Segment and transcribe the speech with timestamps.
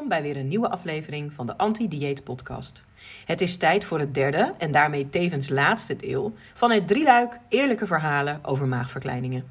[0.00, 2.84] Welkom bij weer een nieuwe aflevering van de Anti-Dieet Podcast.
[3.24, 7.86] Het is tijd voor het derde en daarmee tevens laatste deel van het drieluik eerlijke
[7.86, 9.44] verhalen over maagverkleiningen.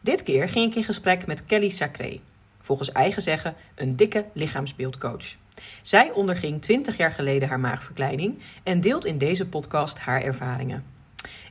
[0.00, 2.20] Dit keer ging ik in gesprek met Kelly Sacré,
[2.60, 5.36] volgens eigen zeggen een dikke lichaamsbeeldcoach.
[5.82, 10.84] Zij onderging 20 jaar geleden haar maagverkleining en deelt in deze podcast haar ervaringen.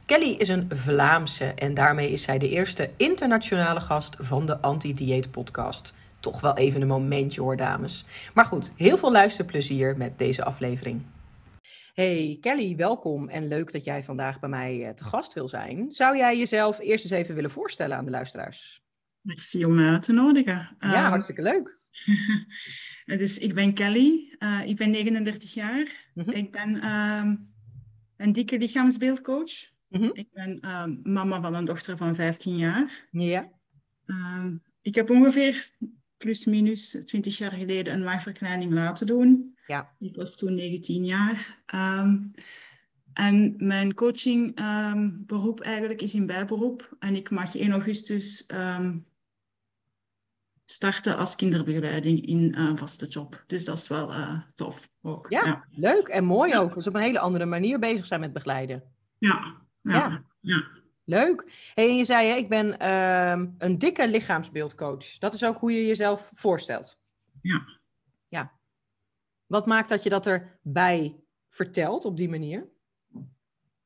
[0.05, 5.31] Kelly is een Vlaamse en daarmee is zij de eerste internationale gast van de Anti-Dieet
[5.31, 8.05] Podcast toch wel even een momentje hoor, dames.
[8.33, 11.01] Maar goed, heel veel luisterplezier met deze aflevering.
[11.93, 15.91] Hey Kelly, welkom en leuk dat jij vandaag bij mij eh, te gast wil zijn.
[15.91, 18.81] Zou jij jezelf eerst eens even willen voorstellen aan de luisteraars?
[19.21, 20.75] Merci om me uit te nodigen.
[20.79, 21.79] Ja, um, hartstikke leuk.
[23.21, 26.09] dus ik ben Kelly, uh, ik ben 39 jaar.
[26.13, 26.33] Mm -hmm.
[26.33, 27.53] Ik ben um,
[28.17, 29.71] een dikke lichaamsbeeldcoach.
[29.87, 30.11] Mm -hmm.
[30.13, 33.07] Ik ben um, mama van een dochter van 15 jaar.
[33.11, 33.49] Ja.
[34.81, 35.71] ik heb ongeveer
[36.23, 39.57] plus minus 20 jaar geleden een maagverkleining laten doen.
[39.67, 39.95] Ja.
[39.99, 41.63] Ik was toen 19 jaar.
[41.75, 42.31] Um,
[43.13, 46.95] en mijn coaching um, beroep eigenlijk is in bijberoep.
[46.99, 49.05] En ik mag 1 augustus um,
[50.65, 53.43] starten als kinderbegeleider in een vaste job.
[53.47, 55.29] Dus dat is wel uh, tof ook.
[55.29, 56.73] Ja, ja, leuk en mooi ook.
[56.73, 58.83] Dus op een hele andere manier bezig zijn met begeleiden.
[59.17, 60.23] Ja, ja, ja.
[60.39, 60.81] ja.
[61.05, 61.71] Leuk.
[61.73, 65.17] Hey, en je zei, hè, ik ben uh, een dikke lichaamsbeeldcoach.
[65.17, 66.99] Dat is ook hoe je jezelf voorstelt.
[67.41, 67.67] Ja.
[68.27, 68.51] Ja.
[69.45, 71.15] Wat maakt dat je dat erbij
[71.49, 72.67] vertelt op die manier?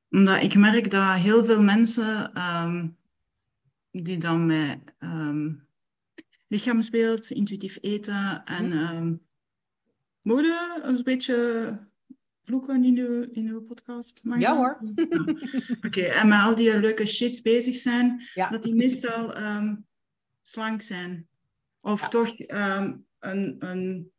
[0.10, 2.98] Omdat ik merk dat heel veel mensen um,
[3.92, 5.68] die dan met um,
[6.48, 9.22] lichaamsbeeld, intuïtief eten en um,
[10.22, 11.88] mode een beetje
[12.48, 14.24] vloeken in uw, in uw podcast?
[14.24, 14.78] Mag ja hoor.
[14.96, 15.04] Ja.
[15.04, 16.10] Oké, okay.
[16.10, 18.50] en met al die leuke shit bezig zijn, ja.
[18.50, 19.86] dat die meestal um,
[20.42, 21.28] slank zijn.
[21.82, 22.08] Of ja.
[22.08, 24.12] toch um, een, een,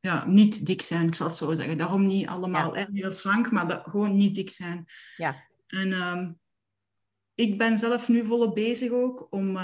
[0.00, 1.78] ja, niet dik zijn, ik zal het zo zeggen.
[1.78, 4.84] Daarom niet allemaal echt heel slank, maar dat, gewoon niet dik zijn.
[5.16, 5.44] Ja.
[5.66, 6.38] En um,
[7.34, 9.56] ik ben zelf nu volop bezig ook om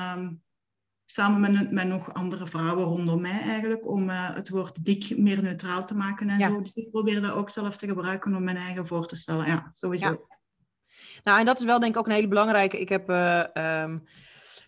[1.11, 5.43] samen met, met nog andere vrouwen rondom mij eigenlijk, om uh, het woord dik meer
[5.43, 6.49] neutraal te maken en ja.
[6.49, 6.61] zo.
[6.61, 9.47] Dus ik probeer dat ook zelf te gebruiken om mijn eigen voor te stellen.
[9.47, 10.09] Ja, sowieso.
[10.09, 10.39] Ja.
[11.23, 12.81] Nou, en dat is wel denk ik ook een hele belangrijke.
[12.81, 13.11] Ik heb...
[13.11, 13.45] Uh,
[13.83, 14.03] um...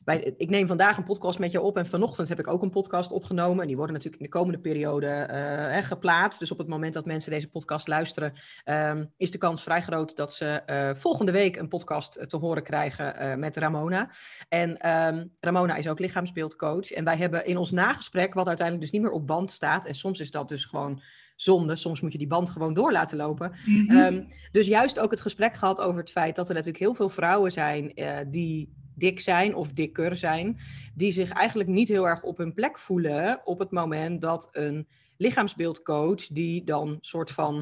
[0.04, 2.70] Bij, ik neem vandaag een podcast met je op en vanochtend heb ik ook een
[2.70, 3.60] podcast opgenomen.
[3.60, 6.38] En die worden natuurlijk in de komende periode uh, geplaatst.
[6.38, 8.32] Dus op het moment dat mensen deze podcast luisteren,
[8.64, 12.62] um, is de kans vrij groot dat ze uh, volgende week een podcast te horen
[12.62, 14.10] krijgen met Ramona.
[14.48, 16.90] En um, Ramona is ook lichaamsbeeldcoach.
[16.90, 19.86] En wij hebben in ons nagesprek, wat uiteindelijk dus niet meer op band staat.
[19.86, 21.02] En soms is dat dus gewoon
[21.36, 21.76] zonde.
[21.76, 23.52] Soms moet je die band gewoon door laten lopen.
[23.64, 23.98] Mm -hmm.
[23.98, 27.08] um, dus juist ook het gesprek gehad over het feit dat er natuurlijk heel veel
[27.08, 30.58] vrouwen zijn uh, die dik zijn of dikker zijn,
[30.94, 34.88] die zich eigenlijk niet heel erg op hun plek voelen op het moment dat een
[35.16, 37.54] lichaamsbeeldcoach, die dan soort van,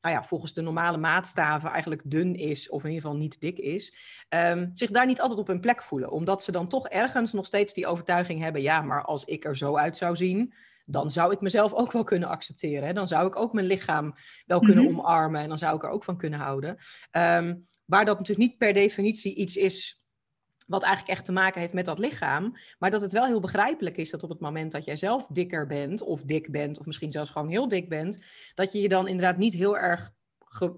[0.00, 3.58] nou ja, volgens de normale maatstaven eigenlijk dun is, of in ieder geval niet dik
[3.58, 3.94] is,
[4.28, 6.10] um, zich daar niet altijd op hun plek voelen.
[6.10, 9.56] Omdat ze dan toch ergens nog steeds die overtuiging hebben, ja, maar als ik er
[9.56, 10.54] zo uit zou zien,
[10.84, 12.86] dan zou ik mezelf ook wel kunnen accepteren.
[12.86, 12.92] Hè?
[12.92, 14.14] Dan zou ik ook mijn lichaam
[14.46, 14.98] wel kunnen mm -hmm.
[14.98, 16.76] omarmen en dan zou ik er ook van kunnen houden.
[17.12, 20.05] Um, waar dat natuurlijk niet per definitie iets is
[20.66, 22.56] wat eigenlijk echt te maken heeft met dat lichaam.
[22.78, 25.66] Maar dat het wel heel begrijpelijk is dat op het moment dat jij zelf dikker
[25.66, 29.08] bent, of dik bent, of misschien zelfs gewoon heel dik bent, dat je je dan
[29.08, 30.10] inderdaad niet heel erg,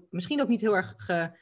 [0.09, 1.37] misschien ook niet heel erg ge,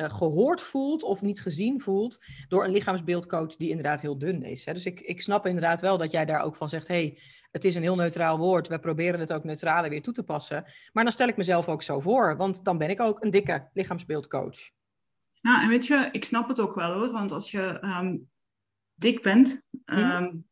[0.00, 2.18] uh, gehoord voelt of niet gezien voelt
[2.48, 4.64] door een lichaamsbeeldcoach die inderdaad heel dun is.
[4.64, 4.72] Hè?
[4.72, 7.18] Dus ik, ik snap inderdaad wel dat jij daar ook van zegt, hey,
[7.50, 10.64] het is een heel neutraal woord, we proberen het ook neutraler weer toe te passen.
[10.92, 13.68] Maar dan stel ik mezelf ook zo voor, want dan ben ik ook een dikke
[13.72, 14.70] lichaamsbeeldcoach.
[15.42, 18.30] Nou, en weet je, ik snap het ook wel hoor, want als je um,
[18.94, 20.46] dik bent um, mm.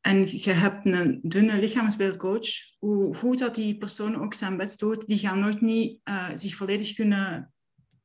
[0.00, 2.48] en je hebt een dunne lichaamsbeeldcoach,
[2.78, 6.54] hoe goed dat die persoon ook zijn best doet, die gaan nooit niet uh, zich
[6.54, 7.54] volledig kunnen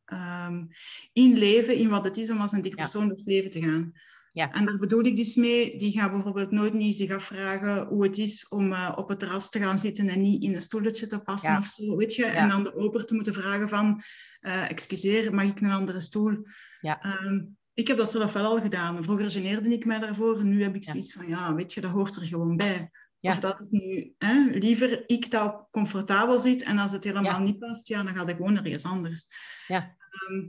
[0.05, 0.67] um,
[1.13, 3.07] inleven in wat het is om als een dik persoon ja.
[3.07, 3.93] door het leven te gaan.
[4.37, 4.51] Ja.
[4.51, 8.17] En daar bedoel ik dus mee, die gaan bijvoorbeeld nooit niet zich afvragen hoe het
[8.17, 11.19] is om uh, op het terras te gaan zitten en niet in een stoeltje te
[11.19, 11.57] passen ja.
[11.57, 12.25] of zo, weet je.
[12.25, 12.33] Ja.
[12.33, 14.01] En dan de oper te moeten vragen van,
[14.41, 16.47] uh, excuseer, mag ik een andere stoel?
[16.81, 17.23] Ja.
[17.25, 19.03] Um, ik heb dat zelf wel al gedaan.
[19.03, 21.91] Vroeger geneerde ik mij daarvoor en nu heb ik zoiets van, ja, weet je, dat
[21.91, 22.91] hoort er gewoon bij.
[23.19, 27.59] Of dat het nu hè, liever ik dat comfortabel zit en als het helemaal niet
[27.59, 29.27] past, ja, dan ga ik gewoon naar iets anders.
[29.67, 29.95] Ja.
[30.09, 30.47] Ehm,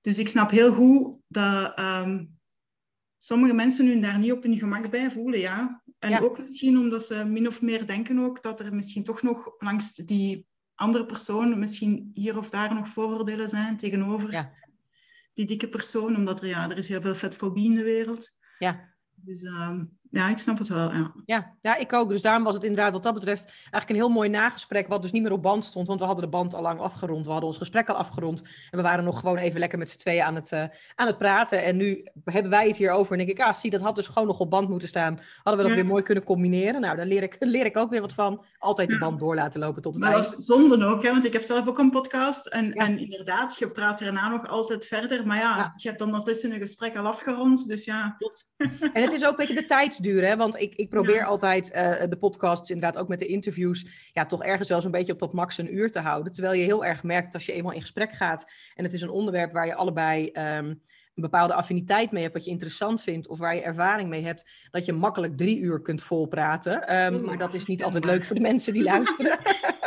[0.00, 2.24] dus ik snap heel goed dat ehm,
[3.18, 5.82] sommige mensen hun daar niet op hun gemak bij voelen, ja.
[5.98, 9.54] En ook misschien omdat ze min of meer denken ook dat er misschien toch nog
[9.58, 14.52] langs die andere persoon misschien hier of daar nog vooroordelen zijn tegenover
[15.38, 18.36] die dikke persoon, omdat er, ja, er is heel veel vetfobie in de wereld.
[18.58, 18.94] Ja.
[19.14, 20.92] Dus ehm, ja, ik snap het wel.
[20.92, 21.12] Ja.
[21.24, 21.56] ja.
[21.62, 22.08] Ja, ik ook.
[22.08, 25.12] Dus daarom was het inderdaad wat dat betreft eigenlijk een heel mooi nagesprek, wat dus
[25.12, 27.24] niet meer op band stond, want we hadden de band al lang afgerond.
[27.24, 29.98] We hadden ons gesprek al afgerond en we waren nog gewoon even lekker met z'n
[29.98, 30.64] tweeën aan het, uh,
[30.94, 31.62] aan het praten.
[31.62, 34.06] En nu hebben wij het hier over en denk ik, ah, zie, dat had dus
[34.06, 35.18] gewoon nog op band moeten staan.
[35.42, 36.80] Hadden we dat weer mooi kunnen combineren.
[36.80, 38.44] Nou, daar leer ik, leer ik ook weer wat van.
[38.58, 40.24] Altijd de band door laten lopen tot het maar eind.
[40.24, 41.10] dat is zonde ook, hè?
[41.10, 44.86] want ik heb zelf ook een podcast en, en inderdaad, je praat erna nog altijd
[44.86, 45.26] verder.
[45.26, 48.14] Maar ja, je hebt dan ondertussen een gesprek al afgerond, dus ja.
[48.18, 48.48] Klopt.
[48.92, 49.64] En het is ook een beetje de
[50.02, 50.36] tijdsduur, hè?
[50.36, 54.44] want ik, ik probeer altijd uh, de podcasts, inderdaad ook met de interviews, ja, toch
[54.44, 56.32] ergens wel zo'n beetje op dat max een uur te houden.
[56.32, 59.10] Terwijl je heel erg merkt als je eenmaal in gesprek gaat en het is een
[59.10, 60.80] onderwerp waar je allebei um,
[61.14, 64.68] een bepaalde affiniteit mee hebt, wat je interessant vindt of waar je ervaring mee hebt,
[64.70, 66.96] dat je makkelijk drie uur kunt volpraten.
[66.96, 69.38] Um, maar dat is niet altijd leuk voor de mensen die luisteren.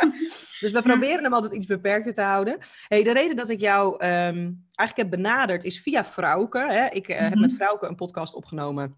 [0.60, 2.58] dus we proberen hem altijd iets beperkter te houden.
[2.88, 6.58] Hey, de reden dat ik jou um, eigenlijk heb benaderd is via Frauke.
[6.58, 6.86] Hè.
[6.86, 7.60] Ik uh, heb met mhm.
[7.60, 8.96] Frauke een podcast opgenomen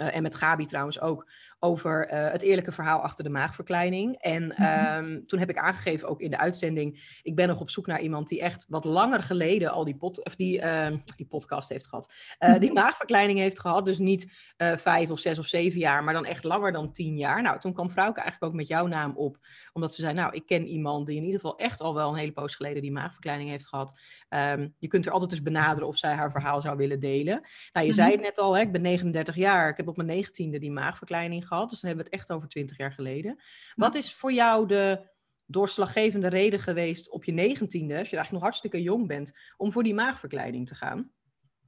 [0.00, 4.16] uh, en met Gabi trouwens ook, over uh, het eerlijke verhaal achter de maagverkleining.
[4.16, 4.66] En
[4.96, 8.00] um, toen heb ik aangegeven, ook in de uitzending, ik ben nog op zoek naar
[8.00, 11.86] iemand die echt wat langer geleden al die, pod, of die, uh, die podcast heeft
[11.86, 12.12] gehad.
[12.38, 16.24] Uh, die maagverkleining heeft gehad, dus niet vijf of zes of zeven jaar, maar dan
[16.24, 17.42] echt langer dan tien jaar.
[17.42, 19.38] Nou, toen kwam Vrouwke eigenlijk ook met jouw naam op,
[19.72, 22.18] omdat ze zei, nou, ik ken iemand die in ieder geval echt al wel een
[22.18, 24.00] hele poos geleden die maagverkleining heeft gehad.
[24.28, 27.40] Um, je kunt er altijd dus benaderen of zij haar verhaal zou willen delen.
[27.72, 30.18] Nou, je zei het net al, hè, ik ben 39 jaar, ik heb op mijn
[30.18, 31.70] negentiende die maagverkleining gehad.
[31.70, 33.38] Dus dan hebben we het echt over 20 jaar geleden.
[33.74, 35.14] Wat is voor jou de
[35.46, 39.82] doorslaggevende reden geweest op je negentiende, als je eigenlijk nog hartstikke jong bent, om voor
[39.82, 41.10] die maagverkleining te gaan?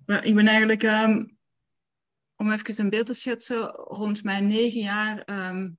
[0.06, 1.38] Ja, ik ben eigenlijk, um,
[2.36, 5.78] om even een beeld te schetsen, rond mijn negen jaar um,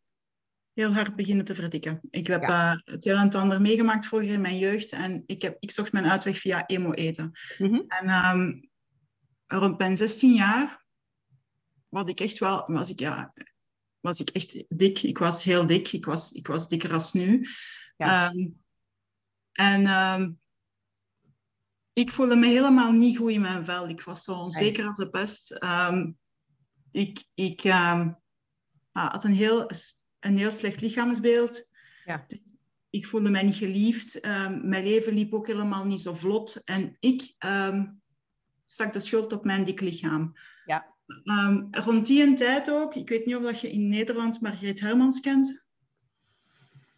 [0.74, 2.00] heel hard beginnen te verdikken.
[2.10, 2.74] Ik heb ja.
[2.74, 5.92] uh, het heel en ander meegemaakt vroeger in mijn jeugd en ik, heb, ik zocht
[5.92, 7.32] mijn uitweg via emo eten.
[7.58, 7.84] Mm -hmm.
[7.88, 8.70] En um,
[9.48, 10.79] rond mijn 16 jaar
[11.90, 13.34] wat ik echt wel, was ik, ja,
[14.00, 15.04] was ik echt dik.
[15.04, 15.92] Ik was heel dik.
[15.92, 17.46] Ik was, ik was dikker als nu.
[17.98, 18.32] Ja.
[18.32, 18.62] Um,
[19.52, 20.40] en um,
[21.94, 23.90] ik voelde me helemaal niet goed in mijn vel.
[23.90, 25.64] Ik was zo onzeker als de pest.
[25.64, 26.18] Um,
[26.92, 27.62] ik ik
[28.92, 29.70] had een heel,
[30.20, 31.70] een heel slecht lichaamsbeeld.
[32.06, 32.26] Ja.
[32.28, 32.46] Dus
[32.90, 34.22] ik voelde mij niet geliefd.
[34.22, 36.64] mijn leven liep ook helemaal niet zo vlot.
[36.64, 37.36] En ik
[38.66, 40.34] stak de schuld op mijn dik lichaam.
[41.24, 45.20] Um, rond die tijd ook, ik weet niet of dat je in Nederland Margreet Hermans
[45.20, 45.64] kent.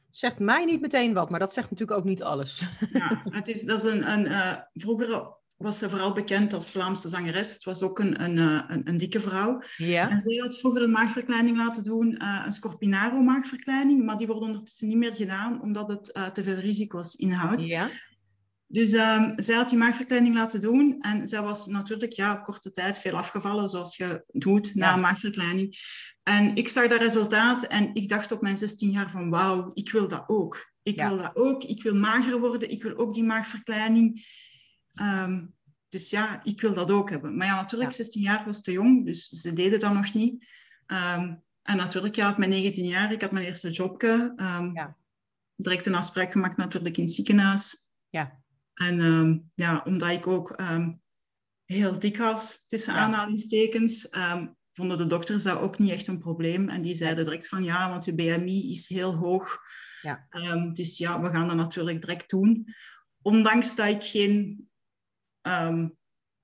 [0.10, 2.64] Zegt mij niet meteen wat, maar dat zegt natuurlijk ook niet alles.
[2.94, 7.10] ja, het is, dat is een, een uh, vroeger was ze vooral bekend als Vlaamse
[7.10, 7.54] zangeres.
[7.54, 9.62] Het was ook een, een, uh, een, een, dikke vrouw.
[9.78, 10.10] Ja.
[10.10, 14.42] En zij had vroeger een maagverkleining laten doen, uh, een Scorpinaro maagverkleining, maar die wordt
[14.42, 17.64] ondertussen niet meer gedaan, omdat het te veel risico's inhoudt.
[17.64, 17.90] Ja.
[18.72, 22.72] Dus um, zij had die maagverkleining laten doen en zij was natuurlijk ja, op korte
[22.72, 25.78] tijd veel afgevallen, zoals je doet na een maagverkleining.
[26.24, 29.92] En ik zag dat resultaat en ik dacht op mijn 16 jaar van wauw, ik
[29.92, 30.72] wil dat ook.
[30.84, 31.08] Ik ja.
[31.08, 34.26] wil dat ook, ik wil mager worden, ik wil ook die maagverkleining.
[35.02, 35.54] Um,
[35.90, 37.38] dus ja, ik wil dat ook hebben.
[37.38, 40.48] Maar ja, natuurlijk, 16 jaar was te jong, dus ze deden dat nog niet.
[40.88, 44.34] Um, en natuurlijk, ja, op mijn 19 jaar, ik had mijn eerste jobje.
[44.74, 44.96] ja.
[45.56, 47.76] Direct een afspraak gemaakt natuurlijk in het ziekenhuis.
[48.10, 48.41] Ja.
[48.74, 51.02] En um, ja, omdat ik ook um,
[51.66, 53.00] heel dik was, tussen ja.
[53.00, 56.70] aanhalingstekens, um, vonden de dokters dat ook niet echt een probleem.
[56.70, 59.60] En die zeiden direct van ja, want je BMI is heel hoog.
[60.02, 60.28] Ja.
[60.74, 62.76] dus ja, we gaan dat natuurlijk direct doen.
[63.22, 64.70] Ondanks dat ik geen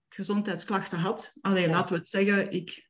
[0.10, 1.34] gezondheidsklachten had.
[1.42, 1.76] Alleen, ja.
[1.76, 2.90] laten we het zeggen, ik,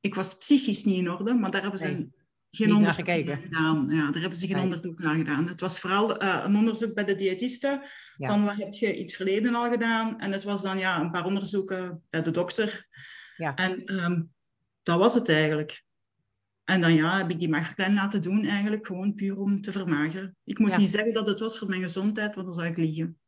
[0.00, 2.14] ik was psychisch niet in orde, maar daar hebben ze nee
[2.50, 3.88] geen onderzoek naar gedaan.
[3.88, 4.64] Ja, daar hebben ze geen nee.
[4.64, 5.48] onderzoek naar gedaan.
[5.48, 7.82] Het was vooral uh, een onderzoek bij de diëtisten.
[8.16, 8.28] Ja.
[8.28, 10.20] Van wat heb je in het verleden al gedaan?
[10.20, 12.86] En het was dan ja, een paar onderzoeken bij de dokter.
[13.36, 13.54] Ja.
[13.54, 14.32] En um,
[14.82, 15.84] dat was het eigenlijk.
[16.64, 20.36] En dan ja, heb ik die maagverkleining laten doen, eigenlijk gewoon puur om te vermageren.
[20.44, 20.78] Ik moet ja.
[20.78, 23.18] niet zeggen dat het was voor mijn gezondheid, want dan zou ik liegen.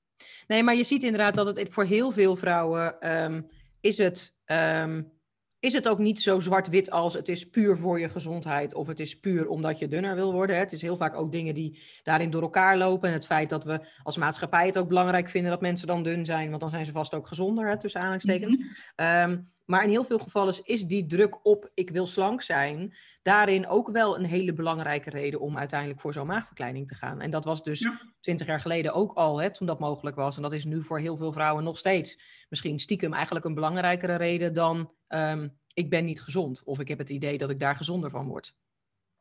[0.46, 3.46] Nee, maar je ziet inderdaad dat het voor heel veel vrouwen um,
[3.80, 4.36] is het.
[4.46, 5.16] Um,
[5.60, 9.00] is het ook niet zo zwart-wit als het is puur voor je gezondheid of het
[9.00, 10.58] is puur omdat je dunner wil worden.
[10.58, 13.08] Het is heel vaak ook dingen die daarin door elkaar lopen.
[13.08, 16.24] En het feit dat we als maatschappij het ook belangrijk vinden dat mensen dan dun
[16.24, 18.56] zijn, want dan zijn ze vast ook gezonder, hè, tussen aanhalingstekens.
[18.56, 18.64] Mm
[18.96, 19.30] -hmm.
[19.30, 23.66] um, Maar in heel veel gevallen is die druk op ik wil slank zijn, daarin
[23.66, 27.20] ook wel een hele belangrijke reden om uiteindelijk voor zo'n maagverkleining te gaan.
[27.20, 30.36] En dat was dus twintig jaar geleden ook al, hè, toen dat mogelijk was.
[30.36, 34.16] En dat is nu voor heel veel vrouwen nog steeds misschien stiekem eigenlijk een belangrijkere
[34.16, 37.76] reden dan ehm, ik ben niet gezond of ik heb het idee dat ik daar
[37.76, 38.54] gezonder van word.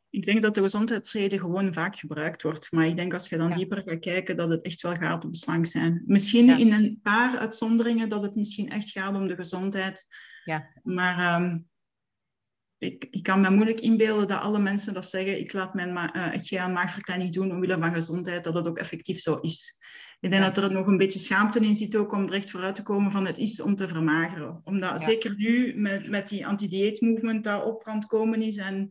[0.10, 2.72] Ik denk dat de gezondheidsreden gewoon vaak gebruikt wordt.
[2.72, 5.34] Maar ik denk als je dan dieper gaat kijken, dat het echt wel gaat om
[5.34, 6.04] slank zijn.
[6.06, 10.08] Misschien in een paar uitzonderingen dat het misschien echt gaat om de gezondheid.
[10.48, 10.68] Ja.
[10.84, 11.60] Maar ehm,
[12.78, 16.34] ik, ik kan me moeilijk inbeelden dat alle mensen dat zeggen, ik laat mijn ma
[16.34, 19.80] uh, ga maagverkleining doen omwille van gezondheid, dat het ook effectief zo is.
[20.20, 22.76] Ik denk dat er nog een beetje schaamte in zit ook om er echt vooruit
[22.76, 24.62] te komen van het is om te vermageren.
[24.64, 28.90] Omdat zeker nu met, met die anti-dieet movement dat op aan komen is en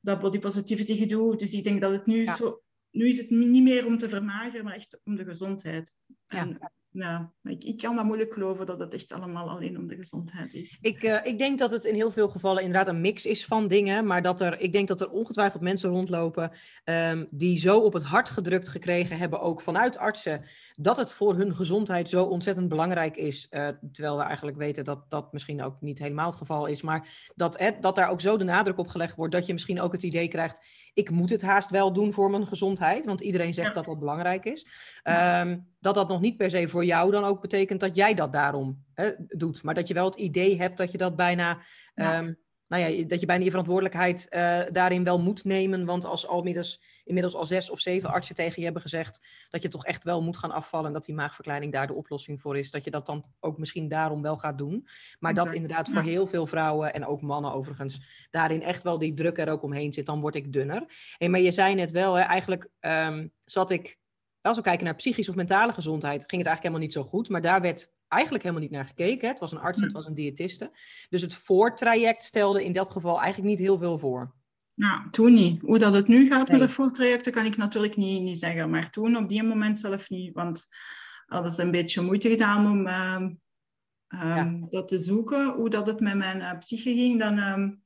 [0.00, 1.36] dat body positivity gedoe.
[1.36, 2.62] Dus ik denk dat het nu zo...
[2.90, 5.94] Nu is het niet meer om te vermageren, maar echt om de gezondheid.
[6.26, 9.96] En, ja, ik, ik kan dat moeilijk geloven dat het echt allemaal alleen om de
[9.96, 10.78] gezondheid is.
[10.80, 13.68] Ik, uh, ik denk dat het in heel veel gevallen inderdaad een mix is van
[13.68, 14.06] dingen.
[14.06, 16.52] Maar dat er, ik denk dat er ongetwijfeld mensen rondlopen
[16.84, 21.34] um, die zo op het hart gedrukt gekregen hebben, ook vanuit artsen, dat het voor
[21.34, 23.46] hun gezondheid zo ontzettend belangrijk is.
[23.50, 26.82] Uh, terwijl we eigenlijk weten dat dat misschien ook niet helemaal het geval is.
[26.82, 29.92] Maar dat, dat daar ook zo de nadruk op gelegd wordt dat je misschien ook
[29.92, 30.60] het idee krijgt,
[30.94, 33.04] ik moet het haast wel doen voor mijn gezondheid.
[33.04, 34.66] Want iedereen zegt dat dat belangrijk is.
[35.04, 38.32] Um, dat dat nog niet per se voor jou dan ook betekent dat jij dat
[38.32, 39.62] daarom hè, doet.
[39.62, 41.58] Maar dat je wel het idee hebt dat je dat bijna...
[41.94, 42.38] Um,
[42.70, 45.84] nou ja, dat je bijna je verantwoordelijkheid uh, daarin wel moet nemen.
[45.84, 49.62] Want als al inmiddels, inmiddels al zes of zeven artsen tegen je hebben gezegd dat
[49.62, 52.58] je toch echt wel moet gaan afvallen en dat die maagverkleining daar de oplossing voor
[52.58, 54.86] is, dat je dat dan ook misschien daarom wel gaat doen.
[55.18, 59.14] Maar dat inderdaad voor heel veel vrouwen en ook mannen overigens daarin echt wel die
[59.14, 60.84] druk er ook omheen zit, dan word ik dunner.
[61.18, 63.98] Hey, maar je zei net wel, hè, eigenlijk um, zat ik
[64.40, 67.28] als we kijken naar psychische of mentale gezondheid, ging het eigenlijk helemaal niet zo goed.
[67.28, 69.28] Maar daar werd eigenlijk helemaal niet naar gekeken.
[69.28, 69.98] Het was een arts en het hm.
[69.98, 70.70] was een diëtiste.
[71.08, 74.34] Dus het voortraject stelde in dat geval eigenlijk niet heel veel voor.
[74.74, 75.60] Nou, toen niet.
[75.60, 78.70] Hoe dat het nu gaat met de voortrajecten kan ik natuurlijk niet, niet zeggen.
[78.70, 80.34] Maar toen op die moment zelf niet.
[80.34, 80.68] Want
[81.26, 85.52] hadden ze een beetje moeite gedaan om uh, um, dat te zoeken.
[85.52, 87.18] Hoe dat het met mijn uh, psyche ging.
[87.18, 87.82] Dan um,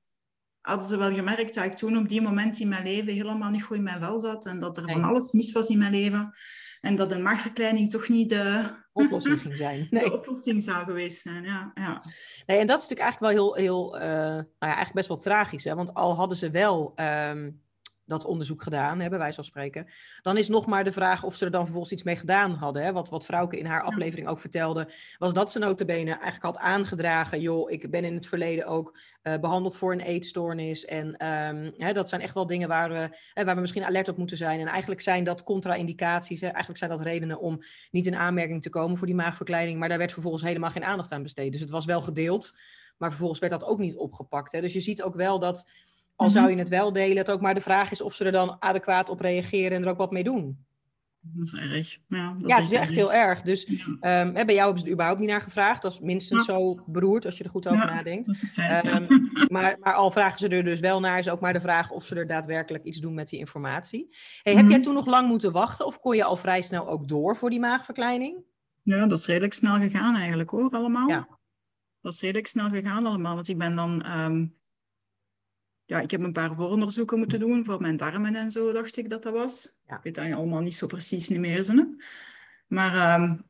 [0.60, 3.62] hadden ze wel gemerkt dat ik toen op die moment in mijn leven helemaal niet
[3.62, 4.46] goed in mijn vel zat.
[4.46, 6.34] En dat er van alles mis was in mijn leven.
[6.80, 9.86] En dat een maagverkleining toch niet de oplossing ging zijn.
[9.90, 10.04] Nee.
[10.04, 11.70] De oplossing zou geweest zijn, ja.
[11.74, 12.02] ja.
[12.46, 15.16] Nee, en dat is natuurlijk eigenlijk wel heel, heel uh, nou ja, eigenlijk best wel
[15.16, 15.64] tragisch.
[15.64, 15.74] Hè?
[15.74, 17.62] Want al hadden ze wel um,
[18.06, 19.86] dat onderzoek gedaan, hebben wij zo spreken.
[20.22, 22.84] Dan is nog maar de vraag of ze er dan vervolgens iets mee gedaan hadden.
[22.84, 22.92] Hè?
[22.92, 27.40] Wat, wat Vrouwke in haar aflevering ook vertelde, was dat ze notabene eigenlijk had aangedragen...
[27.40, 30.84] joh, ik ben in het verleden ook uh, behandeld voor een eetstoornis.
[30.84, 34.08] En um, hè, dat zijn echt wel dingen waar we, hè, waar we misschien alert
[34.08, 34.60] op moeten zijn.
[34.60, 36.42] En eigenlijk zijn dat contra-indicaties.
[36.42, 37.58] Eigenlijk zijn dat redenen om
[37.90, 39.78] niet in aanmerking te komen voor die maagverkleining.
[39.78, 41.52] Maar daar werd vervolgens helemaal geen aandacht aan besteed.
[41.52, 42.58] Dus het was wel gedeeld,
[42.98, 44.52] maar vervolgens werd dat ook niet opgepakt.
[44.52, 44.60] Hè?
[44.60, 45.68] Dus je ziet ook wel dat
[46.16, 46.54] al zou mhm.
[46.54, 49.08] je het wel delen, het ook maar de vraag is of ze er dan adequaat
[49.08, 50.64] op reageren en er ook wat mee doen.
[51.26, 51.98] Dat is erg.
[52.06, 53.42] Ja, dat ja het is echt heel erg.
[53.42, 53.66] Dus
[54.00, 54.20] ja.
[54.20, 55.82] um, bij jou hebben ze er überhaupt niet naar gevraagd.
[55.82, 58.26] Dat is minstens zo beroerd als je er goed over nadenkt.
[58.26, 61.40] Dat is feit, um, maar, maar, al vragen ze er dus wel naar, is ook
[61.40, 64.16] maar de vraag of ze er daadwerkelijk iets doen met die informatie.
[64.42, 66.88] Hey, mm Heb jij toen nog lang moeten wachten of kon je al vrij snel
[66.88, 68.42] ook door voor die maagverkleining?
[68.82, 71.08] Ja, dat is redelijk snel gegaan eigenlijk hoor, allemaal.
[71.08, 71.28] Ja.
[72.00, 74.54] Dat is redelijk snel gegaan allemaal, want ik ben dan um,
[75.86, 79.10] ja, ik heb een paar vooronderzoeken moeten doen voor mijn darmen en zo, dacht ik
[79.10, 79.74] dat dat was.
[79.86, 79.96] Ja.
[79.96, 81.64] Ik weet dat allemaal niet zo precies niet meer.
[81.64, 81.74] Zo,
[82.66, 83.44] maar um,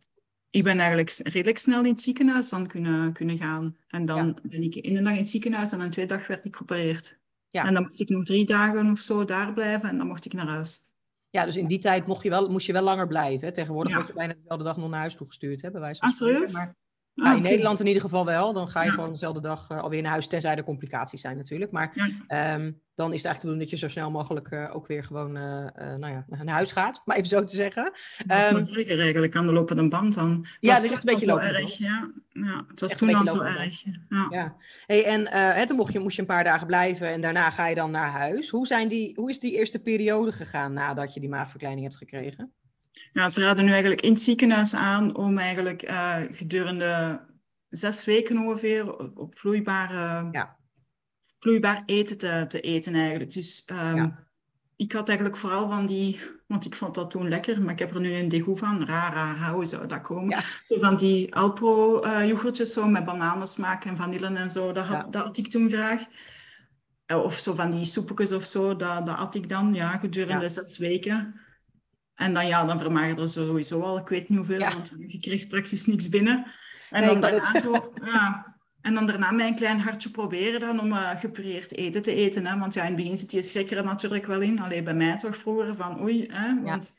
[0.50, 3.76] ik ben eigenlijk redelijk snel in het ziekenhuis dan kunnen, kunnen gaan.
[3.88, 4.34] En dan ja.
[4.42, 7.18] ben ik in een dag in het ziekenhuis en in twee dagen werd ik geopereerd.
[7.48, 7.64] Ja.
[7.64, 10.32] En dan moest ik nog drie dagen of zo daar blijven en dan mocht ik
[10.32, 10.82] naar huis.
[11.30, 13.46] Ja, dus in die tijd mocht je wel, moest je wel langer blijven.
[13.46, 13.52] Hè?
[13.52, 13.96] Tegenwoordig ja.
[13.96, 16.52] word je bijna dezelfde dag nog naar huis toegestuurd, hè, bij wijze van ah, serieus?
[16.52, 16.76] Maar
[17.14, 18.52] ja, in Nederland in ieder geval wel.
[18.52, 21.70] Dan ga je gewoon dezelfde dag uh, alweer naar huis, tenzij er complicaties zijn natuurlijk.
[21.70, 21.90] Maar
[22.28, 22.54] ja.
[22.54, 25.04] um, dan is het eigenlijk te doen dat je zo snel mogelijk uh, ook weer
[25.04, 25.42] gewoon uh,
[25.76, 27.92] nou ja, naar huis gaat, maar even zo te zeggen.
[28.26, 30.46] Dat is um, nog eigenlijk aan de lopende band dan.
[30.60, 31.54] Ja, dat is echt een beetje lopen.
[31.54, 32.10] Erg, ja.
[32.28, 33.84] ja, het was echt toen al zo erg.
[34.08, 34.26] Ja.
[34.30, 34.56] ja.
[34.86, 37.66] Hey, en hè, toen mocht je, moest je een paar dagen blijven en daarna ga
[37.66, 38.50] je dan naar huis.
[38.50, 42.52] Hoe, zijn die, hoe is die eerste periode gegaan nadat je die maagverkleining hebt gekregen?
[43.12, 47.20] Ja, ze raden nu eigenlijk in het ziekenhuis aan om eigenlijk uh, gedurende
[47.68, 50.56] zes weken ongeveer op vloeibare, ja.
[51.38, 53.32] vloeibaar eten te, te eten eigenlijk.
[53.32, 54.26] Dus um, ja.
[54.76, 57.94] ik had eigenlijk vooral van die, want ik vond dat toen lekker, maar ik heb
[57.94, 60.42] er nu een degoe van, rara, hoe zou dat komen?
[60.68, 60.78] Ja.
[60.78, 65.24] Van die Alpro uh, yoghurtjes zo met bananensmaak en vanille en zo, dat had, dat
[65.24, 66.02] had ik toen graag.
[67.06, 70.78] Of zo van die soepjes of zo, dat, dat had ik dan ja, gedurende zes
[70.78, 71.40] weken.
[72.14, 74.72] En dan, ja, dan vermagerde er sowieso al, ik weet niet hoeveel, ja.
[74.72, 76.46] want je kreeg praktisch niks binnen.
[76.90, 80.92] En nee, dan daarna zo, ja, En dan daarna mijn klein hartje proberen dan om
[80.92, 82.46] uh, gepureerd eten te eten.
[82.46, 82.58] Hè?
[82.58, 84.60] Want ja, in het begin zit je schrik er natuurlijk wel in.
[84.60, 86.62] Alleen bij mij toch vroeger van oei, hè?
[86.62, 86.96] want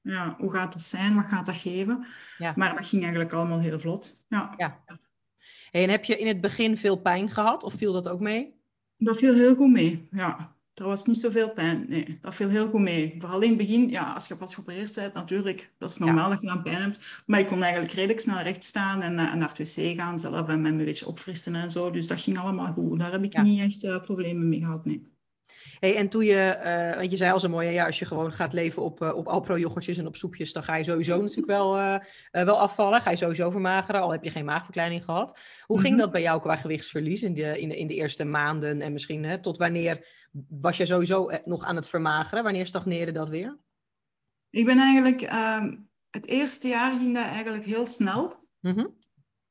[0.00, 0.34] ja.
[0.38, 1.14] hoe gaat dat zijn?
[1.14, 2.06] Wat gaat dat geven?
[2.38, 2.52] Ja.
[2.56, 4.20] Maar dat ging eigenlijk allemaal heel vlot.
[4.28, 4.54] Ja.
[4.56, 4.80] ja.
[5.70, 8.54] En heb je in het begin veel pijn gehad of viel dat ook mee?
[8.96, 10.53] Dat viel heel goed mee, ja.
[10.74, 11.84] Er was niet zoveel pijn.
[11.88, 13.14] Nee, dat viel heel goed mee.
[13.18, 16.40] Vooral in het begin, ja, als je pas geopereerd bent, natuurlijk, dat is normaal dat
[16.40, 17.22] je dan pijn hebt.
[17.26, 20.48] Maar ik kon eigenlijk redelijk snel recht staan en, uh, naar het wc gaan zelf
[20.48, 21.90] en me een beetje opfrissen en zo.
[21.90, 22.98] Dus dat ging allemaal goed.
[22.98, 25.13] Daar heb ik niet echt uh, problemen mee gehad, nee.
[25.78, 28.32] Hey, en toen je, uh, want je zei al zo mooi, ja, als je gewoon
[28.32, 31.78] gaat leven op, uh, op Alpro-yoghurtjes en op soepjes, dan ga je sowieso natuurlijk wel,
[31.78, 31.98] uh,
[32.30, 33.00] wel afvallen.
[33.00, 35.38] Ga je sowieso vermageren, al heb je geen maagverkleining gehad.
[35.66, 36.02] Hoe ging mhm.
[36.02, 38.80] dat bij jou qua gewichtsverlies in de, in de, in de eerste maanden?
[38.80, 40.06] En misschien hè, tot wanneer
[40.48, 42.44] was je sowieso nog aan het vermageren?
[42.44, 43.58] Wanneer stagneerde dat weer?
[44.50, 45.76] Ik ben eigenlijk, ehm,
[46.10, 48.48] het eerste jaar ging dat eigenlijk heel snel.
[48.60, 48.96] Mm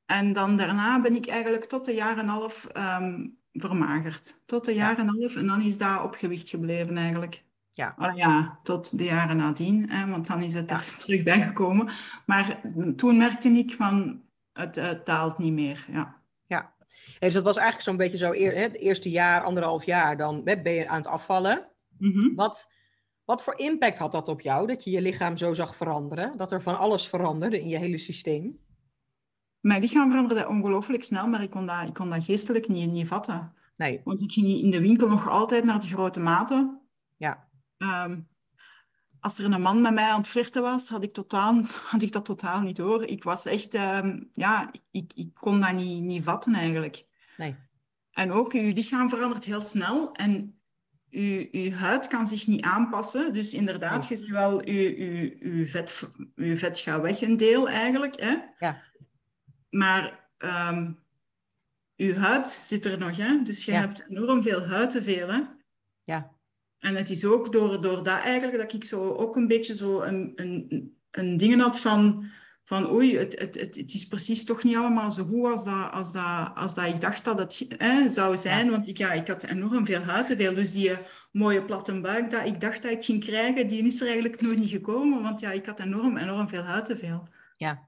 [0.06, 4.42] En dan daarna ben ik eigenlijk tot een jaar en een half um, vermagerd.
[4.46, 5.36] Tot de jaren en half.
[5.36, 7.44] En dan is daar op gewicht gebleven eigenlijk.
[7.72, 7.96] Ja.
[7.98, 9.90] Oh, ja, tot de jaren nadien.
[9.90, 11.90] Hè, want dan is het er terug bijgekomen.
[12.26, 12.62] Maar
[12.96, 14.22] toen merkte ik van,
[14.54, 15.86] het, het daalt niet meer.
[15.92, 16.16] Ja.
[16.42, 16.74] ja.
[17.20, 20.72] dus dat was eigenlijk zo'n beetje zo, hè, het eerste jaar, anderhalf jaar, dan ben
[20.72, 21.68] je aan het afvallen.
[21.98, 22.72] Mm Wat...
[23.26, 26.38] Wat voor impact had dat op jou, dat je je lichaam zo zag veranderen?
[26.38, 28.60] Dat er van alles veranderde in je hele systeem?
[29.64, 33.08] Mijn lichaam veranderde ongelooflijk snel, maar ik kon dat, ik kon dat geestelijk niet, niet
[33.08, 33.54] vatten.
[33.76, 34.02] Nee.
[34.04, 36.82] Want ik ging in de winkel nog altijd naar de grote maten.
[37.18, 37.48] Ja.
[37.78, 38.20] Ehm,
[39.20, 42.12] als er een man met mij aan het flirten was, had ik, totaal, had ik
[42.12, 43.04] dat totaal niet door.
[43.04, 47.06] Ik was echt, um, ja, ik, ik kon dat niet, niet vatten eigenlijk.
[47.38, 47.56] Nee.
[48.12, 50.60] En ook, je lichaam verandert heel snel en
[51.10, 53.34] je, je huid kan zich niet aanpassen.
[53.34, 57.70] Dus inderdaad, je ziet wel, je, je, je, vet, je vet gaat weg een deel
[57.70, 58.20] eigenlijk.
[58.20, 58.36] Hè?
[58.60, 58.82] Ja.
[59.74, 61.00] Maar um,
[61.96, 63.42] uw huid zit er nog, hè?
[63.44, 65.28] dus je hebt enorm veel huid te veel.
[65.28, 65.42] Hè?
[66.04, 66.32] Ja.
[66.80, 70.02] En het is ook door, door dat eigenlijk dat ik zo ook een beetje zo
[70.02, 72.26] een, een, een ding had van,
[72.64, 75.92] van oei, het, het, het, het, is precies toch niet allemaal zo goed als dat,
[75.92, 78.70] als dat, als dat ik dacht dat het hè, zou zijn.
[78.70, 80.54] Want ik, ja, ik had enorm veel huid te veel.
[80.54, 80.98] Dus die
[81.32, 84.60] mooie platte buik dat ik dacht dat ik ging krijgen, die is er eigenlijk nooit
[84.60, 85.24] niet gekomen.
[85.24, 87.28] Want ja, ik had enorm, enorm veel huid te veel.
[87.58, 87.88] Ja.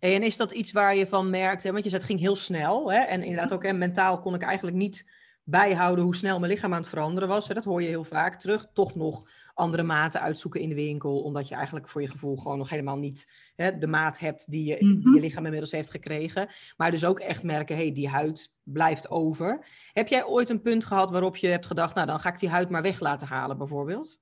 [0.00, 1.72] En is dat iets waar je van merkt, hè?
[1.72, 2.92] want je zei het ging heel snel.
[2.92, 2.98] Hè?
[2.98, 5.04] En inderdaad ook hè, mentaal kon ik eigenlijk niet
[5.44, 7.48] bijhouden hoe snel mijn lichaam aan het veranderen was.
[7.48, 7.54] Hè?
[7.54, 8.66] Dat hoor je heel vaak terug.
[8.72, 12.58] Toch nog andere maten uitzoeken in de winkel, omdat je eigenlijk voor je gevoel gewoon
[12.58, 15.18] nog helemaal niet hè, de maat hebt die je, die je mhm.
[15.18, 16.48] lichaam inmiddels heeft gekregen.
[16.76, 19.66] Maar dus ook echt merken, hé, hey, die huid blijft over.
[19.92, 22.48] Heb jij ooit een punt gehad waarop je hebt gedacht, nou dan ga ik die
[22.48, 24.18] huid maar weg laten halen bijvoorbeeld?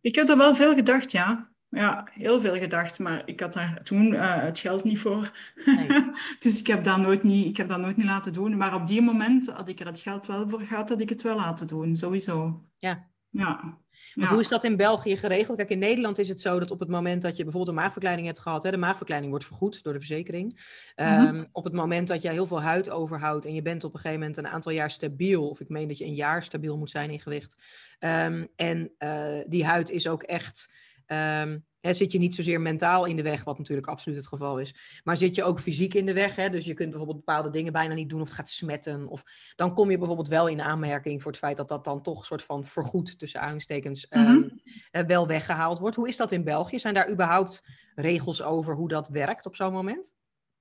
[0.00, 3.82] Ik heb er wel veel gedacht, ja ja, heel veel gedacht, maar ik had daar
[3.82, 5.32] toen uh, het geld niet voor.
[5.64, 5.86] Nee.
[6.38, 8.56] dus ik heb, dat nooit niet, ik heb dat nooit niet laten doen.
[8.56, 11.22] Maar op die moment had ik er het geld wel voor gehad, had ik het
[11.22, 12.64] wel laten doen, sowieso.
[12.76, 13.08] Ja.
[13.30, 13.78] Ja.
[14.14, 15.56] Want hoe is dat in België geregeld?
[15.56, 18.26] Kijk, in Nederland is het zo dat op het moment dat je bijvoorbeeld een maagverkleining
[18.26, 20.52] hebt gehad, hè, de maagverkleining wordt vergoed door de verzekering.
[20.96, 21.08] Mhm.
[21.08, 24.00] Ehm, op het moment dat jij heel veel huid overhoudt en je bent op een
[24.00, 26.90] gegeven moment een aantal jaar stabiel, of ik meen dat je een jaar stabiel moet
[26.90, 27.56] zijn in gewicht,
[27.98, 30.72] um, en uh, die huid is ook echt
[31.12, 34.58] Um, hè, zit je niet zozeer mentaal in de weg, wat natuurlijk absoluut het geval
[34.58, 35.00] is.
[35.04, 36.36] Maar zit je ook fysiek in de weg?
[36.36, 36.50] Hè?
[36.50, 39.08] Dus je kunt bijvoorbeeld bepaalde dingen bijna niet doen of het gaat smetten.
[39.08, 39.24] Of
[39.56, 42.24] dan kom je bijvoorbeeld wel in aanmerking voor het feit dat dat dan toch een
[42.24, 44.60] soort van vergoed tussen aanhalingstekens um,
[45.06, 45.96] wel weggehaald wordt.
[45.96, 46.78] Hoe is dat in België?
[46.78, 50.14] Zijn daar überhaupt regels over hoe dat werkt op zo'n moment?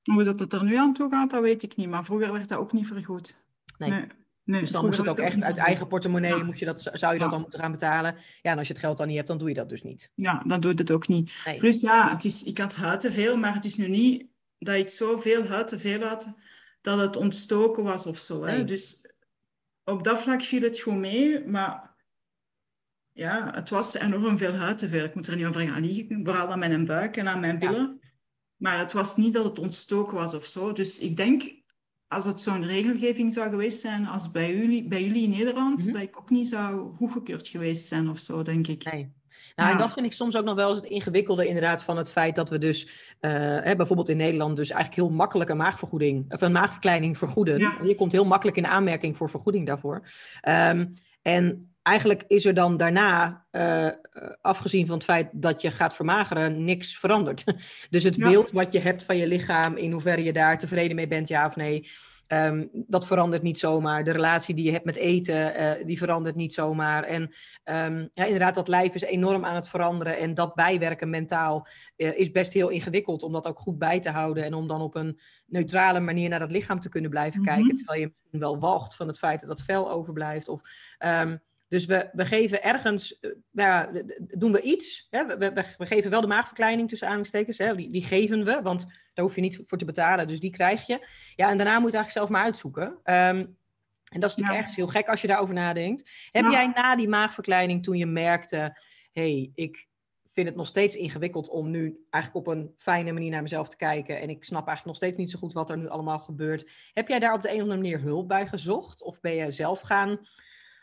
[0.04, 1.90] Hoe dat het er nu aan toe gaat, dat weet ik niet.
[1.90, 3.44] Maar vroeger werd dat ook niet vergoed.
[3.78, 3.90] nee.
[3.90, 4.08] nee.
[4.50, 6.52] Nee, dus dan moest het ook echt uit eigen portemonnee, ja.
[6.56, 8.16] je dat, zou je dat dan moeten gaan betalen.
[8.42, 10.12] Ja, en als je het geld dan niet hebt, dan doe je dat dus niet.
[10.16, 11.32] Ja, dan doe je het ook niet.
[11.58, 14.26] Plus ja, het is, ik had huid te veel, maar het is nu niet
[14.58, 16.34] dat ik zoveel huid te veel had
[16.82, 18.46] dat het ontstoken was of zo.
[18.46, 18.64] Hè?
[18.64, 19.14] Dus
[19.84, 21.96] op dat vlak viel het gewoon mee, maar
[23.12, 25.04] ja, het was enorm veel huid te veel.
[25.04, 28.00] Ik moet er niet over gaan liegen, vooral aan mijn buik en aan mijn billen.
[28.56, 30.74] Maar het was niet dat het ontstoken was of zo.
[30.74, 31.59] Dus ik denk
[32.10, 35.94] als het zo'n regelgeving zou geweest zijn als bij jullie, bij jullie in Nederland, mhm.
[35.94, 38.92] dat ik ook niet zou goedgekeurd geweest zijn of zo, denk ik.
[38.92, 39.18] Nee.
[39.56, 42.12] Nou, en dat vind ik soms ook nog wel eens het ingewikkelde inderdaad van het
[42.12, 46.34] feit dat we dus uh, hè, bijvoorbeeld in Nederland dus eigenlijk heel makkelijk een maagvergoeding
[46.34, 47.60] of een maagverkleining vergoeden.
[47.84, 50.08] Je komt heel makkelijk in aanmerking voor vergoeding daarvoor.
[50.48, 53.90] Um, en eigenlijk is er dan daarna, uh,
[54.42, 57.44] afgezien van het feit dat je gaat vermageren, niks veranderd.
[57.90, 61.08] dus het beeld wat je hebt van je lichaam, in hoeverre je daar tevreden mee
[61.08, 61.90] bent, ja of nee,
[62.28, 64.04] ehm, dat verandert niet zomaar.
[64.04, 67.04] De relatie die je hebt met eten, uh, die verandert niet zomaar.
[67.04, 70.18] En ehm, ja, inderdaad, dat lijf is enorm aan het veranderen.
[70.18, 74.10] En dat bijwerken mentaal uh, is best heel ingewikkeld om dat ook goed bij te
[74.10, 74.44] houden.
[74.44, 77.66] En om dan op een neutrale manier naar dat lichaam te kunnen blijven kijken.
[77.66, 77.76] Mhm.
[77.76, 80.48] Terwijl je wel wacht van het feit dat dat vel overblijft.
[80.48, 80.62] Of,
[81.06, 85.08] um, dus we, we geven ergens, uh, ja, doen we iets.
[85.10, 85.26] Hè?
[85.26, 87.58] We, we, we, geven wel de maagverkleining tussen aanhalingstekens.
[87.58, 87.76] Hè?
[87.76, 90.28] Die, die geven we, want daar hoef je niet voor te betalen.
[90.28, 91.08] Dus die krijg je.
[91.36, 92.88] Ja, en daarna moet je eigenlijk zelf maar uitzoeken.
[92.88, 93.58] Um,
[94.10, 94.58] en dat is natuurlijk ja.
[94.58, 96.12] ergens heel gek als je daarover nadenkt.
[96.32, 96.52] Heb ja.
[96.52, 98.82] jij na die maagverkleining, toen je merkte...
[99.12, 99.88] hey, ik
[100.34, 103.78] vind het nog steeds ingewikkeld om nu eigenlijk op een fijne manier naar mezelf te
[103.78, 104.20] kijken.
[104.20, 106.72] En ik snap eigenlijk nog steeds niet zo goed wat er nu allemaal gebeurt.
[106.94, 109.04] Heb jij daar op de een of andere manier hulp bij gezocht?
[109.04, 110.20] Of ben je zelf gaan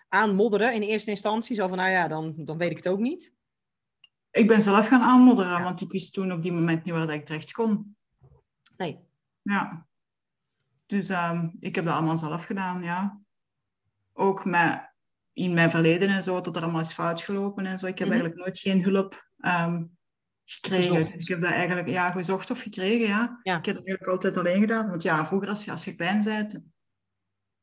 [0.09, 1.57] aanmodderen in eerste instantie?
[1.57, 3.35] Zo van, nou ja, dan, dan weet ik het ook niet.
[4.31, 5.63] Ik ben zelf gaan aanmodderen, ja.
[5.63, 7.97] want ik wist toen op die moment niet waar ik terecht kon.
[8.77, 9.01] Nee.
[9.43, 9.87] Ja.
[10.87, 13.21] Dus um, ik heb dat allemaal zelf gedaan, ja.
[14.13, 14.95] Ook met,
[15.33, 17.87] in mijn verleden en zo, dat er allemaal is fout gelopen en zo.
[17.87, 18.23] Ik heb mm -hmm.
[18.23, 19.97] eigenlijk nooit geen hulp um,
[20.45, 20.97] gekregen.
[20.97, 21.21] Gezocht.
[21.23, 23.41] Ik heb dat eigenlijk ja, gezocht of gekregen, ja.
[23.43, 23.59] ja.
[23.59, 24.89] Ik heb dat eigenlijk altijd alleen gedaan.
[24.89, 26.61] Want ja, vroeger als je, als je klein bent,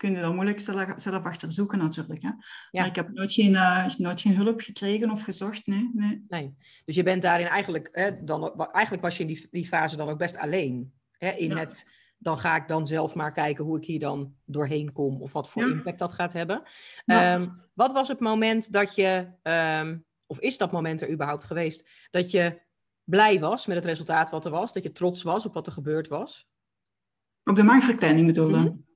[0.04, 2.22] kun je dat moeilijk zelf, zelf achterzoeken natuurlijk.
[2.22, 2.28] Hè?
[2.28, 2.38] Ja.
[2.72, 5.92] Maar ik heb nooit geen, uh, nooit geen hulp gekregen of gezocht, nee.
[5.94, 6.56] Nee, nee.
[6.86, 10.10] dus je bent daarin eigenlijk, hè, dan, eigenlijk was je in die, die fase dan
[10.10, 10.94] ook best alleen.
[11.18, 11.58] Hè, in ja.
[11.58, 15.34] het, dan ga ik dan zelf maar kijken hoe ik hier dan doorheen kom of
[15.34, 15.72] wat voor ja.
[15.72, 16.64] impact dat gaat hebben.
[17.06, 22.08] Um, wat was het moment dat je, um, of is dat moment er überhaupt geweest,
[22.10, 22.62] dat je
[23.04, 25.74] blij was met het resultaat wat er was, dat je trots was op wat er
[25.74, 26.48] gebeurd was?
[27.44, 28.58] Op de maagverkleining bedoelde?
[28.58, 28.92] Mm -hmm.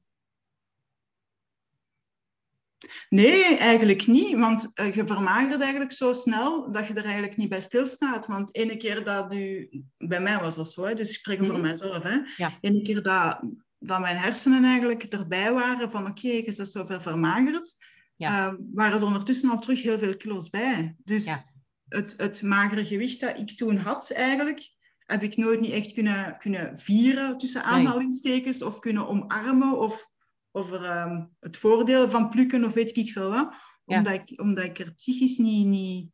[3.10, 4.36] Nee, eigenlijk niet.
[4.36, 8.28] Want uh, je vermagert eigenlijk zo snel dat je er eigenlijk niet bij stilstaat.
[8.28, 9.70] Want ene keer dat u...
[9.98, 11.62] Bij mij was dat zo, hè, dus ik spreek voor mm -hmm.
[11.62, 12.04] mijzelf.
[12.04, 12.18] Hè.
[12.36, 12.58] Ja.
[12.62, 13.40] Ene keer dat,
[13.80, 17.76] dat mijn hersenen eigenlijk erbij waren van oké, okay, je bent zoveel vermagerd.
[18.16, 18.48] Ja.
[18.48, 20.96] Uh, waren er ondertussen al terug heel veel kilo's bij.
[21.04, 21.44] Dus ja.
[21.88, 24.70] het, het magere gewicht dat ik toen had eigenlijk,
[25.06, 28.70] heb ik nooit niet echt kunnen, kunnen vieren tussen aanhalingstekens nee.
[28.70, 30.10] of kunnen omarmen of
[30.58, 33.54] over um, het voordeel van plukken of weet ik veel wat.
[33.86, 36.12] Omdat, ik, omdat ik er psychisch niet, niet,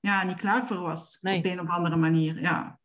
[0.00, 1.18] ja, niet klaar voor was.
[1.20, 1.38] Nee.
[1.38, 2.80] Op een of andere manier, ja.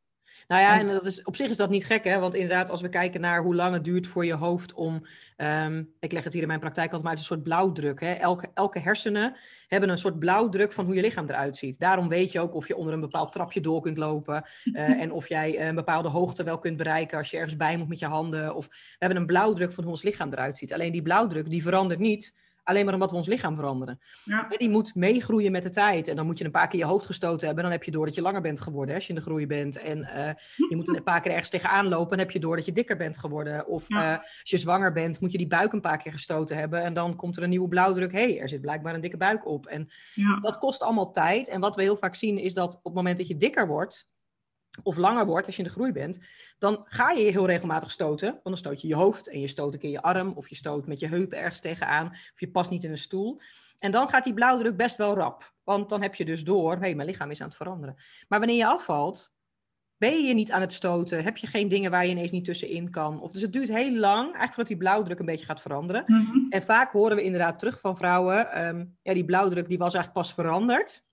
[0.50, 2.20] Nou ja, en dat is, op zich is dat niet gek, hè?
[2.20, 5.06] Want inderdaad, als we kijken naar hoe lang het duurt voor je hoofd om...
[5.38, 8.00] Um, ik leg het hier in mijn praktijk altijd maar uit een soort blauwdruk.
[8.00, 8.12] Hè?
[8.12, 9.36] Elke, elke hersenen
[9.68, 11.80] hebben een soort blauwdruk van hoe je lichaam eruit ziet.
[11.80, 14.44] Daarom weet je ook of je onder een bepaald trapje door kunt lopen.
[14.64, 17.88] Uh, en of jij een bepaalde hoogte wel kunt bereiken als je ergens bij moet
[17.88, 18.56] met je handen.
[18.56, 20.74] Of we hebben een blauwdruk van hoe ons lichaam eruit ziet.
[20.74, 22.34] Alleen die blauwdruk, die verandert niet
[22.70, 24.00] alleen maar omdat we ons lichaam veranderen.
[24.24, 24.48] Ja.
[24.58, 26.08] Die moet meegroeien met de tijd.
[26.08, 27.64] En dan moet je een paar keer je hoofd gestoten hebben.
[27.64, 29.78] Dan heb je door dat je langer bent geworden als je in de groei bent.
[29.78, 32.10] En uh, je moet een paar keer ergens tegenaan lopen.
[32.10, 33.68] Dan heb je door dat je dikker bent geworden.
[33.68, 34.12] Of ja.
[34.12, 36.84] uh, als je zwanger bent, moet je die buik een paar keer gestoten hebben.
[36.84, 38.12] En dan komt er een nieuwe blauwdruk.
[38.12, 39.66] Hé, hey, er zit blijkbaar een dikke buik op.
[39.66, 40.40] En ja.
[40.40, 41.48] dat kost allemaal tijd.
[41.48, 44.08] En wat we heel vaak zien is dat op het moment dat je dikker wordt
[44.84, 46.20] of langer wordt als je in de groei bent,
[46.58, 48.30] dan ga je heel regelmatig stoten.
[48.30, 50.56] Want dan stoot je je hoofd en je stoot een keer je arm of je
[50.56, 53.40] stoot met je heupen ergens tegenaan of je past niet in een stoel.
[53.80, 55.54] En dan gaat die blauwdruk best wel rap.
[55.64, 57.96] Want dan heb je dus door, hé, hey, mijn lichaam is aan het veranderen.
[58.28, 59.34] Maar wanneer je afvalt,
[59.98, 61.24] ben je niet aan het stoten?
[61.24, 63.22] Heb je geen dingen waar je ineens niet tussenin kan?
[63.22, 66.04] Of, dus het duurt heel lang, eigenlijk voordat die blauwdruk een beetje gaat veranderen.
[66.06, 66.46] Mm -hmm.
[66.50, 70.26] En vaak horen we inderdaad terug van vrouwen, um, ja, die blauwdruk die was eigenlijk
[70.26, 71.04] pas veranderd.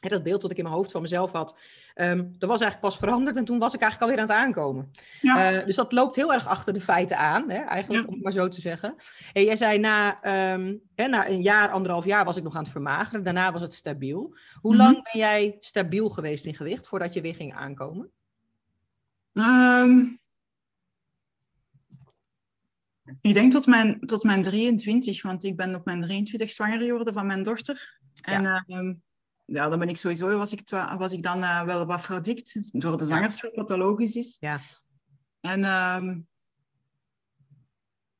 [0.00, 1.58] Dat beeld dat ik in mijn hoofd van mezelf had,
[1.94, 4.90] um, dat was eigenlijk pas veranderd en toen was ik eigenlijk alweer aan het aankomen.
[5.20, 5.52] Ja.
[5.52, 8.08] Uh, dus dat loopt heel erg achter de feiten aan, hè, eigenlijk, ja.
[8.08, 8.94] om het maar zo te zeggen.
[9.32, 10.18] En jij zei, na,
[10.52, 13.22] um, hè, na een jaar, anderhalf jaar was ik nog aan het vermageren.
[13.22, 14.36] Daarna was het stabiel.
[14.60, 14.92] Hoe mm -hmm.
[14.92, 18.10] lang ben jij stabiel geweest in gewicht voordat je weer ging aankomen?
[19.32, 20.20] Um,
[23.20, 27.14] ik denk tot mijn, tot mijn 23, want ik ben op mijn 23 zwanger geworden
[27.14, 28.00] van mijn dochter.
[28.22, 28.64] En ja
[29.52, 32.98] ja, dan ben ik sowieso, was ik, was ik dan uh, wel wat fraudikt, door
[32.98, 34.36] de zwangerschap, wat logisch is.
[34.40, 34.60] Ja.
[35.40, 36.26] En, um,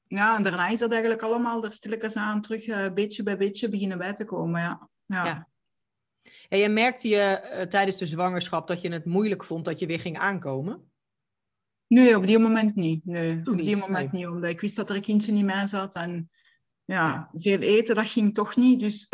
[0.07, 3.69] ja, en daarna is dat eigenlijk allemaal er stilletjes aan terug, uh, beetje bij beetje
[3.69, 4.88] beginnen bij te komen, ja.
[5.07, 5.25] ja.
[5.25, 5.49] ja.
[6.49, 9.87] En je merkte je uh, tijdens de zwangerschap dat je het moeilijk vond dat je
[9.87, 10.91] weer ging aankomen?
[11.87, 13.05] Nee, op die moment niet.
[13.05, 14.23] Nee, Toen op die niet, moment nee.
[14.23, 16.31] niet, omdat ik wist dat er een kindje in mij zat en
[16.88, 18.81] ja, veel eten, dat ging toch niet.
[18.81, 19.09] Dus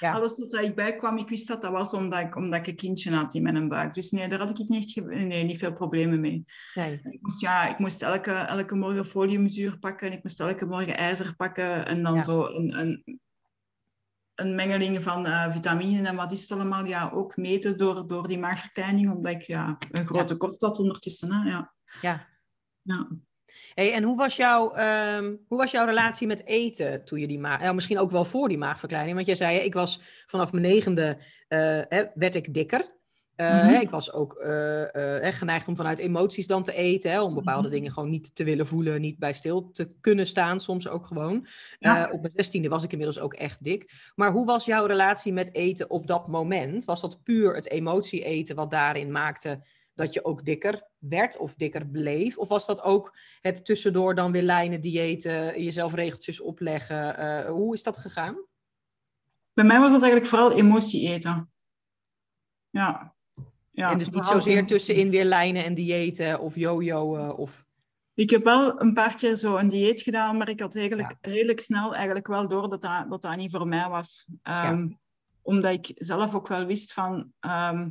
[0.00, 0.12] ja.
[0.16, 3.14] alles wat ik bijkwam, ik wist dat dat was omdat ik, omdat ik een kindje
[3.14, 3.94] had in mijn buik.
[3.94, 6.44] Dus nee, daar had ik niet, nee, niet veel problemen mee.
[6.74, 7.00] Nee.
[7.02, 11.36] Ik moest, ja, ik moest elke, elke morgen foliumzuur pakken, ik moest elke morgen ijzer
[11.36, 12.20] pakken en dan ja.
[12.20, 13.20] zo een, een,
[14.34, 18.28] een mengeling van uh, vitaminen en wat is het allemaal, ja, ook meten door, door
[18.28, 21.32] die maagverkleining, omdat ik ja, een groot tekort had ondertussen.
[21.32, 21.50] Hè?
[21.50, 21.74] Ja.
[22.00, 22.26] ja.
[22.82, 23.08] ja.
[23.74, 24.76] Hey, en hoe was, jouw,
[25.16, 27.60] um, hoe was jouw relatie met eten toen je die maag...
[27.60, 29.14] Nou, misschien ook wel voor die maagverkleining.
[29.14, 31.80] Want jij zei, ik was vanaf mijn negende, uh,
[32.14, 33.00] werd ik dikker.
[33.36, 37.10] Uh, Ik was ook uh, geneigd om vanuit emoties dan te eten.
[37.10, 37.76] Hè, om bepaalde mhm.
[37.76, 39.00] dingen gewoon niet te willen voelen.
[39.00, 41.46] Niet bij stil te kunnen staan, soms ook gewoon.
[41.78, 42.10] Ja.
[42.12, 44.10] op mijn zestiende was ik inmiddels ook echt dik.
[44.14, 46.84] Maar hoe was jouw relatie met eten op dat moment?
[46.84, 49.60] Was dat puur het emotie eten wat daarin maakte
[49.94, 52.38] dat je ook dikker werd of dikker bleef?
[52.38, 57.46] Of was dat ook het tussendoor dan weer lijnen, diëten, jezelf regeltjes opleggen?
[57.46, 58.46] hoe is dat gegaan?
[59.52, 61.52] Bij mij was dat eigenlijk vooral emotie eten.
[62.70, 63.14] Ja,
[63.72, 67.64] ja, en dus niet zozeer tussenin weer lijnen en diëten of yo-yo of...
[68.14, 71.60] Ik heb wel een paar keer zo een dieet gedaan, maar ik had eigenlijk redelijk
[71.60, 74.28] snel eigenlijk wel door dat dat, dat, dat niet voor mij was.
[74.42, 74.88] Ehm,
[75.42, 77.32] omdat ik zelf ook wel wist van...
[77.40, 77.90] Ehm,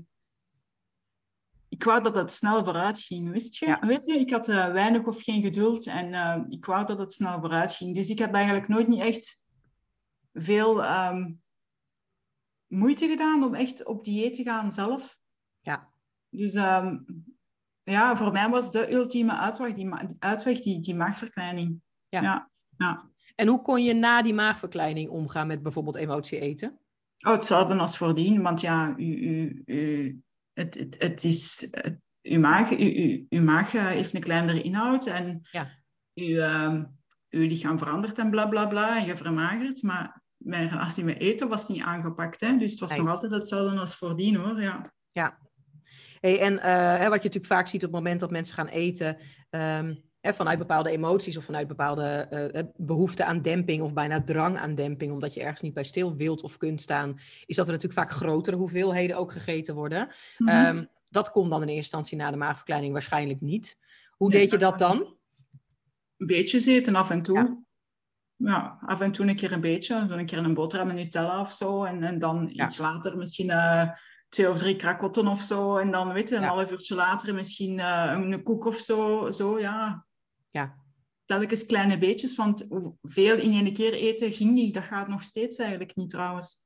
[1.81, 3.77] ik wou dat het snel vooruit ging, wist je?
[3.81, 7.13] Weet je, ik had uh, weinig of geen geduld en uh, ik wou dat het
[7.13, 7.95] snel vooruit ging.
[7.95, 9.45] Dus ik heb eigenlijk nooit niet echt
[10.33, 11.41] veel um,
[12.67, 15.17] moeite gedaan om echt op dieet te gaan zelf.
[15.61, 15.89] Ja.
[16.29, 16.97] Dus ehm,
[17.83, 19.89] ja, voor mij was de ultieme uitweg die,
[20.19, 21.81] uitweg die, die maagverkleining.
[22.09, 22.21] Ja.
[22.21, 22.49] ja.
[22.77, 26.79] Ja, En hoe kon je na die maagverkleining omgaan met bijvoorbeeld emotie eten?
[27.19, 30.21] Oh, hetzelfde als voordien, want ja, u, u, u,
[30.53, 35.05] het, het, het is, het, uw, maag, u, uw maag eh, heeft een kleinere inhoud
[35.05, 35.67] en ja.
[36.13, 36.83] uw, uh,
[37.29, 41.47] uw lichaam verandert en bla bla bla en je vermagert, maar mijn relatie met eten
[41.47, 42.41] was niet aangepakt.
[42.41, 42.57] Hè?
[42.57, 44.61] Dus het was nog altijd hetzelfde als voordien hoor.
[44.61, 44.93] Ja.
[45.11, 45.39] ja,
[46.21, 49.17] Hey, en uh, wat je natuurlijk vaak ziet op het moment dat mensen gaan eten,
[49.49, 54.75] um, vanuit bepaalde emoties of vanuit bepaalde uh, behoefte aan demping of bijna drang aan
[54.75, 57.99] demping, omdat je ergens niet bij stil wilt of kunt staan, is dat er natuurlijk
[57.99, 60.09] vaak grotere hoeveelheden ook gegeten worden.
[60.37, 63.77] Mm um, dat komt dan in eerste instantie na de maagverkleining waarschijnlijk niet.
[64.11, 64.97] Hoe deed je dat dan?
[66.17, 67.37] Een beetje eten af en toe.
[67.37, 67.57] Ja.
[68.35, 68.77] ja.
[68.85, 70.05] af en toe een keer een beetje.
[70.09, 71.83] Zo een keer een boterham en Nutella of zo.
[71.83, 73.89] En, en dan iets later misschien uh,
[74.29, 75.77] twee of drie krakotten of zo.
[75.77, 79.31] En dan, weet je, een half uurtje later misschien uh, een koek of zo.
[79.31, 80.05] zo ja.
[80.51, 80.79] Ja.
[81.25, 82.67] Telkens kleine beetjes, want
[83.01, 84.73] veel in één keer eten ging niet.
[84.73, 86.65] Dat gaat nog steeds eigenlijk niet trouwens.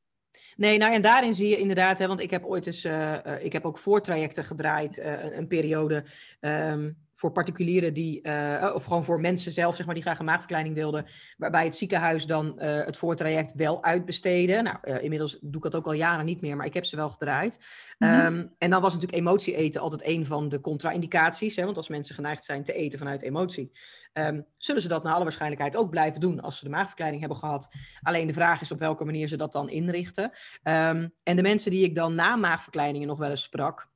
[0.56, 3.54] Nee, nou en daarin zie je inderdaad, hè, want ik heb ooit eens, uh, ik
[3.54, 6.06] heb ook voortrajecten gedraaid, uh, een, een, periode.
[6.40, 10.26] Um, voor particulieren die, uh, of gewoon voor mensen zelf, zeg maar, die graag een
[10.26, 11.06] maagverkleining wilden,
[11.38, 14.64] waarbij het ziekenhuis dan uh, het voortraject wel uitbesteden.
[14.64, 16.96] Nou, uh, inmiddels doe ik dat ook al jaren niet meer, maar ik heb ze
[16.96, 17.60] wel gedraaid.
[17.98, 18.26] Mm -hmm.
[18.26, 22.16] um, en dan was natuurlijk emotie eten altijd een van de contra-indicaties, want als mensen
[22.16, 23.72] geneigd zijn te eten vanuit emotie,
[24.14, 27.40] um, zullen ze dat naar alle waarschijnlijkheid ook blijven doen als ze de maagverkleining hebben
[27.40, 27.70] gehad.
[28.02, 30.24] Alleen de vraag is op welke manier ze dat dan inrichten.
[30.64, 33.94] Um, en de mensen die ik dan na maagverkleiningen nog wel eens sprak,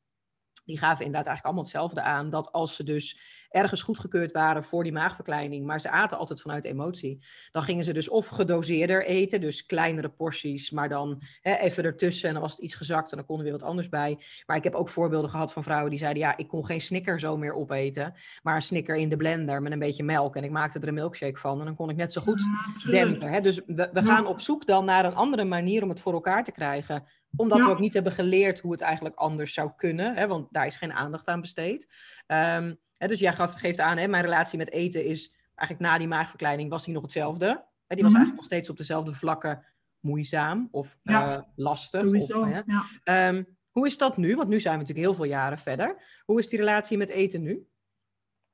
[0.70, 2.30] die gaven inderdaad eigenlijk allemaal hetzelfde aan.
[2.30, 6.66] Dat als ze dus ergens goedgekeurd waren voor die maagverkleining, maar ze aten altijd vanuit
[6.66, 7.24] emotie.
[7.52, 12.28] Dan gingen ze dus of gedoseerder eten, dus kleinere porties, maar dan hè, even ertussen
[12.28, 14.20] en dan was het iets gezakt en dan kon er weer wat anders bij.
[14.46, 17.20] Maar ik heb ook voorbeelden gehad van vrouwen die zeiden, ja, ik kon geen snicker
[17.20, 20.52] zo meer opeten, maar een snicker in de blender met een beetje melk en ik
[20.52, 22.44] maakte er een milkshake van en dan kon ik net zo goed
[22.90, 23.32] dempen.
[23.32, 23.42] Hè.
[23.42, 26.44] Dus we, we gaan op zoek dan naar een andere manier om het voor elkaar
[26.44, 27.04] te krijgen
[27.36, 30.16] omdat we ook niet hebben geleerd hoe het eigenlijk anders zou kunnen.
[30.16, 31.88] Hè, want daar is geen aandacht aan besteed.
[32.28, 36.08] Um, dus jij gaf, geeft aan, hè, mijn relatie met eten is eigenlijk na die
[36.08, 37.68] maagverkleining was die nog hetzelfde.
[37.88, 38.22] Die was mhm.
[38.22, 39.66] eigenlijk nog steeds op dezelfde vlakken
[40.00, 41.38] moeizaam of ja.
[41.38, 42.02] uh, lastig.
[42.02, 43.28] Sowieso, of, ja.
[43.28, 44.36] um, hoe is dat nu?
[44.36, 46.22] Want nu zijn we natuurlijk heel veel jaren verder.
[46.26, 47.68] Hoe is die relatie met eten nu?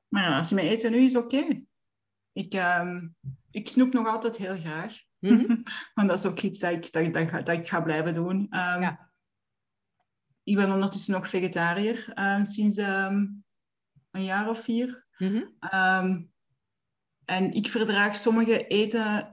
[0.08, 1.36] Mijn relatie met eten nu is oké.
[1.36, 1.66] Okay.
[2.32, 3.16] Ik, um,
[3.50, 4.94] ik snoep nog altijd heel graag.
[5.18, 5.62] Mm -hmm.
[5.94, 8.36] Want dat is ook iets dat ik, dat, dat, dat ik ga blijven doen.
[8.36, 9.10] Um, ja.
[10.42, 12.76] Ik ben ondertussen nog vegetariër sinds
[14.16, 15.04] een jaar of vier.
[15.18, 16.30] Mm -hmm.
[17.24, 19.28] en ik verdraag sommige eten,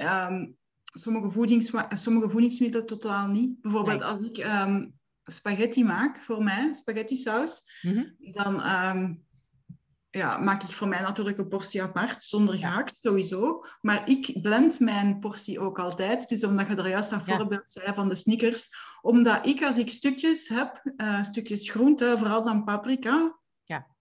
[0.84, 3.62] sommige, voedings, sommige voedingsmiddelen totaal niet.
[3.62, 4.10] Bijvoorbeeld nee.
[4.10, 4.48] als ik
[5.24, 8.16] spaghetti maak voor mij, spaghetti saus, mm -hmm.
[8.32, 8.62] dan
[10.18, 13.66] ja, maak ik voor mij natuurlijk een portie apart, zonder gehakt, sowieso.
[13.82, 16.30] Maar ik blend mijn portie ook altijd.
[16.30, 17.38] Dus omdat je er juist dat ja.
[17.38, 18.70] voorbeeld zei van de snickers.
[19.02, 23.40] Omdat ik, als ik stukjes heb, uh, stukjes groente, vooral dan paprika.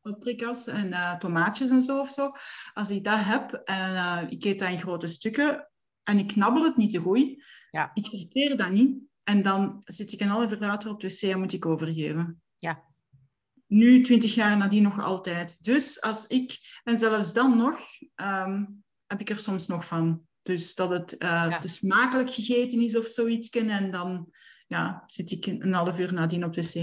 [0.03, 2.33] Paprika's en uh, tomaatjes en zo of zo.
[2.75, 5.69] Als ik dat heb en uh, ik eet dat in grote stukken
[6.03, 7.91] en ik knabbel het niet te goed, ja.
[7.95, 8.99] ik verteer dat niet.
[9.23, 12.43] En dan zit ik een half uur later op de wc en moet ik overgeven.
[12.57, 12.85] Ja,
[13.73, 15.65] nu, twintig jaar nadien, nog altijd.
[15.65, 17.81] Dus als ik, en zelfs dan nog,
[18.17, 20.27] um, heb ik er soms nog van.
[20.43, 21.59] Dus dat het uh, ja.
[21.59, 23.51] te smakelijk gegeten is of zoiets.
[23.51, 24.33] En dan,
[24.67, 26.75] ja, zit ik een half uur nadien op wc.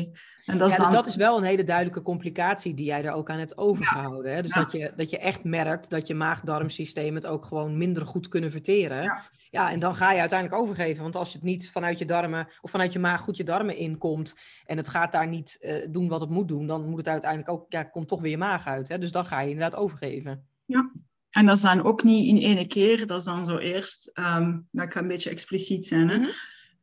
[0.49, 3.29] En dat, is dus dat is wel een hele duidelijke complicatie die jij er ook
[3.29, 4.35] aan hebt overgehouden.
[4.35, 4.41] Hè?
[4.41, 8.27] Dus dat, je, dat je echt merkt dat je maag-darmsysteem het ook gewoon minder goed
[8.27, 9.03] kunnen verteren.
[9.03, 9.21] Ja.
[9.51, 9.71] ja.
[9.71, 11.03] en dan ga je uiteindelijk overgeven.
[11.03, 14.35] Want als het niet vanuit je darmen of vanuit je maag goed je darmen inkomt
[14.65, 17.51] en het gaat daar niet uh, doen wat het moet doen, dan moet het uiteindelijk
[17.51, 18.88] ook, ja, komt toch weer je maag uit.
[18.88, 18.97] Hè?
[18.97, 20.47] Dus dan ga je inderdaad overgeven.
[20.65, 20.91] Ja,
[21.29, 23.07] en dat is dan ook niet in één keer.
[23.07, 26.09] Dat is dan zo eerst, um, nou, ik ga een beetje expliciet zijn.
[26.09, 26.17] Hè?
[26.17, 26.29] Mhm.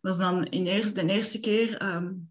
[0.00, 2.30] Dat is dan in eer, de eerste keer um,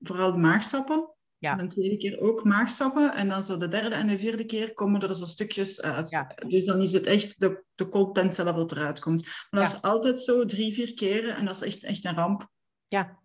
[0.00, 1.12] vooral maagstappen.
[1.38, 1.58] Ja.
[1.58, 3.14] En de tweede keer ook maagstappen.
[3.14, 6.10] En dan zo de derde en de vierde keer komen er zo stukjes uit.
[6.10, 6.34] Ja.
[6.46, 9.28] Dus dan is het echt de, de content zelf dat eruit komt.
[9.50, 11.36] Maar dat is altijd zo drie, vier keren.
[11.36, 12.48] En dat is echt, echt een ramp.
[12.88, 13.18] Ja.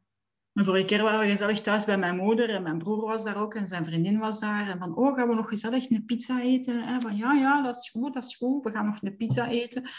[0.52, 2.50] De vorige keer waren we gezellig thuis bij mijn moeder.
[2.50, 3.56] En mijn broer was daar ook.
[3.56, 4.70] En zijn vriendin was daar.
[4.70, 6.84] En van, oh, gaan we nog gezellig een pizza eten?
[6.84, 8.64] En van, ja, ja, dat is goed, dat is goed.
[8.64, 9.90] We gaan nog een pizza eten.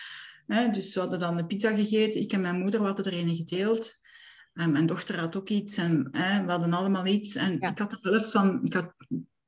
[0.72, 2.20] dus we hadden dan de pizza gegeten.
[2.20, 4.02] Ik en mijn moeder hadden er een gedeeld.
[4.54, 7.34] En mijn dochter had ook iets en hè, we hadden allemaal iets.
[7.34, 8.94] En ik had er zelf van, ik had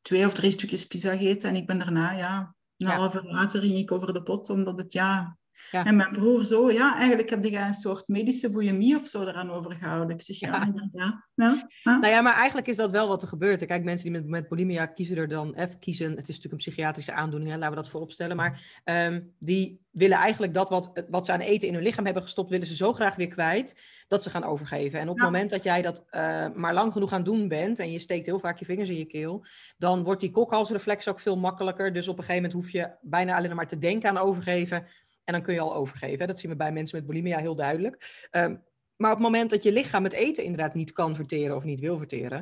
[0.00, 3.60] twee of drie stukjes pizza gegeten en ik ben daarna, ja, een half uur later
[3.60, 5.38] ging ik over de pot, omdat het, ja,
[5.70, 5.84] ja.
[5.84, 9.50] En mijn broer zo, ja, eigenlijk heb je een soort medische boeiemie of zo eraan
[9.50, 10.14] overgehouden.
[10.16, 11.26] Ik zeg, ja, inderdaad.
[11.34, 11.68] Ja.
[11.82, 13.66] Nou ja, maar eigenlijk is dat wel wat er gebeurt.
[13.66, 16.72] Kijk, mensen die met, met bulimia kiezen er dan, even kiezen, het is natuurlijk een
[16.72, 21.04] psychiatrische aandoening, hè, laten we dat voorop stellen, maar um, die willen eigenlijk dat wat,
[21.10, 23.82] wat ze aan eten in hun lichaam hebben gestopt, willen ze zo graag weer kwijt,
[24.08, 25.00] dat ze gaan overgeven.
[25.00, 27.92] En op het moment dat jij dat uh, maar lang genoeg aan doen bent, en
[27.92, 29.44] je steekt heel vaak je vingers in je keel,
[29.78, 31.92] dan wordt die kokhalsreflex ook veel makkelijker.
[31.92, 34.86] Dus op een gegeven moment hoef je bijna alleen maar te denken aan overgeven,
[35.26, 36.26] en dan kun je al overgeven.
[36.26, 38.28] Dat zien we bij mensen met bulimia heel duidelijk.
[38.30, 38.64] Um,
[38.96, 41.80] maar op het moment dat je lichaam het eten inderdaad niet kan verteren of niet
[41.80, 42.38] wil verteren,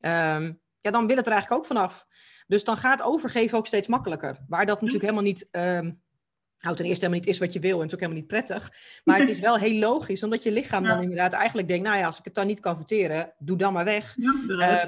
[0.00, 2.06] um, ja, dan wil het er eigenlijk ook vanaf.
[2.46, 4.44] Dus dan gaat overgeven ook steeds makkelijker.
[4.48, 6.02] Waar dat natuurlijk helemaal niet um,
[6.60, 8.30] nou, ten eerste helemaal niet is wat je wil en het is ook helemaal niet
[8.30, 8.72] prettig.
[9.04, 12.06] Maar het is wel heel logisch, omdat je lichaam dan inderdaad eigenlijk denkt, nou ja,
[12.06, 14.14] als ik het dan niet kan verteren, doe dan maar weg.
[14.16, 14.30] Ja,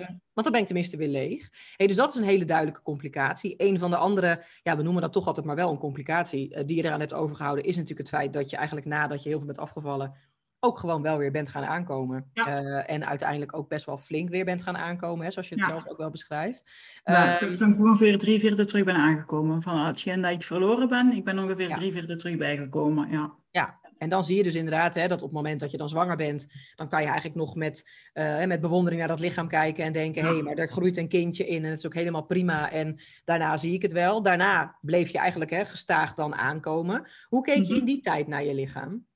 [0.01, 1.49] um, want dan ben ik tenminste weer leeg.
[1.77, 3.55] Hey, dus dat is een hele duidelijke complicatie.
[3.57, 6.63] Een van de andere, ja, we noemen dat toch altijd maar wel een complicatie, uh,
[6.67, 9.39] die je eraan hebt overgehouden, is natuurlijk het feit dat je eigenlijk nadat je heel
[9.39, 10.15] veel bent afgevallen,
[10.61, 12.31] ook gewoon wel weer bent gaan aankomen.
[12.35, 15.65] Uh, en uiteindelijk ook best wel flink weer bent gaan aankomen, hè, zoals je het
[15.65, 16.65] zelf ook wel beschrijft.
[17.05, 19.63] Ja, ik heb ehm, dan ongeveer drie vierde terug ben aangekomen.
[19.63, 23.11] Van hetgeen dat ik verloren ben, ik ben ongeveer drie vierde terug bijgekomen.
[23.11, 23.35] Ja.
[23.51, 25.89] ja, en dan zie je dus inderdaad hè, dat op het moment dat je dan
[25.89, 29.85] zwanger bent, dan kan je eigenlijk nog met, uh, met bewondering naar dat lichaam kijken
[29.85, 32.25] en denken, hé, hey, maar er groeit een kindje in en het is ook helemaal
[32.25, 32.71] prima.
[32.71, 34.23] En daarna zie ik het wel.
[34.23, 37.07] Daarna bleef je eigenlijk hè, gestaag dan aankomen.
[37.29, 37.79] Hoe keek je mhm.
[37.79, 39.07] in die tijd naar je lichaam?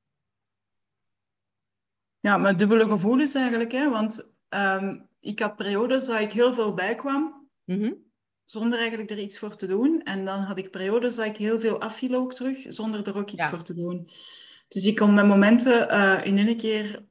[2.22, 3.72] Ja, met dubbele gevoelens eigenlijk.
[3.72, 3.90] Hè?
[3.90, 8.10] Want um, ik had periodes dat ik heel veel bijkwam, mm
[8.44, 10.02] zonder eigenlijk er iets voor te doen.
[10.02, 13.30] En dan had ik periodes dat ik heel veel afviel ook terug, zonder er ook
[13.30, 14.10] iets voor te doen.
[14.68, 17.04] Dus ik kon met momenten uh, in één keer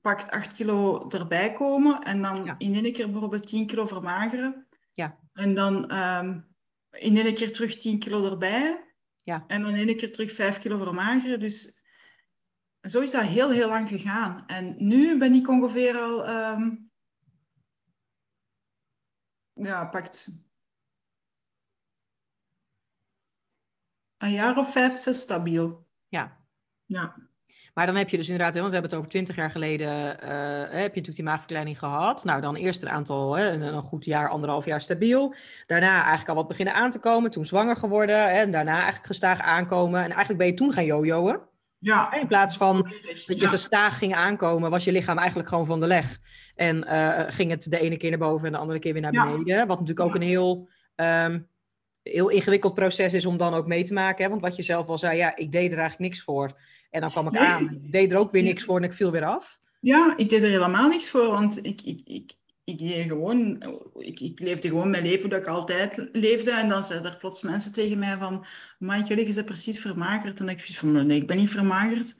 [0.00, 4.66] pakt 8 kilo erbij komen en dan in één keer bijvoorbeeld 10 kilo vermageren.
[4.92, 5.18] Ja.
[5.32, 6.46] En dan um,
[6.90, 8.84] in één keer terug 10 kilo erbij.
[9.20, 9.44] Ja.
[9.46, 11.40] En dan in één keer terug 5 kilo vermageren.
[11.40, 11.80] Dus
[12.84, 14.46] zo is dat heel, heel lang gegaan.
[14.46, 16.90] En nu ben ik ongeveer al, um,
[19.52, 20.28] ja, pakt
[24.16, 25.86] een jaar of vijf, zes stabiel.
[26.08, 26.46] Ja.
[26.84, 27.14] Ja.
[27.74, 30.60] Maar dan heb je dus inderdaad, want we hebben het over twintig jaar geleden, uh,
[30.60, 32.24] heb je natuurlijk die maagverkleining gehad.
[32.24, 35.34] Nou, dan eerst een aantal, hè, een, goed jaar, anderhalf jaar stabiel.
[35.66, 38.16] Daarna eigenlijk al wat beginnen aan te komen, toen zwanger geworden.
[38.16, 40.02] Hè, en daarna eigenlijk gestaag aankomen.
[40.02, 41.52] En eigenlijk ben je toen gaan jojoen.
[41.84, 42.12] Ja.
[42.12, 42.92] In plaats van
[43.26, 46.18] dat je gestaag ging aankomen, was je lichaam eigenlijk gewoon van de leg.
[46.54, 49.12] En uh, ging het de ene keer naar boven en de andere keer weer naar
[49.12, 49.66] beneden.
[49.66, 51.48] Wat natuurlijk ook een heel, um,
[52.02, 54.24] heel ingewikkeld proces is om dan ook mee te maken.
[54.24, 54.30] Hè?
[54.30, 56.58] Want wat je zelf al zei, ja, ik deed er eigenlijk niks voor.
[56.90, 57.80] En dan kwam ik aan.
[57.82, 59.58] Ik deed er ook weer niks voor en ik viel weer af.
[59.80, 62.32] Ja, ik deed er helemaal niks voor, want ik, ik, ik,
[62.64, 63.62] ik, gewoon,
[63.98, 66.50] ik, ik, leefde gewoon mijn leven dat ik altijd leefde.
[66.50, 68.46] En dan zeiden er plots mensen tegen mij van...
[68.78, 70.40] Maar jullie is precies vermagerd.
[70.40, 72.16] En ik zei van, nee, ik ben niet vermagerd.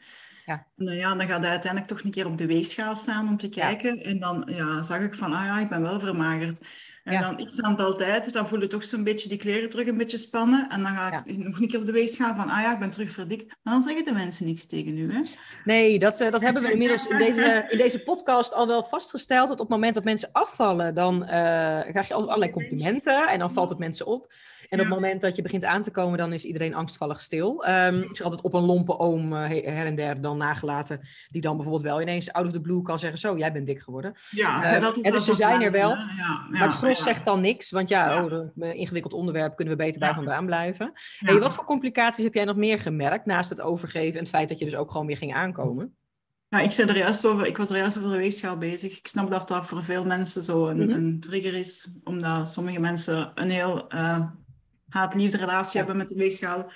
[0.46, 0.66] Ja.
[0.76, 3.48] Nou ja, dan gaat hij uiteindelijk toch een keer op de weegschaal staan om te
[3.48, 4.02] kijken.
[4.02, 6.66] En dan ja, zag ik van, ah ja, ik ben wel vermagerd.
[7.04, 9.96] En dan, ik sta altijd, dan voel je toch zo'n beetje die kleren terug een
[9.96, 10.68] beetje spannen.
[10.70, 12.90] En dan ga ik nog een keer op de weegschaal van, ah ja, ik ben
[12.90, 13.46] terug verdikt.
[13.62, 15.20] Maar dan zeggen de mensen niks tegen u, hè?
[15.64, 19.48] Nee, dat, uh, dat hebben we inmiddels in deze, in deze podcast al wel vastgesteld.
[19.48, 23.28] Dat op het moment dat mensen afvallen, dan uh, krijg je altijd allerlei complimenten.
[23.28, 24.32] En dan valt het mensen op.
[24.74, 27.66] En op het moment dat je begint aan te komen, dan is iedereen angstvallig stil.
[27.68, 31.00] Um, ik zeg altijd op een lompe oom uh, her en der dan nagelaten.
[31.28, 33.80] Die dan bijvoorbeeld wel ineens out of the blue kan zeggen, zo, jij bent dik
[33.80, 34.12] geworden.
[34.30, 35.90] Ja, dat is en dus ze zijn er wel.
[35.90, 37.70] Ja, maar het gros zegt dan niks.
[37.70, 40.92] Want ja, oh, een ingewikkeld onderwerp kunnen we beter bij vandaan blijven.
[41.18, 44.48] Hey, wat voor complicaties heb jij nog meer gemerkt naast het overgeven en het feit
[44.48, 45.94] dat je dus ook gewoon weer ging aankomen?
[46.48, 48.98] Ja, ik, zei er juist over, ik was er juist over de weegschaal bezig.
[48.98, 50.90] Ik snap dat dat voor veel mensen zo een, mhm.
[50.90, 54.26] een trigger is, omdat sommige mensen een heel uh,
[54.94, 56.72] haat-liefde relatie hebben met de weegschaal.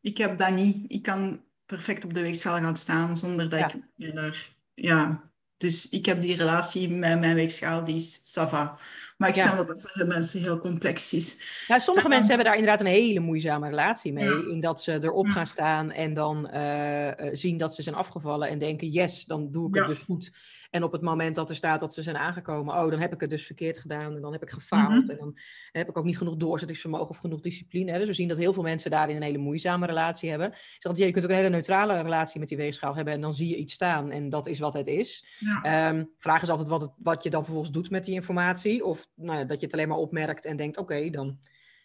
[0.00, 0.84] Ik heb dat niet.
[0.88, 4.50] Ik kan perfect op de weegschaal gaan staan zonder dat ik daar...
[4.74, 8.78] Ja, dus ik heb die relatie met mijn weegschaal, die is sava.
[9.22, 11.64] Maar ik snap dat het voor de mensen heel complex is.
[11.66, 14.50] Ja, sommige mensen hebben daar inderdaad een hele moeizame relatie mee.
[14.50, 18.58] In dat ze erop gaan staan en dan uh, zien dat ze zijn afgevallen en
[18.58, 20.30] denken, yes, dan doe ik het dus goed.
[20.70, 23.20] En op het moment dat er staat dat ze zijn aangekomen, oh, dan heb ik
[23.20, 25.06] het dus verkeerd gedaan en dan heb ik gefaald.
[25.06, 25.10] Mhm.
[25.10, 25.38] En dan
[25.72, 27.92] heb ik ook niet genoeg doorzettingsvermogen of genoeg discipline.
[27.92, 27.98] Hè.
[27.98, 30.50] Dus we zien dat heel veel mensen daarin een hele moeizame relatie hebben.
[30.78, 33.48] Dus je kunt ook een hele neutrale relatie met die weegschaal hebben en dan zie
[33.48, 35.24] je iets staan en dat is wat het is.
[35.38, 35.88] Ja.
[35.88, 38.84] Um, vraag is altijd wat, het, wat je dan vervolgens doet met die informatie.
[38.84, 41.38] Of nou ja, dat je het alleen maar opmerkt en denkt, oké, dan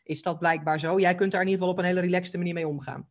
[0.03, 0.99] is dat blijkbaar zo.
[0.99, 3.07] Jij kunt daar in ieder geval op een hele relaxte manier mee omgaan.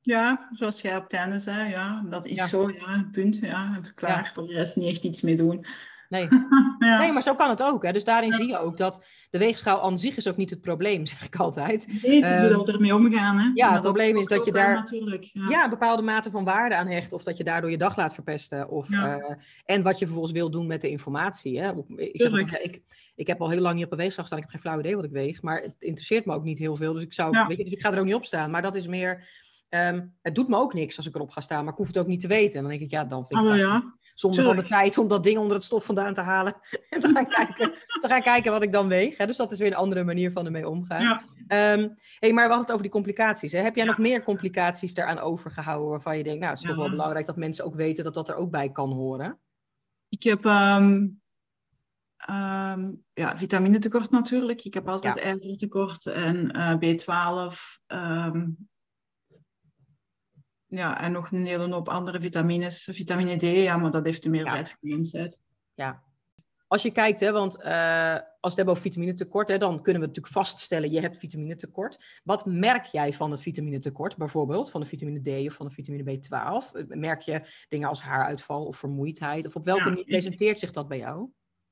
[0.00, 3.36] Ja, zoals jij op het einde zei, ja, dat is zo, ja, punt.
[3.36, 4.32] Ja, even klaar.
[4.34, 4.42] Ja.
[4.42, 5.66] de rest niet echt iets mee doen.
[6.08, 6.28] Nee.
[6.78, 7.82] nee, maar zo kan het ook.
[7.82, 7.92] Hè.
[7.92, 11.06] Dus daarin zie je ook dat de weegschaal aan zich is ook niet het probleem,
[11.16, 12.02] zeg ik altijd.
[12.02, 13.38] Nee, het is hoe we ermee omgaan.
[13.38, 13.50] Hè?
[13.54, 14.88] Ja, het probleem is dat je daar
[15.32, 15.64] ja.
[15.64, 17.12] een bepaalde mate van waarde aan hecht.
[17.12, 18.68] Of dat je daardoor je dag laat verpesten.
[18.68, 19.16] Of, uh,
[19.64, 21.60] en wat je vervolgens wil doen met de informatie.
[21.60, 21.72] Hè.
[21.96, 22.32] Ik, zeg,
[22.62, 22.82] ik,
[23.18, 24.42] ik heb al heel lang niet op een weegschaal gestaan.
[24.42, 25.42] Ik heb geen flauw idee wat ik weeg.
[25.42, 26.92] Maar het interesseert me ook niet heel veel.
[26.92, 28.50] Dus ik, zou, weet je, dus ik ga er ook niet op staan.
[28.50, 29.26] Maar dat is meer
[29.68, 31.98] Ehm, het doet me ook niks als ik erop ga staan, maar ik hoef het
[31.98, 32.54] ook niet te weten.
[32.54, 33.94] En dan denk ik, ja, dan vind ik oh, ja.
[34.14, 36.56] zonder van de tijd om dat ding onder het stof vandaan te halen.
[36.90, 39.16] en te gaan kijken, te gaan kijken wat ik dan weeg.
[39.16, 39.26] Hè.
[39.26, 41.02] Dus dat is weer een andere manier van ermee omgaan.
[41.02, 41.22] Ja.
[41.72, 43.52] Um, hey, maar we hadden het over die complicaties.
[43.52, 43.60] Hè.
[43.60, 46.90] Heb jij nog meer complicaties daaraan overgehouden waarvan je denkt, nou, het is toch wel
[46.90, 49.38] belangrijk dat mensen ook weten dat dat er ook bij kan horen?
[50.08, 51.20] Ik heb um,
[52.30, 54.64] um, ja, vitaminetekort natuurlijk.
[54.64, 57.56] Ik heb altijd ijzertekort en uh, B12
[60.68, 62.88] ja, en nog een hele hoop andere vitamines.
[62.92, 64.96] Vitamine D, ja, maar dat heeft de meerderheid ja.
[65.02, 65.32] van
[65.74, 66.02] Ja.
[66.66, 70.02] Als je kijkt, hè, want uh, als we het hebben over vitaminetekort, hè, dan kunnen
[70.02, 72.20] we natuurlijk vaststellen, je hebt vitaminetekort.
[72.24, 76.18] Wat merk jij van het vitaminetekort, bijvoorbeeld van de vitamine D of van de vitamine
[76.18, 76.86] B12?
[76.88, 79.46] Merk je dingen als haaruitval of vermoeidheid?
[79.46, 81.28] Of op welke manier presenteert zich dat bij jou?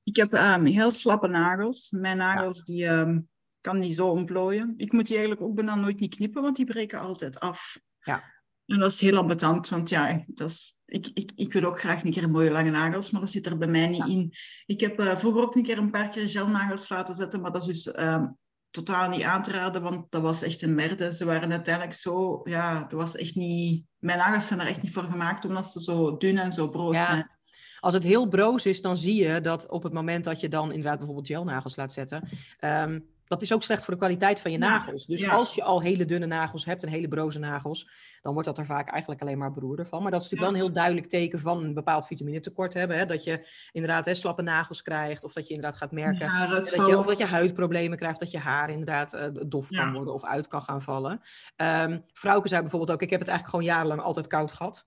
[0.06, 1.90] Ik heb um, heel slappe nagels.
[1.90, 3.28] Mijn nagels, die um,
[3.60, 4.74] kan die zo ontplooien.
[4.76, 7.78] Ik moet die eigenlijk ook bijna nooit niet knippen, want die breken altijd af.
[8.00, 8.22] Ja.
[8.66, 12.04] En dat is heel ambetant, want ja, dat is, ik, ik, ik wil ook graag
[12.04, 14.32] een keer mooie lange nagels, maar dat zit er bij mij niet in.
[14.66, 17.68] Ik heb uh, vroeger ook een keer een paar keer gelnagels laten zetten, maar dat
[17.68, 18.24] is dus uh,
[18.70, 21.14] totaal niet aan te raden, want dat was echt een merde.
[21.14, 23.84] Ze waren uiteindelijk zo, ja, dat was echt niet...
[23.98, 27.04] Mijn nagels zijn er echt niet voor gemaakt, omdat ze zo dun en zo broos
[27.04, 27.35] zijn.
[27.80, 30.68] Als het heel broos is, dan zie je dat op het moment dat je dan
[30.68, 32.28] inderdaad bijvoorbeeld gelnagels laat zetten...
[32.60, 35.06] Um, dat is ook slecht voor de kwaliteit van je nagels.
[35.06, 37.88] Dus als je al hele dunne nagels hebt en hele broze nagels,
[38.22, 40.02] dan wordt dat er vaak eigenlijk alleen maar beroerder van.
[40.02, 42.98] Maar dat is natuurlijk wel een heel duidelijk teken van een bepaald vitaminetekort hebben.
[42.98, 43.06] Hè?
[43.06, 46.98] Dat je inderdaad hè, slappe nagels krijgt, of dat je inderdaad gaat merken dat, je,
[46.98, 50.46] of dat je huidproblemen krijgt, dat je haar inderdaad uh, dof kan worden of uit
[50.46, 51.12] kan gaan vallen.
[51.12, 51.18] Um,
[51.56, 54.86] ehm, Vrouwke zei bijvoorbeeld ook, ik heb het eigenlijk gewoon jarenlang altijd koud gehad.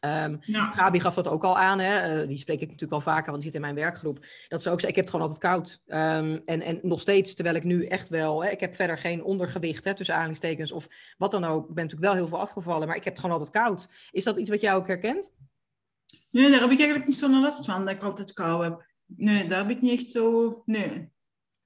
[0.00, 2.22] Um, Gabi gaf dat ook al aan, hè?
[2.22, 4.26] Uh, die spreek ik natuurlijk wel vaker, want die zit in mijn werkgroep.
[4.48, 5.82] Dat ze ook zei, ik heb het gewoon altijd koud.
[5.86, 9.24] Um, en, en nog steeds, terwijl ik nu echt wel, hè, ik heb verder geen
[9.24, 10.88] ondergewicht, hè, tussen aanhalingstekens of
[11.18, 11.68] wat dan ook.
[11.68, 13.88] Ik ben natuurlijk wel heel veel afgevallen, maar ik heb het gewoon altijd koud.
[14.10, 15.32] Is dat iets wat jij ook herkent?
[16.30, 18.86] Nee, daar heb ik eigenlijk niet zo'n last van, dat ik altijd kou heb.
[19.06, 21.08] Nee, daar heb ik niet echt zo, nee.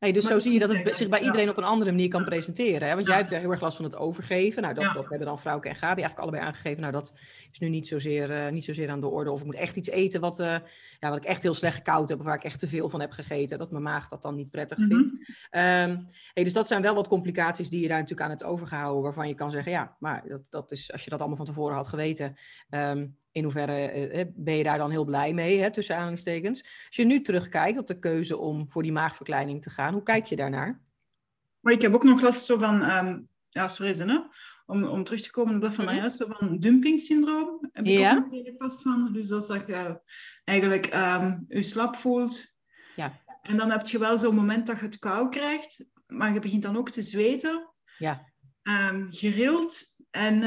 [0.04, 2.24] Hey, dus zo zie je dat het zich bij iedereen op een andere manier kan
[2.24, 2.88] presenteren.
[2.88, 2.94] Hè?
[2.94, 4.62] Want jij hebt heel erg last van het overgeven.
[4.62, 6.80] Nou, dat, dat hebben dan Vrouwke en Gabi eigenlijk allebei aangegeven.
[6.80, 7.14] Nou, dat
[7.52, 9.30] is nu niet zozeer, uh, niet zozeer aan de orde.
[9.30, 10.56] Of ik moet echt iets eten wat, uh,
[11.00, 12.18] ja, wat ik echt heel slecht koud heb.
[12.18, 13.58] Of waar ik echt te veel van heb gegeten.
[13.58, 14.88] Dat mijn maag dat dan niet prettig mhm.
[14.88, 15.10] vindt.
[15.10, 19.02] Um, hey, dus dat zijn wel wat complicaties die je daar natuurlijk aan hebt overgehouden.
[19.02, 21.76] Waarvan je kan zeggen, ja, maar dat, dat is, als je dat allemaal van tevoren
[21.76, 22.36] had geweten...
[22.70, 26.62] Um, in hoeverre uh, ben je daar dan heel blij mee, hè, tussen aanhalingstekens.
[26.62, 30.26] Als je nu terugkijkt op de keuze om voor die maagverkleining te gaan, hoe kijk
[30.26, 30.80] je daarnaar?
[31.60, 34.18] Maar ik heb ook nog last zo van, um, ja, sorry, hè?
[34.66, 37.68] Om, om terug te komen op dat van mm zo van dumping-syndroom.
[37.72, 38.16] Heb ik ja.
[38.16, 39.12] ook last van.
[39.12, 40.00] Dus dat is dat je
[40.44, 42.54] eigenlijk um, je slap voelt.
[42.96, 43.20] Ja.
[43.42, 46.62] En dan heb je wel zo'n moment dat je het kou krijgt, maar je begint
[46.62, 47.70] dan ook te zweten.
[47.98, 48.32] Ja.
[48.62, 50.40] Um, gerild en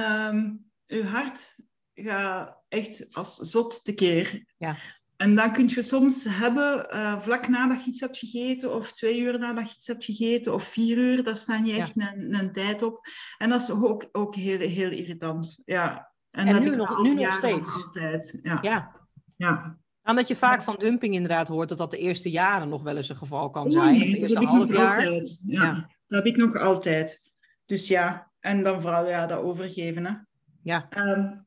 [0.86, 1.56] je hart
[2.04, 4.46] gaat echt als zot tekeer.
[4.58, 4.78] Ja.
[5.18, 9.20] En dan kun je soms hebben, uh, vlak nadat je iets hebt gegeten, of twee
[9.20, 12.52] uur nadat je iets hebt gegeten, of vier uur, daar staat niet echt een, een,
[12.52, 13.08] tijd op.
[13.38, 15.62] En dat is ook, ook heel, heel irritant.
[15.66, 16.12] Ja.
[16.32, 17.84] En, en nu, nog, nu nog steeds.
[17.84, 18.40] Altijd.
[18.44, 18.60] Ja.
[18.62, 18.96] ja.
[19.36, 19.78] ja.
[20.04, 23.10] Omdat je vaak van dumping inderdaad hoort dat dat de eerste jaren nog wel eens
[23.10, 23.98] een geval kan zijn.
[23.98, 24.98] Nee, de eerste half jaar.
[24.98, 25.40] Altijd.
[25.44, 25.64] Ja.
[25.64, 25.90] ja.
[26.08, 27.22] Dat heb ik nog altijd.
[27.66, 30.06] Dus ja, en dan vooral ja, dat overgeven.
[30.06, 30.14] Hè.
[30.62, 30.88] Ja.
[30.98, 31.47] Um,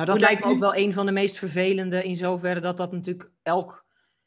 [0.00, 2.92] Nou, dat lijkt me ook wel een van de meest vervelende in zoverre dat dat
[2.92, 3.84] natuurlijk elk,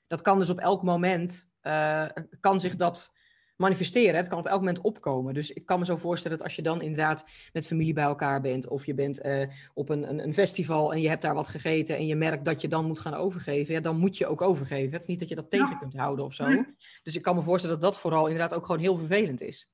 [0.08, 2.06] dat kan dus op elk moment, uh,
[2.40, 3.14] kan zich dat
[3.56, 4.16] manifesteren.
[4.16, 5.34] Het kan op elk moment opkomen.
[5.34, 8.42] Dus ik kan me zo voorstellen dat als je dan inderdaad met familie bij elkaar
[8.42, 11.48] bent, of je bent uh, op een, een, een, festival en je hebt daar wat
[11.48, 14.42] gegeten en je merkt dat je dan moet gaan overgeven, ja, dan moet je ook
[14.42, 14.92] overgeven.
[14.92, 16.64] Het is niet dat je dat tegen kunt houden of zo.
[17.04, 19.70] Dus ik kan me voorstellen dat dat vooral inderdaad ook gewoon heel vervelend is.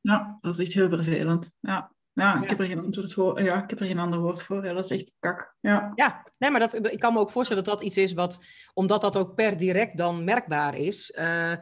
[0.00, 1.52] Ja, dat is echt heel vervelend.
[1.60, 1.94] Ja.
[2.16, 3.42] Ja, ik heb er geen antwoord voor.
[3.42, 4.64] Ja, ik heb er geen ander woord voor.
[4.64, 5.56] Ja, dat is echt kak.
[5.60, 8.44] Ja, ja nee, maar dat, ik kan me ook voorstellen dat dat iets is wat,
[8.74, 11.52] omdat dat ook per direct dan merkbaar is, uh,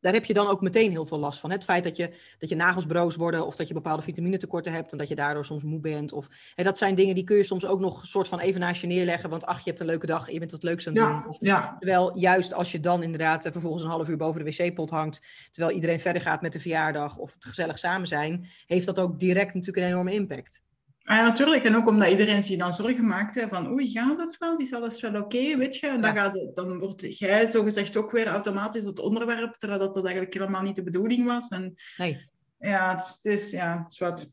[0.00, 1.50] daar heb je dan ook meteen heel veel last van.
[1.50, 4.92] Het feit dat je, dat je nagels broos worden of dat je bepaalde vitaminetekorten hebt
[4.92, 6.12] en dat je daardoor soms moe bent.
[6.12, 8.80] Of, hè, dat zijn dingen die kun je soms ook nog soort van even naast
[8.80, 11.04] je neerleggen, want ach, je hebt een leuke dag je bent het leukste aan het
[11.04, 11.34] ja, doen.
[11.38, 11.74] ja.
[11.78, 15.22] Terwijl juist als je dan inderdaad eh, vervolgens een half uur boven de wc-pot hangt,
[15.50, 19.18] terwijl iedereen verder gaat met de verjaardag of het gezellig samen zijn, heeft dat ook
[19.18, 20.62] direct natuurlijk een enorme impact.
[21.04, 21.64] Ah ja, natuurlijk.
[21.64, 24.56] En ook omdat iedereen zich dan zorgen maakt hè, van oei, gaat het wel?
[24.56, 25.56] Is alles wel oké?
[25.56, 25.86] weet je?
[25.86, 30.04] En dan, gaat, dan word jij zogezegd ook weer automatisch het onderwerp, terwijl dat, dat
[30.04, 31.48] eigenlijk helemaal niet de bedoeling was.
[31.48, 32.28] En, nee.
[32.58, 34.26] Ja, het is, ja, zwart.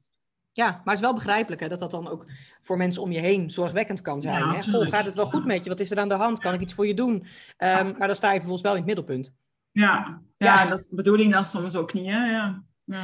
[0.51, 2.25] Ja, maar het is wel begrijpelijk hè, dat dat dan ook
[2.61, 4.37] voor mensen om je heen zorgwekkend kan zijn.
[4.37, 4.71] Ja, hè?
[4.71, 5.69] Goh, gaat het wel goed met je?
[5.69, 6.39] Wat is er aan de hand?
[6.39, 7.13] Kan ik iets voor je doen?
[7.13, 9.33] Um, maar dan sta je vervolgens wel in het middelpunt.
[9.71, 12.07] Ja, ja, dat is de bedoeling dan soms ook niet.
[12.07, 12.31] Hè?
[12.31, 12.63] Ja.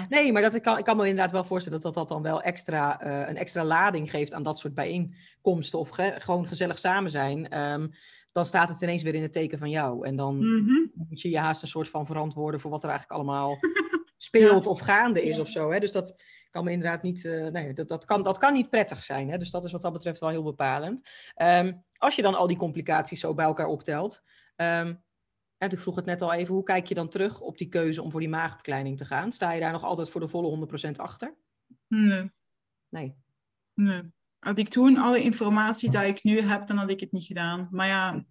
[0.10, 2.32] Nee, maar dat, ik, kan, ik kan me inderdaad wel voorstellen dat dat, dat dan
[2.32, 6.80] wel extra, uh, een extra lading geeft aan dat soort bijeenkomsten of ge, gewoon gezellig
[6.80, 7.60] samen zijn.
[7.60, 7.92] Um,
[8.32, 10.08] dan staat het ineens weer in het teken van jou.
[10.08, 10.92] En dan mm -hmm.
[10.94, 13.58] moet je je haast een soort van verantwoorden voor wat er eigenlijk allemaal
[14.18, 14.72] speelt ja.
[14.72, 15.72] of gaande is of zo.
[15.72, 15.80] Hè?
[15.80, 16.16] Dus dat
[16.52, 19.30] kan me inderdaad niet, uh, nee, dat, dat, kan, dat kan niet prettig zijn.
[19.30, 19.38] Hè?
[19.38, 21.10] Dus dat is wat dat betreft wel heel bepalend.
[21.42, 24.22] Um, als je dan al die complicaties zo bij elkaar optelt.
[24.56, 25.04] Um, en
[25.72, 28.12] ik vroeg het net al even, hoe kijk je dan terug op die keuze om
[28.12, 29.32] voor die maagverkleining te gaan?
[29.32, 31.36] Sta je daar nog altijd voor de volle 100% achter?
[31.88, 32.32] Nee.
[32.90, 33.16] Nee.
[33.74, 34.02] Nee.
[34.40, 37.68] Had ik toen alle informatie die ik nu heb, dan had ik het niet gedaan.
[37.72, 38.24] Maar ja,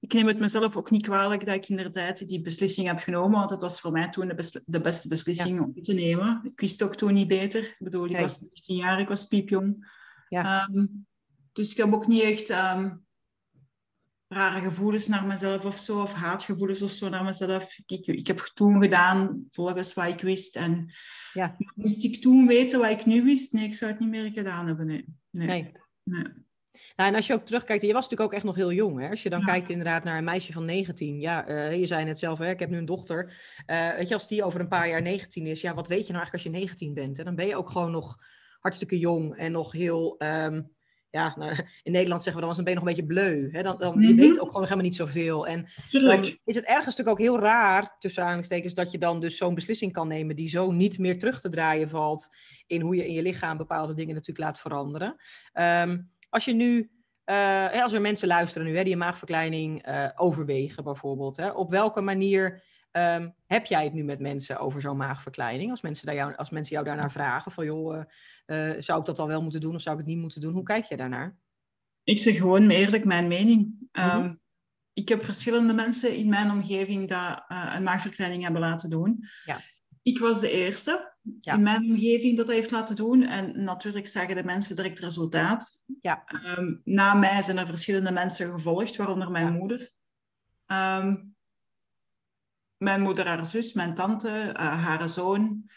[0.00, 3.50] ik neem het mezelf ook niet kwalijk dat ik inderdaad die beslissing heb genomen, want
[3.50, 5.62] het was voor mij toen de, de beste beslissing ja.
[5.62, 6.40] om te nemen.
[6.44, 7.62] Ik wist ook toen niet beter.
[7.62, 8.20] Ik bedoel, ik nee.
[8.20, 9.90] was 19 jaar, ik was piepjong.
[10.28, 10.68] Ja.
[10.72, 11.06] Um,
[11.52, 12.50] dus ik heb ook niet echt...
[12.50, 13.08] Um,
[14.32, 17.78] rare gevoelens naar mezelf of zo, of haatgevoelens of zo naar mezelf.
[17.86, 20.56] Ik, ik heb toen gedaan volgens wat ik wist.
[20.56, 20.92] En
[21.32, 21.56] ja.
[21.74, 23.52] moest ik toen weten wat ik nu wist?
[23.52, 24.86] Nee, ik zou het niet meer gedaan hebben.
[24.86, 25.04] Nee.
[25.30, 25.46] nee.
[25.46, 25.72] nee.
[26.02, 26.24] nee.
[26.96, 29.00] Nou, en als je ook terugkijkt, je was natuurlijk ook echt nog heel jong.
[29.00, 29.08] Hè?
[29.08, 29.46] Als je dan ja.
[29.46, 31.20] kijkt inderdaad naar een meisje van 19.
[31.20, 33.24] Ja, uh, je zei net zelf, hè, ik heb nu een dochter.
[33.66, 36.12] Uh, weet je, als die over een paar jaar 19 is, ja, wat weet je
[36.12, 37.16] nou eigenlijk als je 19 bent?
[37.16, 37.24] Hè?
[37.24, 38.16] Dan ben je ook gewoon nog
[38.60, 40.22] hartstikke jong en nog heel...
[40.22, 40.78] Um,
[41.10, 43.48] ja, nou, in Nederland zeggen we dan, dan ben je nog een beetje bleu.
[43.50, 43.62] Hè?
[43.62, 44.08] Dan, dan, mm -hmm.
[44.08, 45.46] Je weet ook gewoon helemaal niet zoveel.
[45.46, 46.22] En Tuurlijk.
[46.22, 49.54] dan is het ergens natuurlijk ook heel raar, tussen aanhalingstekens, dat je dan dus zo'n
[49.54, 52.28] beslissing kan nemen die zo niet meer terug te draaien valt
[52.66, 55.16] in hoe je in je lichaam bepaalde dingen natuurlijk laat veranderen.
[55.52, 56.90] Um, als je nu,
[57.26, 61.70] uh, als er mensen luisteren nu, hè, die een maagverkleining uh, overwegen bijvoorbeeld, hè, op
[61.70, 62.62] welke manier
[62.92, 65.70] Um, heb jij het nu met mensen over zo'n maagverkleining?
[65.70, 69.06] Als mensen, daar jou, als mensen jou daarnaar vragen, van joh, uh, uh, zou ik
[69.06, 70.52] dat dan wel moeten doen of zou ik het niet moeten doen?
[70.52, 71.36] Hoe kijk je daarnaar?
[72.04, 73.60] Ik zeg gewoon eerlijk mijn mening.
[73.60, 74.24] Mm -hmm.
[74.24, 74.40] um,
[74.92, 79.24] ik heb verschillende mensen in mijn omgeving dat uh, een maagverkleining hebben laten doen.
[79.44, 79.60] Ja.
[80.02, 81.54] Ik was de eerste ja.
[81.54, 83.22] in mijn omgeving dat dat heeft laten doen.
[83.22, 85.82] En natuurlijk zagen de mensen direct resultaat.
[86.00, 86.24] Ja.
[86.58, 89.52] Um, na mij zijn er verschillende mensen gevolgd, waaronder mijn ja.
[89.52, 89.92] moeder
[92.82, 95.70] mijn moeder, haar zus, mijn tante, uh, haar zoon,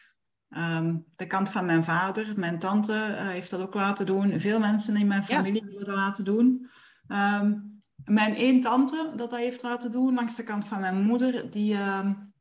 [0.50, 4.40] um, de kant van mijn vader, mijn tante uh, heeft dat ook laten doen.
[4.40, 5.68] Veel mensen in mijn familie ja.
[5.68, 6.70] hebben dat laten doen.
[7.08, 11.50] Um, mijn één tante dat dat heeft laten doen, langs de kant van mijn moeder,
[11.50, 12.33] die, um,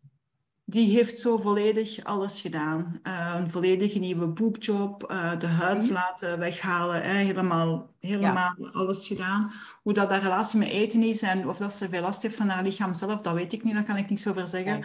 [0.72, 3.00] die heeft zo volledig alles gedaan.
[3.02, 5.92] Uh, een volledige nieuwe boekjob, uh, de huid mm.
[5.92, 8.68] laten weghalen, hè, helemaal, helemaal ja.
[8.68, 9.52] alles gedaan.
[9.82, 12.48] Hoe dat haar relatie met eten is en of dat ze veel last heeft van
[12.48, 14.84] haar lichaam zelf, dat weet ik niet, daar kan ik niks over zeggen.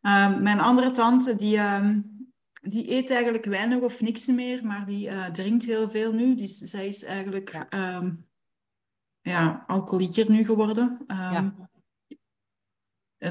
[0.00, 0.30] Ja.
[0.30, 2.26] Uh, mijn andere tante, die, um,
[2.62, 6.34] die eet eigenlijk weinig of niks meer, maar die uh, drinkt heel veel nu.
[6.34, 7.96] Dus zij is eigenlijk ja.
[7.96, 8.26] Um,
[9.20, 11.04] ja, alcoholieker nu geworden.
[11.06, 11.54] Um, ja.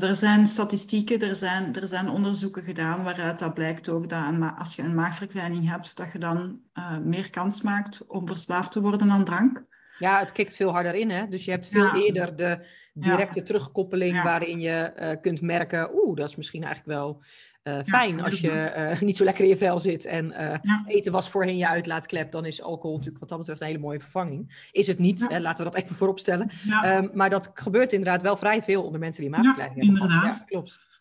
[0.01, 4.43] Er zijn statistieken, er zijn, er zijn onderzoeken gedaan waaruit dat blijkt ook dat een,
[4.43, 8.81] als je een maagverkleining hebt, dat je dan uh, meer kans maakt om verslaafd te
[8.81, 9.63] worden aan drank.
[9.99, 11.27] Ja, het kikt veel harder in, hè?
[11.27, 11.93] Dus je hebt veel ja.
[11.95, 13.45] eerder de directe ja.
[13.45, 14.23] terugkoppeling ja.
[14.23, 17.21] waarin je uh, kunt merken, oeh, dat is misschien eigenlijk wel
[17.63, 20.55] uh, fijn ja, als je uh, niet zo lekker in je vel zit en uh,
[20.61, 20.83] ja.
[20.85, 23.99] eten was voorheen je uitlaatklep, dan is alcohol natuurlijk wat dat betreft een hele mooie
[23.99, 24.67] vervanging.
[24.71, 25.27] Is het niet, ja.
[25.27, 26.49] hè, laten we dat even vooropstellen.
[26.85, 30.01] Um, maar dat gebeurt inderdaad wel vrij veel onder mensen die maagverkleining hebben.
[30.01, 30.45] Inderdaad.
[30.45, 30.91] klopt.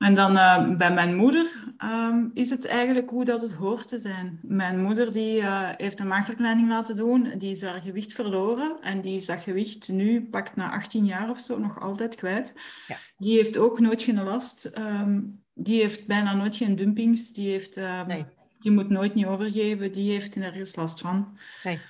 [0.00, 3.98] En dan uh, bij mijn moeder um, is het eigenlijk hoe dat het hoort te
[3.98, 4.38] zijn.
[4.42, 9.00] Mijn moeder die, uh, heeft een maagverkleining laten doen, die is haar gewicht verloren en
[9.00, 12.54] die is dat gewicht nu, pakt na 18 jaar of zo, nog altijd kwijt.
[12.86, 12.96] Ja.
[13.16, 14.70] Die heeft ook nooit geen last.
[14.78, 17.32] Um, die heeft bijna nooit geen dumpings.
[17.32, 18.24] Die, heeft, um, nee.
[18.58, 19.92] die moet nooit niet overgeven.
[19.92, 21.38] Die heeft nergens last van.
[21.64, 21.80] Nee.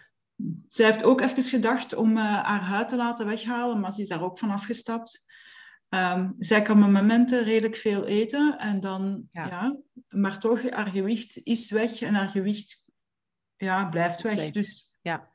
[0.67, 4.09] Zij heeft ook even gedacht om uh, haar huid te laten weghalen, maar ze is
[4.09, 5.25] daar ook van afgestapt.
[5.95, 9.77] Um, zij kan met momenten redelijk veel eten en dan, ja.
[10.09, 12.87] maar toch, haar gewicht is weg en haar gewicht
[13.57, 14.51] ja, blijft weg.
[14.51, 15.29] Dus ja.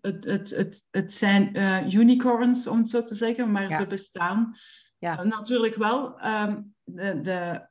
[0.00, 4.54] het, het, het, het zijn uh, unicorns, om het zo te zeggen, maar ze bestaan.
[4.98, 5.24] Ja.
[5.24, 6.24] Uh, natuurlijk wel.
[6.26, 7.66] Um, de, de,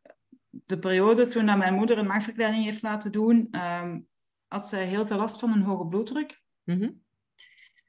[0.49, 3.49] de periode toen mijn moeder een maagverkleining heeft laten doen,
[3.81, 4.07] um,
[4.47, 6.43] had zij heel veel last van een hoge bloeddruk.
[6.63, 7.03] Mm -hmm.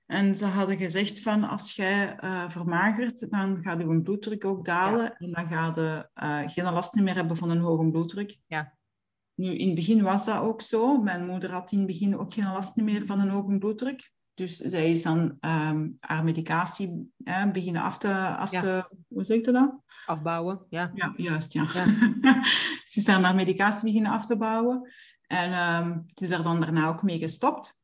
[0.07, 5.17] En ze hadden gezegd van als jij uh, vermagert, dan gaat je bloeddruk ook dalen
[5.17, 8.39] en dan ga je uh, geen last meer hebben van een hoge bloeddruk.
[8.47, 8.75] Ja.
[9.35, 11.03] Nu, in het begin was dat ook zo.
[11.03, 14.15] Mijn moeder had in het begin ook geen last meer van een hoge bloeddruk.
[14.35, 18.89] Dus zij is dan um, haar medicatie eh, beginnen af te, af te...
[19.09, 19.81] Hoe zeg je dat?
[20.07, 20.91] Afbouwen, ja.
[20.95, 21.67] Ja, juist, ja.
[21.73, 21.85] ja.
[22.85, 24.93] ze is dan haar medicatie beginnen af te bouwen.
[25.27, 27.76] En um, het is er dan daarna ook mee gestopt.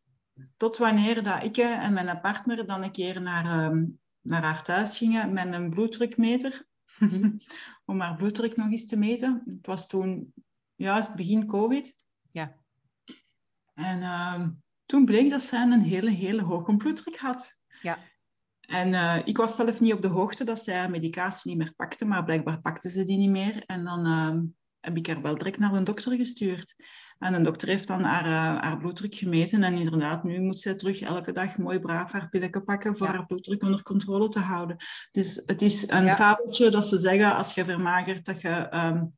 [0.57, 4.99] Tot wanneer dat ik en mijn partner dan een keer naar, um, naar haar thuis
[4.99, 6.67] gingen met een bloeddrukmeter.
[7.85, 9.43] om haar bloeddruk nog eens te meten.
[9.47, 10.33] Het was toen
[10.75, 11.97] juist begin COVID.
[12.31, 12.55] Ja.
[13.75, 17.57] En um, toen bleek dat zij een hele, hele hoge bloeddruk had.
[17.83, 17.99] Ja.
[18.61, 21.75] En uh, ik was zelf niet op de hoogte dat zij haar medicatie niet meer
[21.75, 23.63] pakte, maar blijkbaar pakte ze die niet meer.
[23.67, 26.75] En dan um, heb ik haar wel direct naar de dokter gestuurd.
[27.19, 29.63] En een dokter heeft dan haar, uh, haar bloeddruk gemeten.
[29.63, 33.27] En inderdaad, nu moet ze terug elke dag mooi braaf haar pillen pakken voor haar
[33.27, 34.77] bloeddruk onder controle te houden.
[35.11, 36.15] Dus het is een ja.
[36.15, 39.15] fabeltje dat ze zeggen als je vermagert dat je um,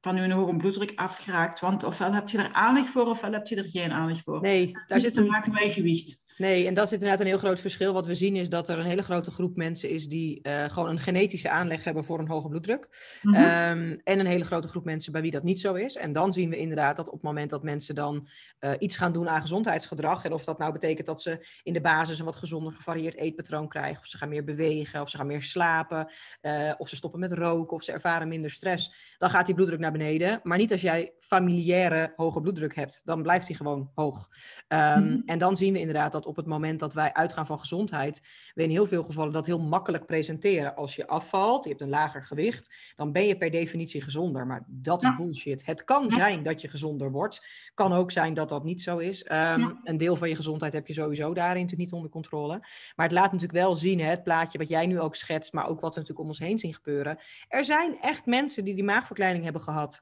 [0.00, 1.60] van je hoge bloeddruk afgeraakt.
[1.60, 4.40] Want ofwel heb je er aanleg voor, ofwel heb je er geen aanleg voor.
[4.40, 6.23] Nee, daar zit te maken met gewicht.
[6.36, 7.92] Nee, en dat zit inderdaad een heel groot verschil.
[7.92, 10.88] Wat we zien is dat er een hele grote groep mensen is die uh, gewoon
[10.88, 12.88] een genetische aanleg hebben voor een hoge bloeddruk.
[13.22, 13.44] Mm -hmm.
[13.44, 15.96] um, en een hele grote groep mensen bij wie dat niet zo is.
[15.96, 18.28] En dan zien we inderdaad dat op het moment dat mensen dan
[18.60, 20.24] uh, iets gaan doen aan gezondheidsgedrag.
[20.24, 23.68] En of dat nou betekent dat ze in de basis een wat gezonder gevarieerd eetpatroon
[23.68, 24.00] krijgen.
[24.00, 26.12] Of ze gaan meer bewegen, of ze gaan meer slapen.
[26.42, 29.14] Uh, of ze stoppen met roken, of ze ervaren minder stress.
[29.18, 30.40] Dan gaat die bloeddruk naar beneden.
[30.42, 33.02] Maar niet als jij familiaire hoge bloeddruk hebt.
[33.04, 34.28] Dan blijft die gewoon hoog.
[34.68, 35.22] Um, mm -hmm.
[35.26, 38.22] En dan zien we inderdaad dat op het moment dat wij uitgaan van gezondheid,
[38.54, 40.76] we in heel veel gevallen dat heel makkelijk presenteren.
[40.76, 44.46] Als je afvalt, je hebt een lager gewicht, dan ben je per definitie gezonder.
[44.46, 45.16] Maar dat is ja.
[45.16, 45.66] bullshit.
[45.66, 46.14] Het kan ja.
[46.14, 47.46] zijn dat je gezonder wordt.
[47.74, 49.24] Kan ook zijn dat dat niet zo is.
[49.24, 49.80] Um, ja.
[49.84, 52.58] Een deel van je gezondheid heb je sowieso daarin natuurlijk niet onder controle.
[52.96, 55.68] Maar het laat natuurlijk wel zien, hè, het plaatje wat jij nu ook schetst, maar
[55.68, 57.18] ook wat we natuurlijk om ons heen zien gebeuren.
[57.48, 60.00] Er zijn echt mensen die die maagverkleining hebben gehad.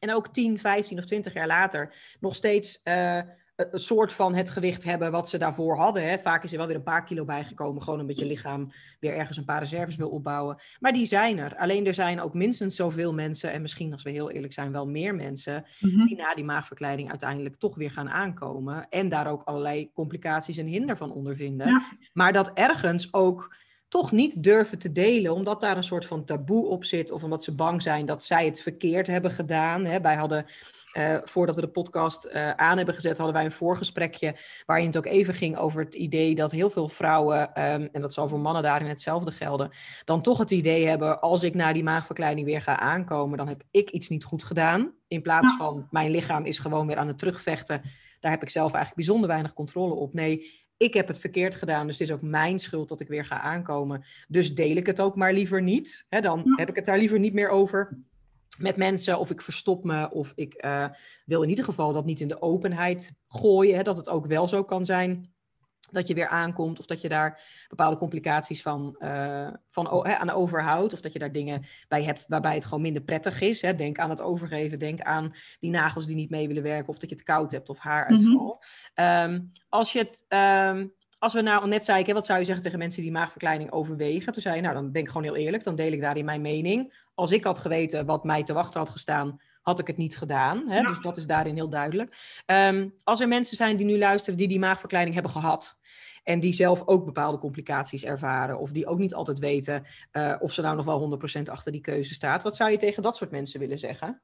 [0.00, 3.20] En ook 10, 15 of 20 jaar later nog steeds uh,
[3.56, 6.08] een soort van het gewicht hebben wat ze daarvoor hadden.
[6.08, 6.18] Hè.
[6.18, 9.38] Vaak is er wel weer een paar kilo bijgekomen, gewoon omdat je lichaam weer ergens
[9.38, 10.60] een paar reserves wil opbouwen.
[10.80, 11.56] Maar die zijn er.
[11.56, 14.86] Alleen er zijn ook minstens zoveel mensen, en misschien als we heel eerlijk zijn, wel
[14.86, 16.06] meer mensen, mm-hmm.
[16.06, 18.88] die na die maagverkleiding uiteindelijk toch weer gaan aankomen.
[18.88, 21.68] En daar ook allerlei complicaties en hinder van ondervinden.
[21.68, 21.82] Ja.
[22.12, 23.54] Maar dat ergens ook
[23.88, 27.44] toch niet durven te delen, omdat daar een soort van taboe op zit, of omdat
[27.44, 29.84] ze bang zijn dat zij het verkeerd hebben gedaan.
[29.84, 30.00] Hè.
[30.00, 30.46] Wij hadden
[30.96, 34.96] uh, voordat we de podcast uh, aan hebben gezet, hadden wij een voorgesprekje waarin het
[34.96, 38.40] ook even ging over het idee dat heel veel vrouwen, um, en dat zal voor
[38.40, 39.70] mannen daarin hetzelfde gelden,
[40.04, 43.62] dan toch het idee hebben, als ik naar die maagverkleining weer ga aankomen, dan heb
[43.70, 44.92] ik iets niet goed gedaan.
[45.08, 47.82] In plaats van mijn lichaam is gewoon weer aan het terugvechten.
[48.20, 50.14] Daar heb ik zelf eigenlijk bijzonder weinig controle op.
[50.14, 53.24] Nee, ik heb het verkeerd gedaan, dus het is ook mijn schuld dat ik weer
[53.24, 54.04] ga aankomen.
[54.28, 56.06] Dus deel ik het ook maar liever niet.
[56.08, 57.98] Hè, dan heb ik het daar liever niet meer over
[58.58, 60.88] met mensen, of ik verstop me, of ik uh,
[61.24, 63.76] wil in ieder geval dat niet in de openheid gooien.
[63.76, 65.35] Hè, dat het ook wel zo kan zijn
[65.90, 70.30] dat je weer aankomt, of dat je daar bepaalde complicaties van, uh, van hè, aan
[70.30, 73.62] overhoudt, of dat je daar dingen bij hebt waarbij het gewoon minder prettig is.
[73.62, 73.74] Hè.
[73.74, 77.08] Denk aan het overgeven, denk aan die nagels die niet mee willen werken, of dat
[77.08, 78.62] je het koud hebt of haaruitval.
[78.94, 80.24] Um, als je het.
[80.28, 83.10] Um, als we nou net zei ik, hè, wat zou je zeggen tegen mensen die
[83.10, 84.32] maagverkleining overwegen?
[84.32, 86.40] Toen zei je, nou, dan ben ik gewoon heel eerlijk, dan deel ik daarin mijn
[86.40, 87.04] mening.
[87.14, 90.68] Als ik had geweten wat mij te wachten had gestaan, had ik het niet gedaan.
[90.68, 90.78] Hè?
[90.78, 90.88] Ja.
[90.88, 92.42] Dus dat is daarin heel duidelijk.
[92.46, 95.78] Um, als er mensen zijn die nu luisteren die die maagverkleining hebben gehad,
[96.22, 100.52] en die zelf ook bepaalde complicaties ervaren, of die ook niet altijd weten uh, of
[100.52, 103.30] ze nou nog wel 100% achter die keuze staat, wat zou je tegen dat soort
[103.30, 104.22] mensen willen zeggen?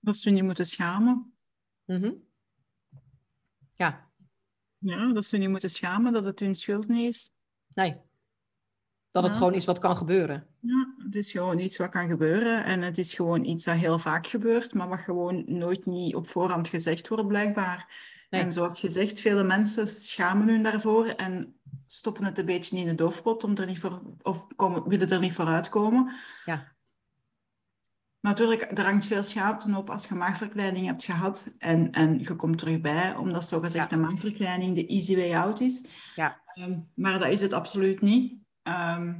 [0.00, 1.34] Dat ze niet moeten schamen.
[1.84, 2.22] Mm-hmm.
[3.74, 4.10] Ja,
[4.78, 7.32] ja, dat ze niet moeten schamen dat het hun schuld niet is.
[7.74, 8.00] Nee.
[9.10, 9.28] Dat ja.
[9.28, 10.46] het gewoon is wat kan gebeuren.
[10.60, 12.64] Ja, het is gewoon iets wat kan gebeuren.
[12.64, 16.28] En het is gewoon iets dat heel vaak gebeurt, maar wat gewoon nooit niet op
[16.28, 18.12] voorhand gezegd wordt, blijkbaar.
[18.30, 22.94] En zoals gezegd, vele mensen schamen hun daarvoor en stoppen het een beetje in de
[22.94, 26.12] doofpot om er niet voor, of komen, willen er niet vooruit komen.
[26.44, 26.72] Ja.
[28.20, 32.58] Natuurlijk, er hangt veel schaamte op als je maagverkleining hebt gehad en, en je komt
[32.58, 33.96] terug bij, omdat zogezegd ja.
[33.96, 35.84] de maagverkleining de easy way out is.
[36.14, 36.40] Ja.
[36.54, 38.34] Ehm, maar dat is het absoluut niet.
[38.62, 39.14] Ehm,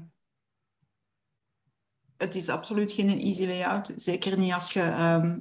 [2.16, 3.92] het is absoluut geen easy way out.
[3.96, 5.38] Zeker niet als je ehm,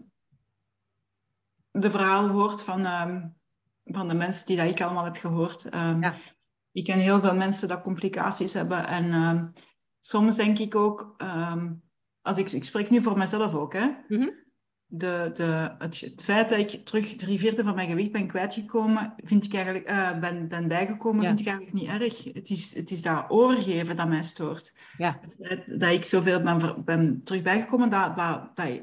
[1.71, 2.81] de verhalen hoort van,
[3.83, 5.67] van de mensen die dat ik allemaal heb gehoord.
[5.71, 6.15] Ja.
[6.71, 8.87] Ik ken heel veel mensen dat complicaties hebben.
[8.87, 9.53] En
[9.99, 11.15] soms denk ik ook
[12.21, 13.91] als ik, ik spreek nu voor mezelf ook, hè.
[14.07, 14.29] Mhm.
[14.95, 19.13] De, de, het, het, feit dat ik terug drie vierde van mijn gewicht ben kwijtgekomen,
[19.23, 22.33] vind ik eigenlijk, uh, ben, ben bijgekomen, vind ik eigenlijk niet erg.
[22.33, 24.73] Het is, het is dat overgeven dat mij stoort.
[24.97, 25.19] Ja.
[25.65, 28.81] Dat ik zoveel ben, ben terug bijgekomen, dat, dat, dat,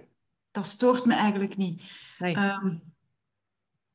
[0.51, 1.83] dat stoort me eigenlijk niet.
[2.19, 2.37] Nee.
[2.37, 2.83] Um,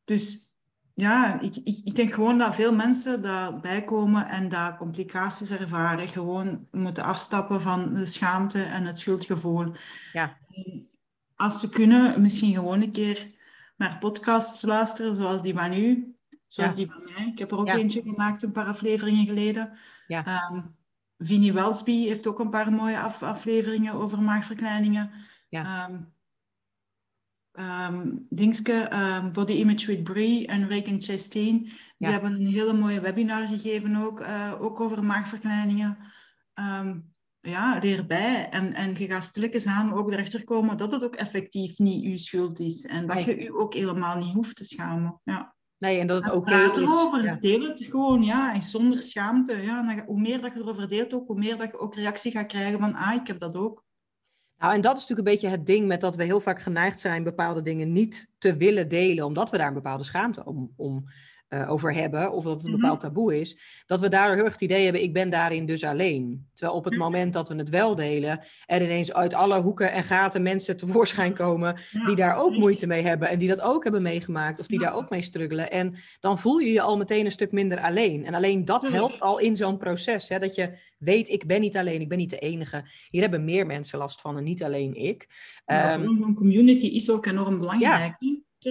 [0.03, 0.45] dus
[0.93, 6.07] ja, ik, ik, ik, denk gewoon dat veel mensen daarbij komen en dat complicaties ervaren.
[6.07, 9.73] Gewoon moeten afstappen van de schaamte en het schuldgevoel.
[10.13, 10.37] Ja.
[11.35, 13.31] Als ze kunnen, misschien gewoon een keer
[13.77, 16.15] naar podcasts luisteren, zoals die van u,
[16.47, 17.27] zoals die van mij.
[17.27, 19.77] Ik heb er ook eentje gemaakt een paar afleveringen geleden.
[20.07, 20.49] Ja.
[20.51, 20.75] Um,
[21.17, 25.11] Vinnie Welsby heeft ook een paar mooie af afleveringen over maagverkleiningen.
[25.49, 25.89] Ja.
[25.89, 26.13] Um,
[27.51, 31.59] um, Dingske, um, Body Image with Brie en Reagan Chastain.
[31.63, 32.11] Die Ja.
[32.11, 35.97] hebben een hele mooie webinar gegeven ook, uh, ook over maagverkleiningen.
[36.53, 37.13] Um,
[37.45, 38.49] ja, leer bij.
[38.49, 42.17] En, en je gaat stilletjes aan ook erachter komen dat het ook effectief niet uw
[42.17, 42.85] schuld is.
[42.85, 43.25] En dat Nee.
[43.25, 45.21] je je ook helemaal niet hoeft te schamen.
[45.23, 45.53] Ja.
[45.77, 46.83] Nee, en dat het oké praat is.
[46.83, 47.35] erover, Ja.
[47.35, 49.55] deel het gewoon, ja, en zonder schaamte.
[49.55, 49.89] Ja.
[49.89, 52.47] En hoe meer dat je erover deelt, ook, hoe meer dat je ook reactie gaat
[52.47, 53.83] krijgen van, ah, ik heb dat ook.
[54.57, 56.99] Nou, en dat is natuurlijk een beetje het ding met dat we heel vaak geneigd
[56.99, 61.05] zijn bepaalde dingen niet te willen delen, omdat we daar een bepaalde schaamte om, om
[61.61, 62.79] eh, over hebben, of dat het een Mhm.
[62.81, 65.83] bepaald taboe is, dat we daardoor heel erg het idee hebben, ik ben daarin dus
[65.83, 66.47] alleen.
[66.53, 67.03] Terwijl op het Mhm.
[67.03, 71.33] moment dat we het wel delen, er ineens uit alle hoeken en gaten mensen tevoorschijn
[71.33, 72.63] komen Ja, die daar ook precies.
[72.63, 74.85] moeite mee hebben en die dat ook hebben meegemaakt of die Ja.
[74.85, 75.71] daar ook mee struggelen.
[75.71, 78.25] En dan voel je je al meteen een stuk minder alleen.
[78.25, 81.77] En alleen dat helpt al in zo'n proces, hè, dat je weet, ik ben niet
[81.77, 82.83] alleen, ik ben niet de enige.
[83.09, 85.27] Hier hebben meer mensen last van en niet alleen ik.
[85.65, 88.15] Ja, Ehm, community is ook enorm belangrijk.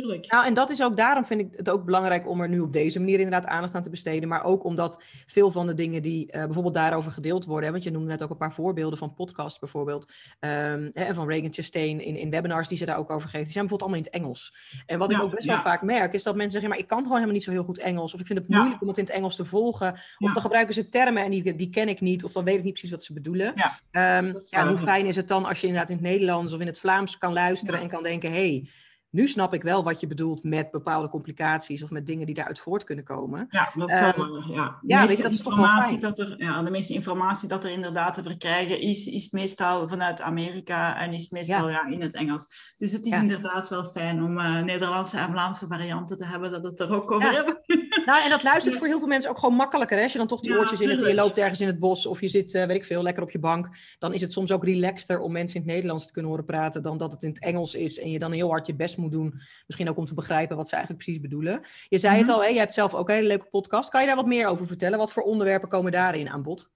[0.01, 0.31] Tuurlijk.
[0.33, 2.73] nou, en dat is ook daarom vind ik het ook belangrijk om er nu op
[2.73, 4.29] deze manier inderdaad aandacht aan te besteden.
[4.29, 7.65] Maar ook omdat veel van de dingen die eh, bijvoorbeeld daarover gedeeld worden.
[7.65, 10.13] Hè, want je noemde net ook een paar voorbeelden van podcasts bijvoorbeeld.
[10.41, 13.45] ehm, hè, en van Reagan Chastain in, in webinars die ze daar ook over geeft.
[13.45, 14.55] Die zijn bijvoorbeeld allemaal in het Engels.
[14.87, 15.53] En wat ik Ja, ook best ja.
[15.53, 17.63] wel vaak merk is dat mensen zeggen, maar ik kan gewoon helemaal niet zo heel
[17.63, 18.15] goed Engels.
[18.15, 18.57] Of ik vind het Ja.
[18.59, 19.93] moeilijk om het in het Engels te volgen.
[19.93, 20.33] Of Ja.
[20.33, 22.25] dan gebruiken ze termen en die, die ken ik niet.
[22.25, 23.53] Of dan weet ik niet precies wat ze bedoelen.
[23.55, 24.69] Ja, Ehm, is ja, waar.
[24.69, 27.19] hoe fijn is het dan als je inderdaad in het Nederlands of in het Vlaams
[27.19, 27.83] kan luisteren Ja.
[27.83, 28.69] en kan denken, hey,
[29.15, 32.59] nu snap ik wel wat je bedoelt met bepaalde complicaties of met dingen die daaruit
[32.59, 33.47] voort kunnen komen.
[33.51, 34.79] Ja, dat Ehm, wel waar, ja.
[34.81, 36.01] De ja, meeste je, informatie fijn.
[36.01, 40.21] dat er, ja, de meeste informatie dat er inderdaad te verkrijgen is, is meestal vanuit
[40.21, 41.87] Amerika en is meestal ja.
[41.87, 42.75] in het Engels.
[42.77, 46.65] Dus het is inderdaad wel fijn om eh, Nederlandse en Vlaamse varianten te hebben, dat
[46.65, 47.61] het er ook over hebben.
[48.05, 49.97] Nou, en dat luistert voor heel veel mensen ook gewoon makkelijker.
[49.97, 50.03] Hè?
[50.03, 51.79] Als je dan toch die Ja, oortjes in hebt en je loopt ergens in het
[51.79, 53.69] bos of je zit, eh, weet ik veel, lekker op je bank.
[53.99, 56.83] Dan is het soms ook relaxter om mensen in het Nederlands te kunnen horen praten
[56.83, 57.99] dan dat het in het Engels is.
[57.99, 59.35] En je dan heel hard je best moet doen.
[59.67, 61.61] Misschien ook om te begrijpen wat ze eigenlijk precies bedoelen.
[61.89, 62.35] Je zei het Mhm.
[62.37, 62.49] al, hè?
[62.49, 63.91] je hebt zelf ook een hele leuke podcast.
[63.91, 64.99] Kan je daar wat meer over vertellen?
[64.99, 66.71] Wat voor onderwerpen komen daarin aan bod?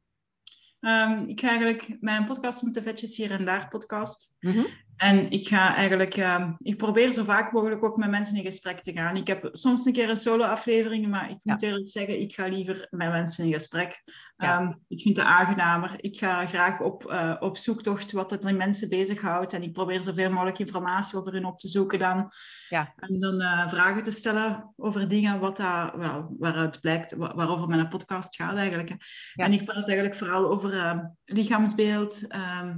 [0.81, 4.37] Ehm, ik ga eigenlijk mijn podcast met de Vetjes hier en daar podcast.
[4.41, 4.65] Mhm.
[4.99, 8.81] En ik ga eigenlijk, ehm, ik probeer zo vaak mogelijk ook met mensen in gesprek
[8.81, 9.17] te gaan.
[9.17, 12.87] Ik heb soms een keer een solo-aflevering, maar ik moet eerlijk zeggen, ik ga liever
[12.91, 14.03] met mensen in gesprek.
[14.37, 14.59] Ja.
[14.61, 15.91] Ehm, ik vind het aangenamer.
[15.97, 19.53] Ik ga graag op, eh, op zoektocht wat het die mensen bezighoudt.
[19.53, 22.31] En ik probeer zoveel mogelijk informatie over hun op te zoeken dan.
[22.69, 22.93] Ja.
[22.97, 27.69] En dan eh, vragen te stellen over dingen wat dat, wel, waaruit blijkt, wa- waarover
[27.69, 28.91] mijn podcast gaat eigenlijk.
[29.35, 32.21] En ik praat eigenlijk vooral over ehm, lichaamsbeeld,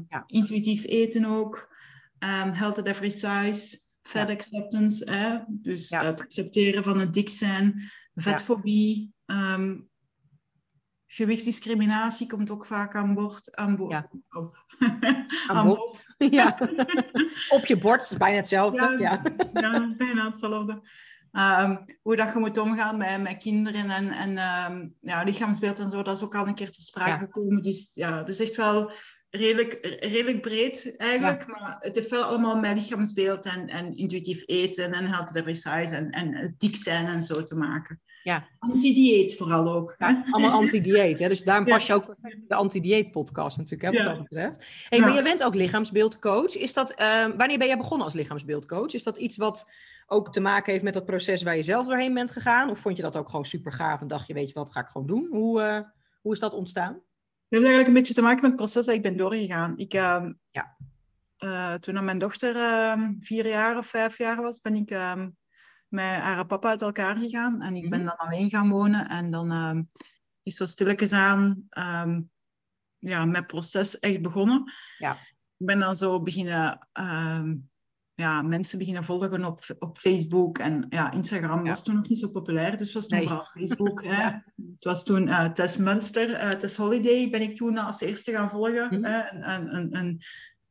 [0.09, 0.23] Ja.
[0.27, 1.69] intuïtief eten ook.
[2.25, 4.35] Um, health at every size, fat Ja.
[4.35, 5.39] acceptance, hè?
[5.49, 6.05] dus Ja.
[6.05, 7.83] het accepteren van het dik zijn,
[8.15, 9.77] vetfobie, ehm,
[11.07, 13.57] gewichtsdiscriminatie komt ook vaak aan bod.
[13.57, 14.11] Aan, bo Ja.
[14.31, 14.55] oh.
[15.49, 16.05] Aan bod.
[16.39, 16.59] ja.
[17.49, 18.81] Op je bord, is bijna hetzelfde.
[18.81, 19.23] Ja, Ja.
[19.53, 20.89] ja, bijna hetzelfde.
[21.33, 24.33] Ehm, hoe dat je moet omgaan met, met kinderen en, en
[25.01, 27.63] ja, lichaamsbeeld en zo, dat is ook al een keer ter sprake gekomen.
[27.63, 28.93] Dus ja, is echt wel
[29.31, 31.47] redelijk, redelijk breed eigenlijk.
[31.47, 35.95] Maar het heeft wel allemaal met lichaamsbeeld en, en intuïtief eten en healthy every size
[35.95, 38.01] en, en dik zijn en zo te maken.
[38.23, 38.49] Ja.
[38.59, 39.95] Anti-dieet vooral ook.
[39.99, 41.19] Ja, allemaal anti-dieet.
[41.19, 42.15] Dus daarom pas je ook
[42.49, 44.87] de anti-dieet podcast natuurlijk, hè, wat dat betreft.
[44.89, 46.57] Hey, Maar je bent ook lichaamsbeeldcoach.
[46.57, 48.93] Is dat, uh, wanneer ben jij begonnen als lichaamsbeeldcoach?
[48.93, 49.71] Is dat iets wat
[50.07, 52.71] ook te maken heeft met dat proces waar je zelf doorheen bent gegaan?
[52.71, 54.81] Of vond je dat ook gewoon super gaaf en dacht je, weet je wat, ga
[54.81, 55.29] ik gewoon doen?
[55.31, 55.79] Hoe, uh,
[56.21, 57.01] hoe is dat ontstaan?
[57.51, 59.79] Het heeft eigenlijk een beetje te maken met het proces dat ik ben doorgegaan.
[59.79, 60.77] Ik, uh, ja.
[61.39, 65.31] Uh, toen mijn dochter ehm, vier jaar of vijf jaar was, ben ik ehm,
[65.89, 67.63] met haar papa uit elkaar gegaan.
[67.63, 68.09] En ik ben mhm.
[68.09, 69.09] dan alleen gaan wonen.
[69.09, 69.89] En dan
[70.43, 71.69] is zo stilletjes aan
[72.99, 74.73] ja, mijn proces echt begonnen.
[74.99, 75.13] Ja.
[75.57, 76.89] Ik ben dan zo beginnen...
[76.93, 77.70] Um,
[78.21, 80.59] ja, mensen beginnen volgen op, op Facebook.
[80.59, 83.27] En ja, Instagram was toen nog niet zo populair, dus was toen nee.
[83.27, 84.05] vooral Facebook.
[84.05, 84.23] hè.
[84.23, 88.51] Het was toen uh, Tess Munster, uh, Tess Holiday ben ik toen als eerste gaan
[88.51, 88.89] volgen.
[88.91, 89.25] Mm -hmm.
[89.41, 90.23] een, een,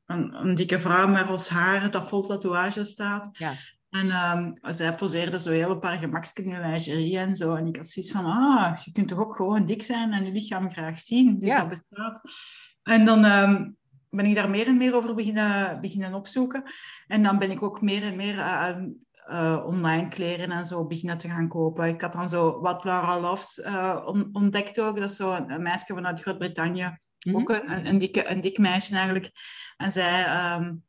[0.06, 3.30] een, een, dikke vrouw met roze haar dat vol tatoeage staat.
[3.32, 3.54] Ja.
[3.89, 7.56] En um, zij poseerde zo heel een paar gemaksken in lingerie en zo.
[7.56, 10.32] En ik had zoiets van, ah, je kunt toch ook gewoon dik zijn en je
[10.32, 11.39] lichaam graag zien.
[11.39, 12.22] Dus dat bestaat.
[12.84, 13.78] En dan um,
[14.10, 16.64] ben ik daar meer en meer over beginnen, beginnen opzoeken.
[17.07, 18.76] En dan ben ik ook meer en meer uh,
[19.30, 21.88] uh, online kleren en zo beginnen te gaan kopen.
[21.88, 24.99] Ik had dan zo wat Laura Loves uh, ontdekt ook.
[24.99, 26.84] Dat is zo een, een meisje vanuit Groot-Brittannië.
[26.84, 27.36] Mm -hmm.
[27.36, 29.32] Ook een, een, dikke, een dik meisje eigenlijk.
[29.78, 30.53] En zij...
[30.55, 30.88] Um,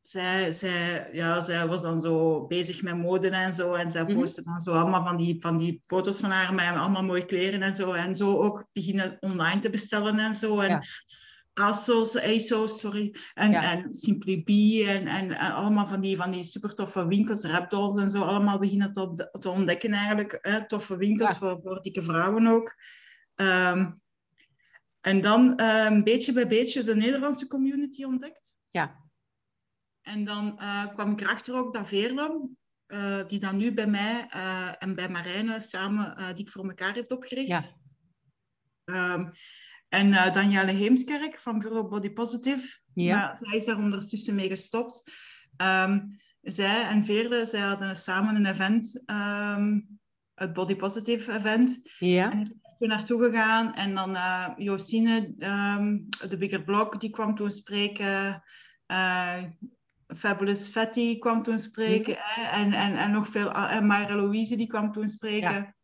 [0.00, 3.74] zij, zij, ja, zij was dan zo bezig met mode en zo.
[3.74, 4.14] En zij mhm.
[4.14, 7.62] postte dan zo allemaal van die, van die foto's van haar met allemaal mooie kleren
[7.62, 7.92] en zo.
[7.92, 10.60] En zo ook beginnen online te bestellen en zo.
[10.60, 10.86] En
[11.54, 13.14] ASOS, ASOS, sorry.
[13.34, 14.48] En, en Simply B
[14.88, 18.22] en, en, allemaal van die, van die super toffe winkels, Reptols en zo.
[18.22, 20.38] Allemaal beginnen te, te ontdekken eigenlijk.
[20.40, 20.66] Hè?
[20.66, 22.74] Toffe winkels voor, voor dikke vrouwen ook.
[23.34, 24.00] Um,
[25.00, 28.54] en dan um, beetje bij beetje de Nederlandse community ontdekt.
[28.70, 29.08] Ja.
[30.02, 32.48] En dan uh, kwam ik erachter ook dat Veerle,
[32.86, 37.10] uh, die dan nu bij mij uh, en bij Marijne samen Dik voor elkaar heeft
[37.10, 37.74] opgericht.
[38.84, 39.14] Ja.
[39.14, 39.32] Um,
[39.90, 42.78] en Danielle Heemskerk van Bureau Body Positive.
[42.94, 43.38] Ja.
[43.40, 45.10] zij is daar ondertussen mee gestopt.
[45.56, 49.98] Um, zij en Veerle, zij hadden samen een event, um,
[50.34, 51.80] het Body Positive event.
[51.98, 52.32] Ja.
[52.32, 53.74] En ik ben toen naartoe gegaan.
[53.74, 58.42] En dan uh, Josine, um, de Bigger Block, die kwam toen spreken.
[58.86, 59.42] Uh,
[60.16, 62.16] Fabulous Fatty kwam toen spreken.
[62.18, 62.42] Hè?
[62.42, 63.52] En, en, en nog veel.
[63.52, 65.74] En Mara Louise die kwam toen spreken.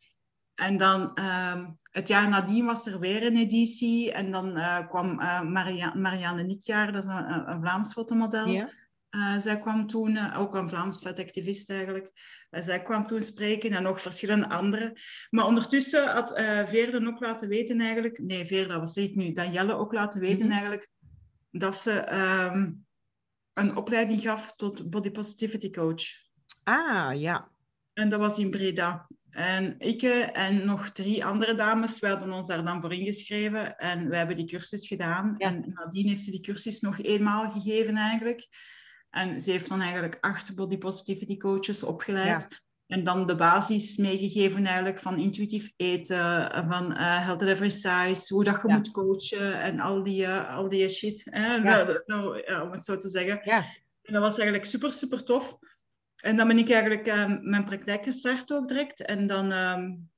[0.57, 1.19] En dan
[1.55, 4.13] um, het jaar nadien was er weer een editie.
[4.13, 8.47] En dan uh, kwam uh, Marianne, Marianne Nikjaar, dat is een, een Vlaams fotomodel.
[8.47, 8.71] Ja.
[9.11, 12.11] Uh, zij kwam toen, ook een Vlaams vetactivist eigenlijk,
[12.51, 14.93] zij kwam toen spreken en nog verschillende anderen.
[15.31, 19.93] Maar ondertussen had Veerle ook laten weten eigenlijk, nee Veerle was het nu, Danielle ook
[19.93, 20.61] laten weten mm -hmm.
[20.61, 20.89] eigenlijk,
[21.51, 22.15] dat ze
[22.53, 22.87] um,
[23.53, 26.03] een opleiding gaf tot body positivity coach.
[26.65, 27.49] Ah, ja.
[27.93, 29.09] En dat was in Breda.
[29.37, 34.09] En ik en nog drie andere dames, we hadden ons daar dan voor ingeschreven en
[34.09, 35.35] we hebben die cursus gedaan.
[35.37, 35.47] Ja.
[35.47, 38.49] En nadien heeft ze die cursus nog eenmaal gegeven eigenlijk.
[39.11, 42.47] En ze heeft dan eigenlijk acht body positivity coaches opgeleid.
[42.51, 42.59] Ja.
[42.87, 48.35] En dan de basis meegegeven eigenlijk van intuïtief eten, van uh, health at every size,
[48.35, 48.75] hoe dat je ja.
[48.75, 51.29] moet coachen en al die, uh, al die shit.
[51.33, 51.57] Ja.
[51.57, 53.41] Nou, nou, om het zo te zeggen.
[53.43, 53.65] Ja.
[54.03, 55.59] En dat was eigenlijk super, super tof.
[56.17, 59.05] En dan ben ik eigenlijk uh, mijn praktijk gestart ook direct.
[59.05, 60.11] En dan um,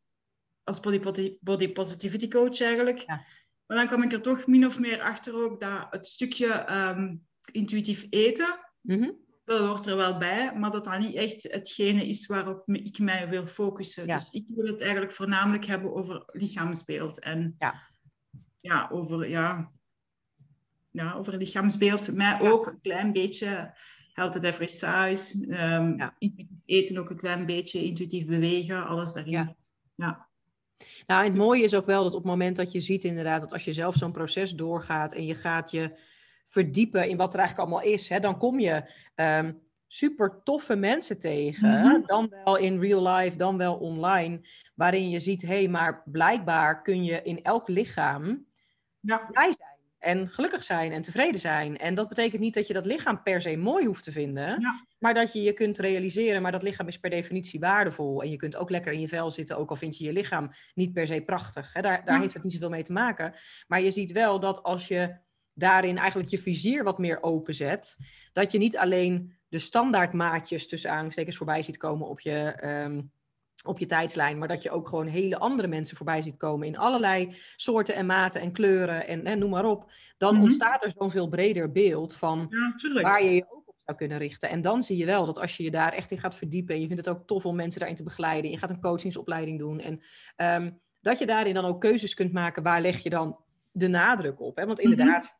[0.63, 2.99] als body, body positivity coach eigenlijk.
[2.99, 3.25] Ja.
[3.67, 7.27] Maar dan kwam ik er toch min of meer achter ook dat het stukje um,
[7.53, 8.59] intuïtief eten...
[8.81, 12.69] Mm -hmm dat hoort er wel bij, maar dat dat niet echt hetgene is waarop
[12.69, 14.07] ik mij wil focussen.
[14.07, 17.83] Dus ik wil het eigenlijk voornamelijk hebben over lichaamsbeeld en ja,
[18.61, 19.73] ja over ja,
[20.91, 23.75] ja, over lichaamsbeeld, maar ook een klein beetje
[24.19, 26.15] health at every size, um, ja.
[26.65, 29.33] eten ook een klein beetje, intuïtief bewegen, alles daarin.
[29.33, 29.57] Ja.
[29.95, 30.27] ja.
[31.07, 33.53] Nou, het mooie is ook wel dat op het moment dat je ziet inderdaad dat
[33.53, 35.99] als je zelf zo'n proces doorgaat en je gaat je
[36.47, 41.19] verdiepen in wat er eigenlijk allemaal is, hè, dan kom je um, super toffe mensen
[41.19, 41.81] tegen.
[41.81, 42.07] Mhm.
[42.07, 44.41] Dan wel in real life, dan wel online.
[44.75, 48.47] Waarin je ziet, hé, hey, maar blijkbaar kun je in elk lichaam
[49.01, 49.19] ja.
[49.19, 49.68] blij zijn.
[49.99, 51.79] En gelukkig zijn en tevreden zijn.
[51.79, 54.61] En dat betekent niet dat je dat lichaam per se mooi hoeft te vinden.
[54.61, 54.87] Ja.
[54.99, 58.23] Maar dat je je kunt realiseren, maar dat lichaam is per definitie waardevol.
[58.23, 60.51] En je kunt ook lekker in je vel zitten, ook al vind je je lichaam
[60.75, 61.73] niet per se prachtig.
[61.73, 61.81] Hè?
[61.81, 62.21] Daar, daar ja.
[62.21, 63.35] heeft het niet zoveel mee te maken.
[63.67, 65.17] Maar je ziet wel dat als je
[65.55, 67.97] daarin eigenlijk je vizier wat meer openzet.
[68.33, 73.11] Dat je niet alleen de standaard maatjes tussen aanstekens voorbij ziet komen op je, um,
[73.65, 76.79] op je tijdslijn, maar dat je ook gewoon hele andere mensen voorbij ziet komen in
[76.79, 80.43] allerlei soorten en maten en kleuren en, en noem maar op, dan mhm.
[80.43, 82.55] ontstaat er zo'n veel breder beeld van
[83.03, 84.49] waar je je ook op zou kunnen richten.
[84.49, 86.81] En dan zie je wel dat als je je daar echt in gaat verdiepen en
[86.81, 89.81] je vindt het ook tof om mensen daarin te begeleiden, je gaat een coachingsopleiding doen
[89.81, 90.01] en
[90.37, 93.39] ehm, dat je daarin dan ook keuzes kunt maken, waar leg je dan
[93.73, 94.57] de nadruk op.
[94.57, 94.67] Hè?
[94.67, 94.91] Want mhm.
[94.91, 95.37] inderdaad,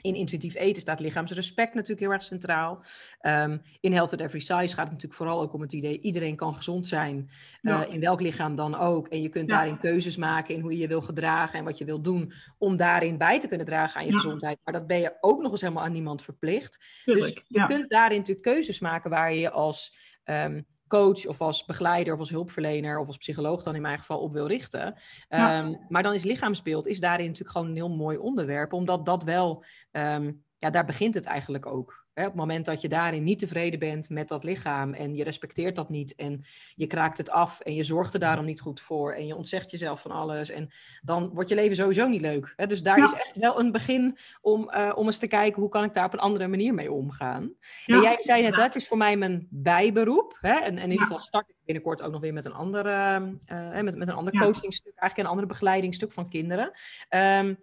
[0.00, 2.82] in intuïtief eten staat lichaamsrespect natuurlijk heel erg centraal.
[3.22, 6.00] Um, in Health at Every Size gaat het natuurlijk vooral ook om het idee...
[6.00, 7.30] iedereen kan gezond zijn,
[7.62, 9.08] uh, in welk lichaam dan ook.
[9.08, 11.58] En je kunt daarin keuzes maken in hoe je je wil gedragen...
[11.58, 14.58] en wat je wil doen om daarin bij te kunnen dragen aan je gezondheid.
[14.64, 17.02] Maar dat ben je ook nog eens helemaal aan niemand verplicht.
[17.04, 19.96] dus je kunt daarin natuurlijk keuzes maken waar je als...
[20.24, 24.20] Um, coach of als begeleider of als hulpverlener of als psycholoog dan in mijn geval
[24.20, 24.94] op wil richten.
[25.28, 29.22] Ehm, maar dan is lichaamsbeeld is daarin natuurlijk gewoon een heel mooi onderwerp, omdat dat
[29.22, 32.06] wel, ehm, ja, daar begint het eigenlijk ook.
[32.18, 32.24] Hè?
[32.24, 35.76] Op het moment dat je daarin niet tevreden bent met dat lichaam en je respecteert
[35.76, 36.44] dat niet en
[36.74, 39.70] je kraakt het af en je zorgt er daarom niet goed voor en je ontzegt
[39.70, 40.70] jezelf van alles en
[41.02, 42.52] dan wordt je leven sowieso niet leuk.
[42.56, 42.66] Hè?
[42.66, 45.84] Dus daar is echt wel een begin om, uh, om eens te kijken hoe kan
[45.84, 47.52] ik daar op een andere manier mee omgaan.
[47.86, 50.54] En jij zei net, het is voor mij mijn bijberoep hè?
[50.54, 53.80] En, en in ieder geval start ik binnenkort ook nog weer met een ander, uh,
[53.82, 56.72] met, met een ander coachingstuk, eigenlijk een andere begeleidingsstuk van kinderen.
[57.10, 57.58] Um,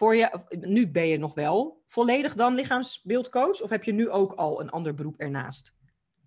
[0.00, 3.62] voor je, nu ben je nog wel volledig dan lichaamsbeeldcoach?
[3.62, 5.74] Of heb je nu ook al een ander beroep ernaast?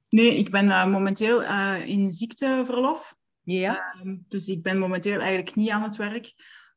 [0.10, 3.16] Nee, ik ben uh, momenteel uh, in ziekteverlof.
[3.42, 3.96] Ja.
[4.04, 6.34] Uh, dus ik ben momenteel eigenlijk niet aan het werk.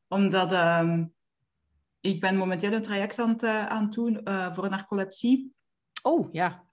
[0.09, 1.15] Omdat um,
[2.01, 4.21] ik ben momenteel een traject aan het, uh, aan het doen
[4.53, 5.55] voor narcolepsie.
[6.03, 6.65] Oh, ja.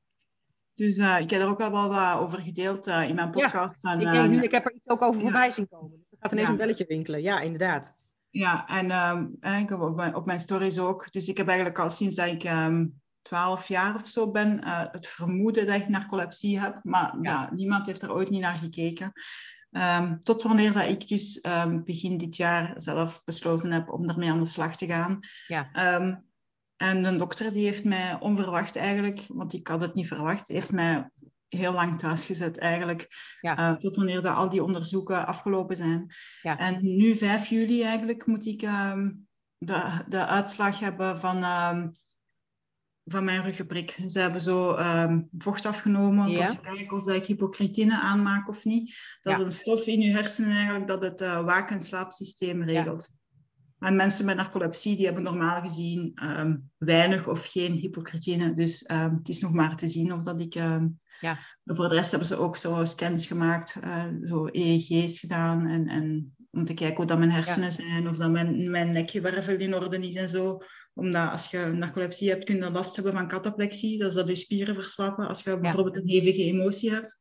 [0.76, 3.84] Dus ik heb er ook al wel wat over gedeeld in mijn podcast.
[3.84, 5.90] Ja, en, ik, nu, ik heb er iets ook over voorbij zien komen.
[5.90, 6.54] Dus er gaat ineens ja.
[6.54, 7.22] een belletje winkelen.
[7.22, 8.02] Ja, inderdaad.
[8.34, 11.12] Ja, en um, op mijn, op mijn stories ook.
[11.12, 14.84] Dus ik heb eigenlijk al sinds dat ik um, 12 jaar of zo ben, uh,
[14.92, 16.80] het vermoeden dat ik narcolepsie heb.
[16.84, 17.32] Maar ja.
[17.32, 17.50] ja.
[17.54, 19.12] niemand heeft er ooit niet naar gekeken.
[19.72, 21.42] Um, tot wanneer dat ik dus
[21.84, 25.20] begin dit jaar zelf besloten heb om ermee aan de slag te gaan.
[25.48, 25.72] Ja.
[26.78, 30.72] en een dokter die heeft mij onverwacht eigenlijk, want ik had het niet verwacht, heeft
[30.72, 31.10] mij
[31.54, 33.08] heel lang thuis gezet eigenlijk.
[33.42, 33.58] Ja.
[33.58, 36.14] Uh, tot wanneer de, al die onderzoeken afgelopen zijn.
[36.42, 36.58] Ja.
[36.58, 39.28] En nu 5 juli eigenlijk moet ik um,
[39.58, 41.92] de, de uitslag hebben van, um,
[43.04, 44.00] van mijn ruggenprik.
[44.06, 46.42] Ze hebben zo um, vocht afgenomen ja.
[46.42, 49.18] om te kijken of dat ik hypocretine aanmaak of niet.
[49.22, 53.12] Dat is een stof in je hersenen eigenlijk dat het uh, waak- en slaapsysteem regelt.
[53.78, 58.54] Maar mensen met narcolepsie die hebben normaal gezien um, weinig of geen hypocretine.
[58.54, 60.56] Dus um, het is nog maar te zien of dat ik...
[60.56, 61.38] Um, ja.
[61.66, 65.68] Voor de rest hebben ze ook zo scans gemaakt, uh, zo EEG's gedaan.
[65.68, 67.74] En, en om te kijken hoe dat mijn hersenen ja.
[67.74, 70.58] zijn, of dat mijn, mijn nekgewervel in orde is en zo.
[70.94, 73.98] Omdat als je narcolepsie hebt, kun je last hebben van cataplexie.
[73.98, 75.60] Dat is dat je spieren verslappen als je ja.
[75.60, 77.20] bijvoorbeeld een hevige emotie hebt.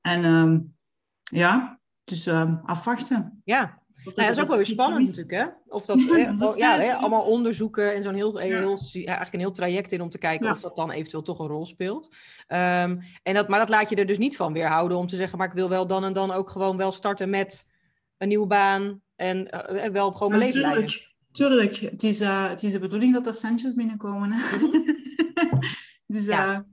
[0.00, 0.74] En
[1.22, 2.28] ja, dus
[2.62, 3.40] afwachten.
[3.44, 5.44] Ja, nou ja, dat is ook wel weer spannend natuurlijk, hè?
[5.68, 9.92] Of dat, ja, ja hè, allemaal onderzoeken en zo'n heel, heel, eigenlijk een heel traject
[9.92, 10.52] in om te kijken ja.
[10.52, 12.08] of dat dan eventueel toch een rol speelt.
[12.48, 15.38] Um, en dat, maar dat laat je er dus niet van weerhouden om te zeggen,
[15.38, 17.70] maar ik wil wel dan en dan ook gewoon wel starten met
[18.18, 20.90] een nieuwe baan en uh, wel gewoon mijn leven leiden.
[21.32, 24.32] Tuurlijk, het is, uh, het is de bedoeling dat er centjes binnenkomen.
[24.32, 24.58] Hè?
[26.06, 26.66] dus ja.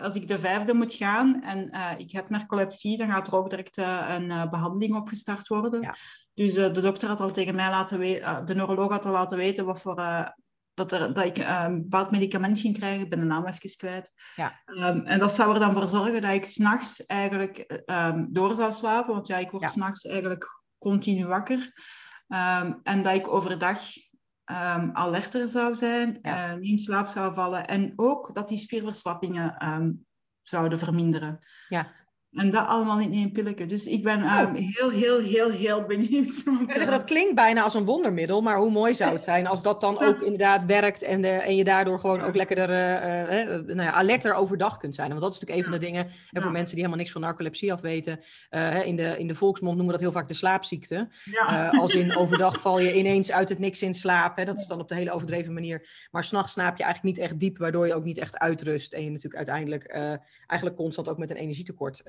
[0.00, 3.76] als ik de vijfde moet gaan en ik heb narcolepsie, dan gaat er ook direct
[3.76, 5.80] een behandeling opgestart worden.
[5.80, 5.96] Ja.
[6.34, 9.12] Dus uh, de dokter had al tegen mij laten weten, uh, de neuroloog had al
[9.12, 10.28] laten weten wat voor, uh,
[10.74, 13.02] dat, er, dat ik een bepaald medicament ging krijgen.
[13.02, 14.12] Ik ben de naam even kwijt.
[14.34, 14.60] Ja.
[14.66, 18.72] Um, en dat zou er dan voor zorgen dat ik s'nachts eigenlijk um, door zou
[18.72, 19.14] slapen.
[19.14, 19.68] Want ja, ik word ja.
[19.68, 21.58] s'nachts eigenlijk continu wakker.
[22.28, 23.80] Um, en dat ik overdag
[24.92, 26.54] alerter zou zijn, ja.
[26.54, 27.66] niet in slaap zou vallen.
[27.66, 29.56] En ook dat die spierverslappingen
[30.42, 31.38] zouden verminderen.
[31.68, 31.92] Ja.
[32.32, 33.66] En dat allemaal in één pilletje.
[33.66, 36.42] Dus ik ben um, heel, heel, heel, heel benieuwd.
[36.66, 39.80] Zeggen, dat klinkt bijna als een wondermiddel, maar hoe mooi zou het zijn als dat
[39.80, 43.82] dan ook inderdaad werkt en, de, en je daardoor gewoon ook lekkerder, uh, uh, nou
[43.82, 45.08] ja, alerter overdag kunt zijn.
[45.08, 47.20] Want dat is natuurlijk een van de dingen, en voor mensen die helemaal niks van
[47.20, 48.20] narcolepsie af weten,
[48.50, 51.08] uh, in, de, in de volksmond noemen we dat heel vaak de slaapziekte.
[51.24, 51.68] Ja.
[51.68, 54.36] als in overdag val je ineens uit het niks in slaap.
[54.36, 54.44] Hè?
[54.44, 55.88] Dat is dan op de hele overdreven manier.
[56.10, 58.92] Maar s'nachts slaap je eigenlijk niet echt diep, waardoor je ook niet echt uitrust.
[58.92, 59.86] En je natuurlijk uiteindelijk
[60.46, 62.02] eigenlijk constant ook met een energietekort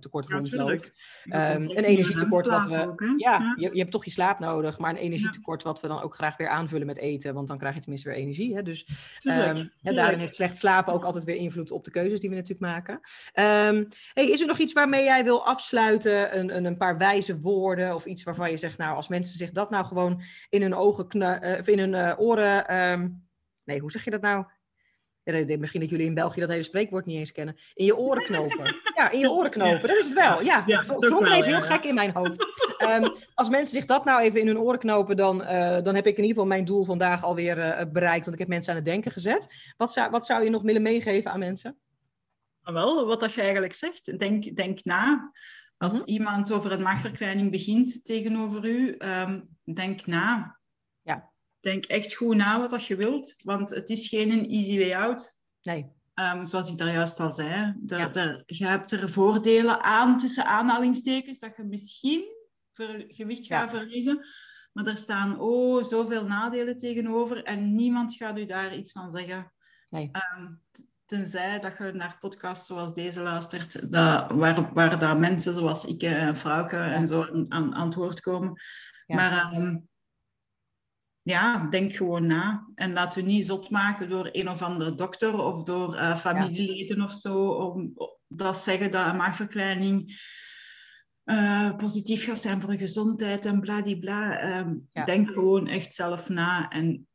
[0.00, 0.92] tekort ja, rondloopt.
[1.24, 2.86] Um, een energietekort wat we.
[2.86, 3.54] Ook, ja, ja.
[3.56, 6.36] Je, je, hebt toch je slaap nodig, maar een energietekort wat we dan ook graag
[6.36, 8.54] weer aanvullen met eten, want dan krijg je tenminste weer energie.
[8.54, 8.62] Hè?
[8.62, 8.86] Dus
[9.18, 9.76] tuurlijk, um, tuurlijk.
[9.80, 12.72] Ja, daarin heeft slecht slapen ook altijd weer invloed op de keuzes die we natuurlijk
[12.72, 12.94] maken.
[12.94, 16.38] Um, hey, is er nog iets waarmee jij wil afsluiten?
[16.38, 19.50] Een, een, een, paar wijze woorden of iets waarvan je zegt, nou, als mensen zich
[19.50, 23.26] dat nou gewoon in hun ogen, uh, of in hun uh, oren.
[23.64, 24.44] nee, hoe zeg je dat nou?
[25.58, 27.56] Misschien dat jullie in België dat hele spreekwoord niet eens kennen.
[27.74, 28.76] In je oren knopen.
[28.94, 29.88] Ja, in je oren knopen.
[29.88, 30.42] Dat is het wel.
[30.42, 32.46] Ja, ja het klonk ineens heel gek in mijn hoofd.
[32.78, 36.06] Ehm, als mensen zich dat nou even in hun oren knopen, dan, uh, dan heb
[36.06, 38.22] ik in ieder geval mijn doel vandaag alweer uh, bereikt.
[38.22, 39.72] Want ik heb mensen aan het denken gezet.
[39.76, 41.76] Wat zou, wat zou je nog willen meegeven aan mensen?
[42.62, 44.18] Ah, wel, wat dat je eigenlijk zegt.
[44.18, 45.32] Denk, denk na.
[45.78, 46.10] Als mhm.
[46.10, 50.57] iemand over een maagverkleining begint tegenover u, um, denk na.
[51.60, 51.70] Ja.
[51.70, 55.38] Denk echt goed na wat dat je wilt, want het is geen easy way out.
[55.62, 55.96] Nee.
[56.14, 57.74] Um, zoals ik daar juist al zei.
[57.80, 58.08] De, ja.
[58.08, 62.24] de, je hebt er voordelen aan, tussen aanhalingstekens, dat je misschien
[62.72, 64.26] ver, gewicht gaat verliezen.
[64.72, 69.52] Maar er staan oh, zoveel nadelen tegenover en niemand gaat u daar iets van zeggen.
[69.88, 70.10] Nee.
[70.36, 70.62] Um,
[71.04, 76.02] Tenzij dat je naar podcasts zoals deze luistert, dat, waar, waar dat mensen zoals ik
[76.02, 78.60] en Frauke en zo aan, aan het woord komen.
[79.06, 79.88] Maar um,
[81.28, 82.66] ja, denk gewoon na.
[82.74, 87.02] En laat u niet zot maken door een of andere dokter of door uh, familieleden
[87.02, 87.48] of zo.
[87.48, 87.92] Om,
[88.26, 90.20] dat zeggen dat een maagverkleining
[91.24, 94.58] uh, positief gaat zijn voor gezondheid en bladibla.
[94.58, 97.06] Um, Denk gewoon echt zelf na en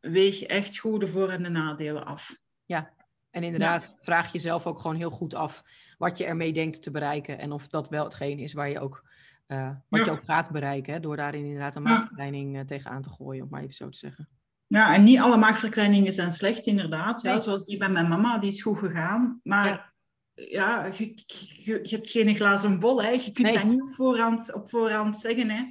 [0.00, 2.36] weeg echt goed de voor- en de nadelen af.
[2.64, 2.94] Ja,
[3.30, 5.62] en inderdaad, vraag jezelf ook gewoon heel goed af
[5.98, 7.38] wat je ermee denkt te bereiken.
[7.38, 9.10] En of dat wel hetgeen is waar je ook,
[9.46, 10.92] uh, wat je ook gaat bereiken.
[10.92, 13.98] Hè, door daarin inderdaad een maagverkleining uh, tegenaan te gooien, om maar even zo te
[13.98, 14.28] zeggen.
[14.66, 17.22] Ja, en niet alle maagverkleiningen zijn slecht, inderdaad.
[17.22, 19.40] Ja, zoals die bij mijn mama, die is goed gegaan.
[19.42, 19.94] Maar
[20.34, 21.12] ja, je,
[21.56, 23.02] je, je, hebt geen glazen bol.
[23.02, 23.10] Hè.
[23.10, 25.50] Je kunt dat niet op voorhand, op voorhand zeggen.
[25.50, 25.64] Hè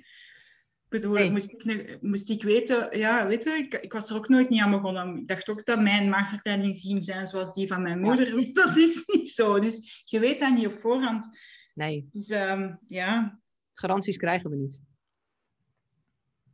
[0.89, 4.49] bedoel, moest, ik, moest ik weten, ja, weet je, ik, ik, was er ook nooit
[4.49, 5.17] niet aan begonnen.
[5.17, 8.31] Ik dacht ook dat mijn maagverkleining ging zijn zoals die van mijn moeder.
[8.53, 9.59] Dat is niet zo.
[9.59, 11.37] Dus je weet dat niet op voorhand.
[11.73, 12.07] Nee.
[12.11, 13.39] Dus um, ja.
[13.75, 14.81] Garanties krijgen we niet.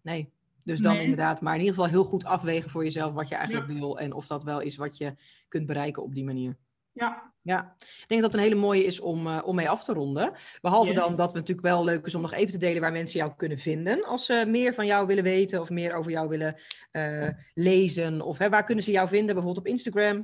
[0.02, 0.32] Nee.
[0.64, 3.68] Dus dan inderdaad, maar in ieder geval heel goed afwegen voor jezelf wat je eigenlijk
[3.68, 5.16] wil en of dat wel is wat je
[5.48, 6.58] kunt bereiken op die manier.
[6.92, 7.32] Ja.
[7.44, 9.94] Ja, ik denk dat het een hele mooie is om, uh, om mee af te
[9.94, 10.34] ronden.
[10.62, 13.20] Behalve dan dat het natuurlijk wel leuk is om nog even te delen waar mensen
[13.20, 14.06] jou kunnen vinden.
[14.06, 16.56] Als ze meer van jou willen weten of meer over jou willen
[16.92, 18.22] uh, lezen.
[18.22, 19.36] Of hè, waar kunnen ze jou vinden?
[19.36, 20.22] Bijvoorbeeld op Instagram?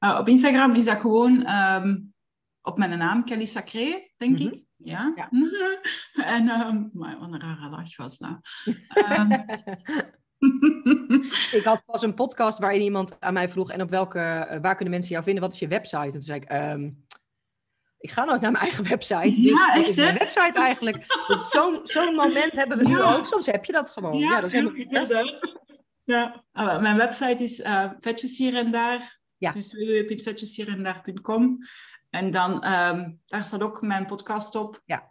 [0.00, 2.11] Uh, op Instagram is dat gewoon um,
[2.62, 4.52] op mijn naam, Kelly Sacré, denk mm -hmm.
[4.52, 4.64] ik.
[4.76, 5.12] Ja.
[5.14, 5.28] ja.
[6.36, 8.38] en, um, maar wat een rare lach was dat.
[9.18, 9.32] Um,
[11.58, 14.74] ik had pas een podcast waarin iemand aan mij vroeg: en op welke, uh, waar
[14.74, 15.42] kunnen mensen jou vinden?
[15.42, 16.02] Wat is je website?
[16.02, 17.04] En toen zei ik: um,
[18.02, 19.40] ik ga nooit naar mijn eigen website.
[19.40, 20.96] Dus ja, echt, is mijn website eigenlijk.
[21.26, 21.50] Dus
[21.92, 23.14] zo'n moment hebben we nu ja.
[23.14, 23.26] ook.
[23.26, 24.18] Soms heb je dat gewoon.
[24.18, 25.56] Ja, ja dat is inderdaad.
[26.04, 26.44] Ja.
[26.52, 29.20] Oh, mijn website is uh, vetjes hier en daar.
[29.36, 29.52] Ja.
[29.52, 31.42] Dus www.vetjeshierendaar.com.
[31.42, 31.58] En
[32.30, 34.82] dan um, daar staat ook mijn podcast op.
[34.84, 35.10] Ja.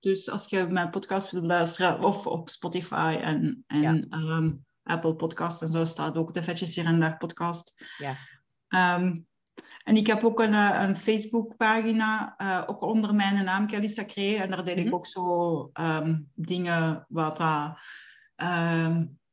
[0.00, 4.18] Dus als je mijn podcast wilt luisteren, of op Spotify en, en ja.
[4.18, 7.86] um, Apple Podcast en zo staat ook de Vetjes hier en daar podcast.
[7.98, 8.16] Ja.
[8.98, 9.26] Um,
[9.82, 14.34] en ik heb ook een, een Facebook-pagina, uh, ook onder mijn naam, Kelly Sacré.
[14.34, 14.94] En daar deel ik mm -hmm.
[14.94, 15.70] ook zo
[16.34, 17.78] dingen wat dat,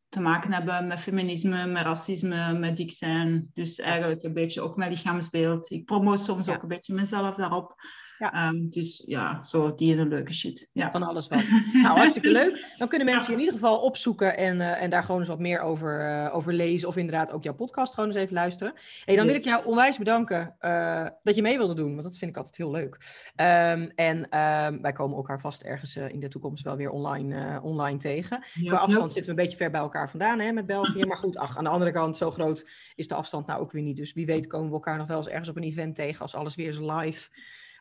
[0.10, 3.50] te maken hebben met feminisme, met racisme, met dik zijn.
[3.54, 5.72] Dus eigenlijk een beetje ook mijn lichaamsbeeld.
[5.72, 6.56] Ik promote soms ja.
[6.56, 7.76] ook een beetje mezelf daarop.
[8.20, 8.48] Ja.
[8.48, 10.70] Um, dus ja, zo die hele leuke shit.
[10.74, 10.92] Ja.
[10.92, 11.44] Van alles wat.
[11.74, 12.74] nou, hartstikke leuk.
[12.78, 15.40] Dan kunnen mensen je in ieder geval opzoeken en, uh, en daar gewoon eens wat
[15.40, 16.88] meer over, uh, over lezen.
[16.88, 18.74] Of inderdaad ook jouw podcast gewoon eens even luisteren.
[19.06, 19.34] Hey, dan yes.
[19.34, 21.92] wil ik jou onwijs bedanken uh, dat je mee wilde doen.
[21.92, 22.98] Want dat vind ik altijd heel leuk.
[23.36, 27.98] Um, en um, wij komen elkaar vast ergens in de toekomst wel weer online, online
[27.98, 28.44] tegen.
[28.54, 31.06] Ja, Qua afstand zitten we een beetje ver bij elkaar vandaan hè, met België.
[31.06, 33.84] Maar goed, ach, aan de andere kant, zo groot is de afstand nou ook weer
[33.84, 33.98] niet.
[33.98, 36.36] Dus wie weet komen we elkaar nog wel eens ergens op een event tegen als
[36.36, 37.30] alles weer eens live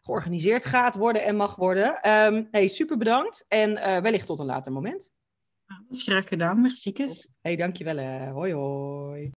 [0.08, 2.10] georganiseerd gaat worden en mag worden.
[2.10, 5.10] Um, hey, super bedankt en uh, wellicht tot een later moment.
[5.66, 6.92] Dat is graag gedaan, merci.
[7.40, 7.96] Hey, dankjewel.
[7.96, 8.30] Hè.
[8.30, 9.30] Hoi hoi.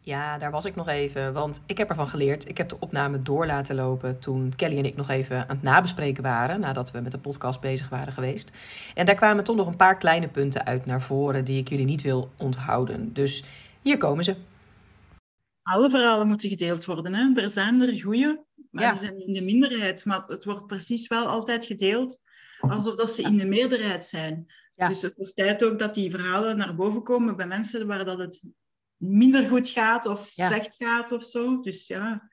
[0.00, 2.48] Ja, daar was ik nog even, want ik heb ervan geleerd.
[2.48, 5.62] Ik heb de opname door laten lopen toen Kelly en ik nog even aan het
[5.62, 8.50] nabespreken waren, nadat we met de podcast bezig waren geweest.
[8.94, 11.84] En daar kwamen toch nog een paar kleine punten uit naar voren die ik jullie
[11.84, 13.12] niet wil onthouden.
[13.12, 13.44] Dus
[13.82, 14.36] hier komen ze.
[15.62, 17.14] Alle verhalen moeten gedeeld worden.
[17.14, 17.42] Hè?
[17.42, 18.90] Er zijn er goede, maar ja.
[18.90, 20.04] die zijn in de minderheid.
[20.04, 22.20] Maar het wordt precies wel altijd gedeeld
[22.60, 24.46] alsof dat ze in de meerderheid zijn.
[24.74, 24.88] Ja.
[24.88, 28.18] Dus het wordt tijd ook dat die verhalen naar boven komen bij mensen waar dat
[28.18, 28.42] het
[28.96, 30.46] minder goed gaat of ja.
[30.46, 31.60] slecht gaat of zo.
[31.60, 32.28] Dus ja.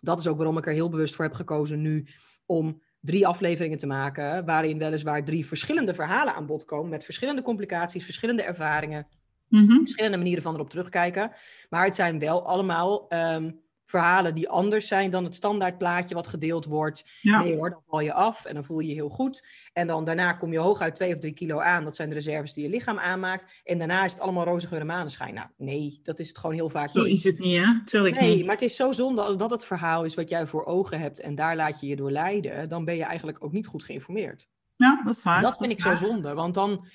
[0.00, 2.06] Dat is ook waarom ik er heel bewust voor heb gekozen nu
[2.46, 7.42] om drie afleveringen te maken, waarin weliswaar drie verschillende verhalen aan bod komen, met verschillende
[7.42, 9.06] complicaties, verschillende ervaringen,
[9.48, 9.78] mm -hmm.
[9.78, 11.32] verschillende manieren van erop terugkijken.
[11.68, 13.61] Maar het zijn wel allemaal um,
[13.92, 17.10] verhalen die anders zijn dan het standaardplaatje wat gedeeld wordt.
[17.22, 19.46] Nee hoor, dan val je af en dan voel je je heel goed.
[19.72, 21.84] En dan daarna kom je hooguit twee of drie kilo aan.
[21.84, 23.60] Dat zijn de reserves die je lichaam aanmaakt.
[23.64, 25.34] En daarna is het allemaal roze geur en maneschijn.
[25.34, 27.84] Nou, nee, dat is het gewoon heel vaak Zo is het niet, hè?
[27.84, 28.44] Tuurlijk nee, niet.
[28.44, 31.20] maar het is zo zonde als dat het verhaal is wat jij voor ogen hebt
[31.20, 32.68] en daar laat je je door leiden.
[32.68, 34.48] Dan ben je eigenlijk ook niet goed geïnformeerd.
[34.76, 35.42] Ja, dat is waar.
[35.42, 36.86] Dat vind ik zo zonde, want dan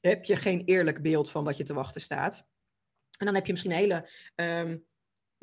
[0.00, 2.46] heb je geen eerlijk beeld van wat je te wachten staat.
[3.18, 4.84] En dan heb je misschien een hele um,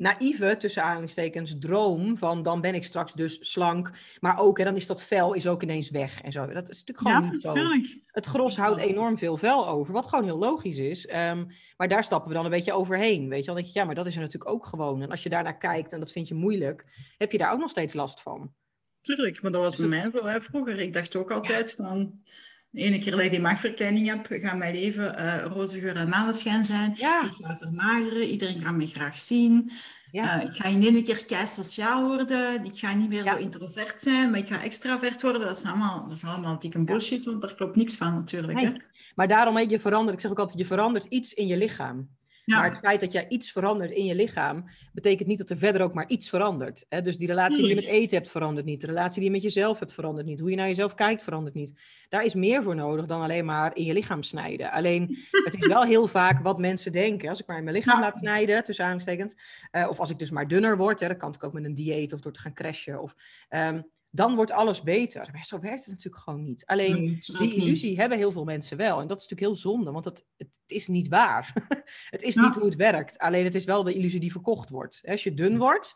[0.00, 3.90] naïeve, tussen aanhalingstekens, droom van dan ben ik straks dus slank.
[4.20, 6.46] Maar ook, hè, dan is dat vel is ook ineens weg en zo.
[6.46, 8.02] Dat is natuurlijk gewoon ja, niet zo.
[8.06, 11.08] Het gros houdt enorm veel vel over, wat gewoon heel logisch is.
[11.08, 11.46] Um,
[11.76, 13.94] maar daar stappen we dan een beetje overheen, weet je Dan denk je, ja, maar
[13.94, 15.02] dat is er natuurlijk ook gewoon.
[15.02, 16.84] En als je daarnaar kijkt en dat vind je moeilijk,
[17.18, 18.54] heb je daar ook nog steeds last van.
[19.00, 20.78] Tuurlijk, maar dat was dus bij mij zo hè, vroeger.
[20.78, 21.84] Ik dacht ook altijd ja.
[21.84, 22.22] van
[22.70, 26.08] de ene keer dat ik die maagverkleining heb, gaat mijn leven uh, roze geur en
[26.08, 26.92] maneschijn zijn.
[26.96, 27.22] Ja.
[27.24, 29.70] Ik ga vermageren, iedereen gaat me graag zien.
[30.12, 30.42] Ja.
[30.42, 32.64] Uh, ik ga in één keer kei sociaal worden.
[32.64, 33.32] Ik ga niet meer Ja.
[33.32, 35.40] zo introvert zijn, maar ik ga extravert worden.
[35.40, 38.60] Dat is allemaal, dat is allemaal dikke bullshit, want daar klopt niks van natuurlijk.
[38.60, 38.68] Hè?
[38.68, 38.82] Nee.
[39.14, 42.08] Maar daarom heb je veranderd, ik zeg ook altijd, je verandert iets in je lichaam.
[42.50, 42.56] Ja.
[42.58, 45.82] Maar het feit dat jij iets verandert in je lichaam, betekent niet dat er verder
[45.82, 46.84] ook maar iets verandert.
[46.88, 47.02] Hè?
[47.02, 48.80] Dus die relatie die je met eten hebt verandert niet.
[48.80, 50.40] De relatie die je met jezelf hebt verandert niet.
[50.40, 51.72] Hoe je naar jezelf kijkt verandert niet.
[52.08, 54.70] Daar is meer voor nodig dan alleen maar in je lichaam snijden.
[54.70, 57.28] Alleen, het is wel heel vaak wat mensen denken.
[57.28, 58.00] Als ik maar in mijn lichaam Ja.
[58.00, 59.34] laat snijden, tussen aanhalingstekens.
[59.70, 61.76] eh, of als ik dus maar dunner word, hè, dat kan natuurlijk ook met een
[61.84, 63.00] dieet of door te gaan crashen.
[63.02, 63.14] Of,
[63.48, 65.28] ehm, dan wordt alles beter.
[65.32, 66.66] Maar zo werkt het natuurlijk gewoon niet.
[66.66, 67.54] Alleen, Nee, die niet.
[67.54, 69.00] illusie hebben heel veel mensen wel.
[69.00, 71.52] En dat is natuurlijk heel zonde, want het, het is niet waar.
[72.10, 72.42] het is Ja.
[72.42, 73.18] niet hoe het werkt.
[73.18, 75.00] Alleen het is wel de illusie die verkocht wordt.
[75.04, 75.94] Als je dun wordt,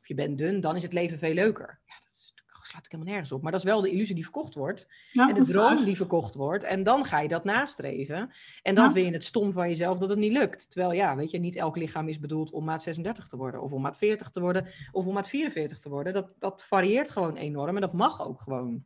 [0.00, 1.80] of je bent dun, dan is het leven veel leuker.
[1.84, 3.42] Ja, dat is, dat slaat natuurlijk helemaal nergens op.
[3.42, 4.88] Maar dat is wel de illusie die verkocht wordt.
[5.12, 6.64] Ja, en de droom die verkocht wordt.
[6.64, 8.30] En dan ga je dat nastreven.
[8.62, 8.90] En dan Ja.
[8.92, 10.70] vind je het stom van jezelf dat het niet lukt.
[10.70, 13.62] Terwijl ja, weet je, niet elk lichaam is bedoeld om maat 36 te worden.
[13.62, 14.66] Of om maat 40 te worden.
[14.92, 16.12] Of om maat 44 te worden.
[16.12, 17.74] Dat, dat varieert gewoon enorm.
[17.74, 18.84] En dat mag ook gewoon.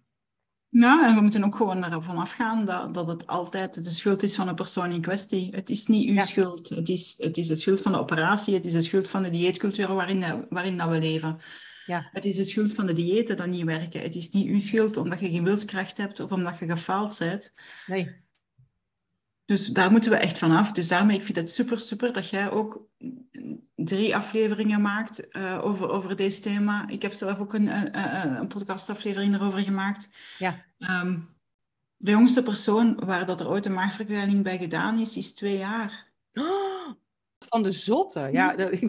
[0.69, 4.35] Ja, en we moeten ook gewoon ervan afgaan dat, dat het altijd de schuld is
[4.35, 5.48] van de persoon in kwestie.
[5.55, 6.24] Het is niet uw Ja.
[6.24, 6.69] schuld.
[6.69, 8.55] Het is, het is de schuld van de operatie.
[8.55, 11.39] Het is de schuld van de dieetcultuur waarin, waarin dat we leven.
[11.86, 12.09] Ja.
[12.12, 14.01] Het is de schuld van de diëten dat niet werken.
[14.01, 17.52] Het is niet uw schuld omdat je geen wilskracht hebt of omdat je gefaald bent.
[17.86, 18.23] Nee.
[19.44, 20.73] Dus daar moeten we echt van af.
[20.73, 22.89] Dus daarmee, ik vind het super, super dat jij ook
[23.74, 26.89] drie afleveringen maakt eh, over, over deze thema.
[26.89, 30.11] Ik heb zelf ook een, een, een een podcastaflevering erover gemaakt.
[30.39, 30.65] Ja.
[30.78, 31.19] Ehm,
[31.97, 36.12] de jongste persoon waar dat er ooit een maagverkleining bij gedaan is, is twee jaar.
[36.32, 36.90] Oh,
[37.55, 38.28] van de zotte.
[38.32, 38.81] Ja, dit,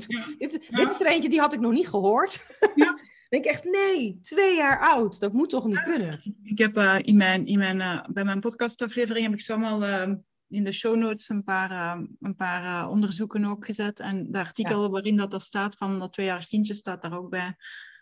[0.69, 2.45] dit is er eentje die had ik nog niet gehoord.
[2.75, 2.99] Ja.
[3.29, 5.19] denk echt, nee, twee jaar oud.
[5.19, 6.37] Dat moet toch niet kunnen?
[6.43, 10.15] Ik heb eh, in mijn, in mijn, eh, bij mijn podcastaflevering heb ik zomaar ehm,
[10.47, 13.99] in de show notes een paar, ehm, een paar eh, onderzoeken ook gezet.
[13.99, 17.55] En de artikel waarin dat er staat van dat tweejarig kindje staat daar ook bij.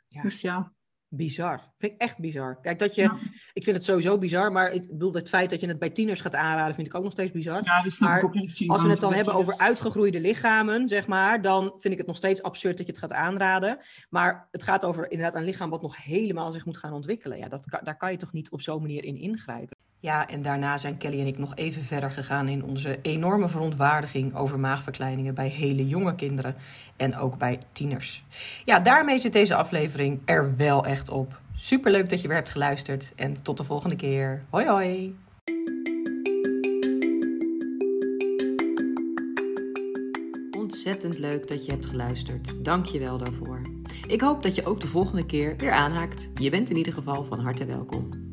[0.07, 0.21] Ja.
[0.21, 0.73] Dus ja.
[1.15, 1.61] Bizar.
[1.77, 2.59] Vind ik echt bizar.
[2.61, 3.17] Kijk, dat je, Ja.
[3.53, 6.21] ik vind het sowieso bizar, maar ik bedoel, het feit dat je het bij tieners
[6.21, 7.61] gaat aanraden, vind ik ook nog steeds bizar.
[7.63, 8.51] Ja, Maar ik ook niet.
[8.51, 9.69] zien Als we het dan hebben over bedrijf.
[9.69, 13.13] uitgegroeide lichamen, zeg maar, dan vind ik het nog steeds absurd dat je het gaat
[13.13, 13.77] aanraden.
[14.09, 17.37] Maar het gaat over inderdaad een lichaam wat nog helemaal zich moet gaan ontwikkelen.
[17.37, 19.77] Ja, dat, daar kan je toch niet op zo'n manier in ingrijpen.
[20.03, 24.35] Ja, en daarna zijn Kelly en ik nog even verder gegaan in onze enorme verontwaardiging
[24.35, 26.55] over maagverkleiningen bij hele jonge kinderen
[26.97, 28.23] en ook bij tieners.
[28.65, 31.41] Ja, daarmee zit deze aflevering er wel echt op.
[31.55, 34.43] Superleuk dat je weer hebt geluisterd en tot de volgende keer.
[34.49, 35.15] Hoi hoi!
[40.57, 42.65] Ontzettend leuk dat je hebt geluisterd.
[42.65, 43.61] Dank je wel daarvoor.
[44.07, 46.29] Ik hoop dat je ook de volgende keer weer aanhaakt.
[46.35, 48.31] Je bent in ieder geval van harte welkom.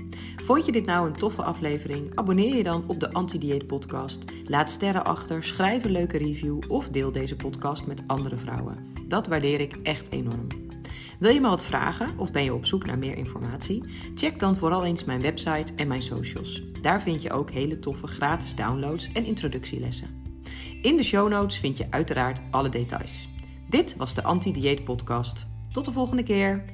[0.51, 2.11] Vond je dit nou een toffe aflevering?
[2.15, 4.25] Abonneer je dan op de Anti-Dieet Podcast.
[4.45, 8.93] Laat sterren achter, schrijf een leuke review of deel deze podcast met andere vrouwen.
[9.09, 10.47] Dat waardeer ik echt enorm.
[11.19, 13.85] Wil je me wat vragen of ben je op zoek naar meer informatie?
[14.15, 16.63] Check dan vooral eens mijn website en mijn socials.
[16.83, 20.23] Daar vind je ook hele toffe gratis downloads en introductielessen.
[20.83, 23.29] In de show notes vind je uiteraard alle details.
[23.69, 25.47] Dit was de Anti-Dieet Podcast.
[25.73, 26.65] Tot de volgende keer.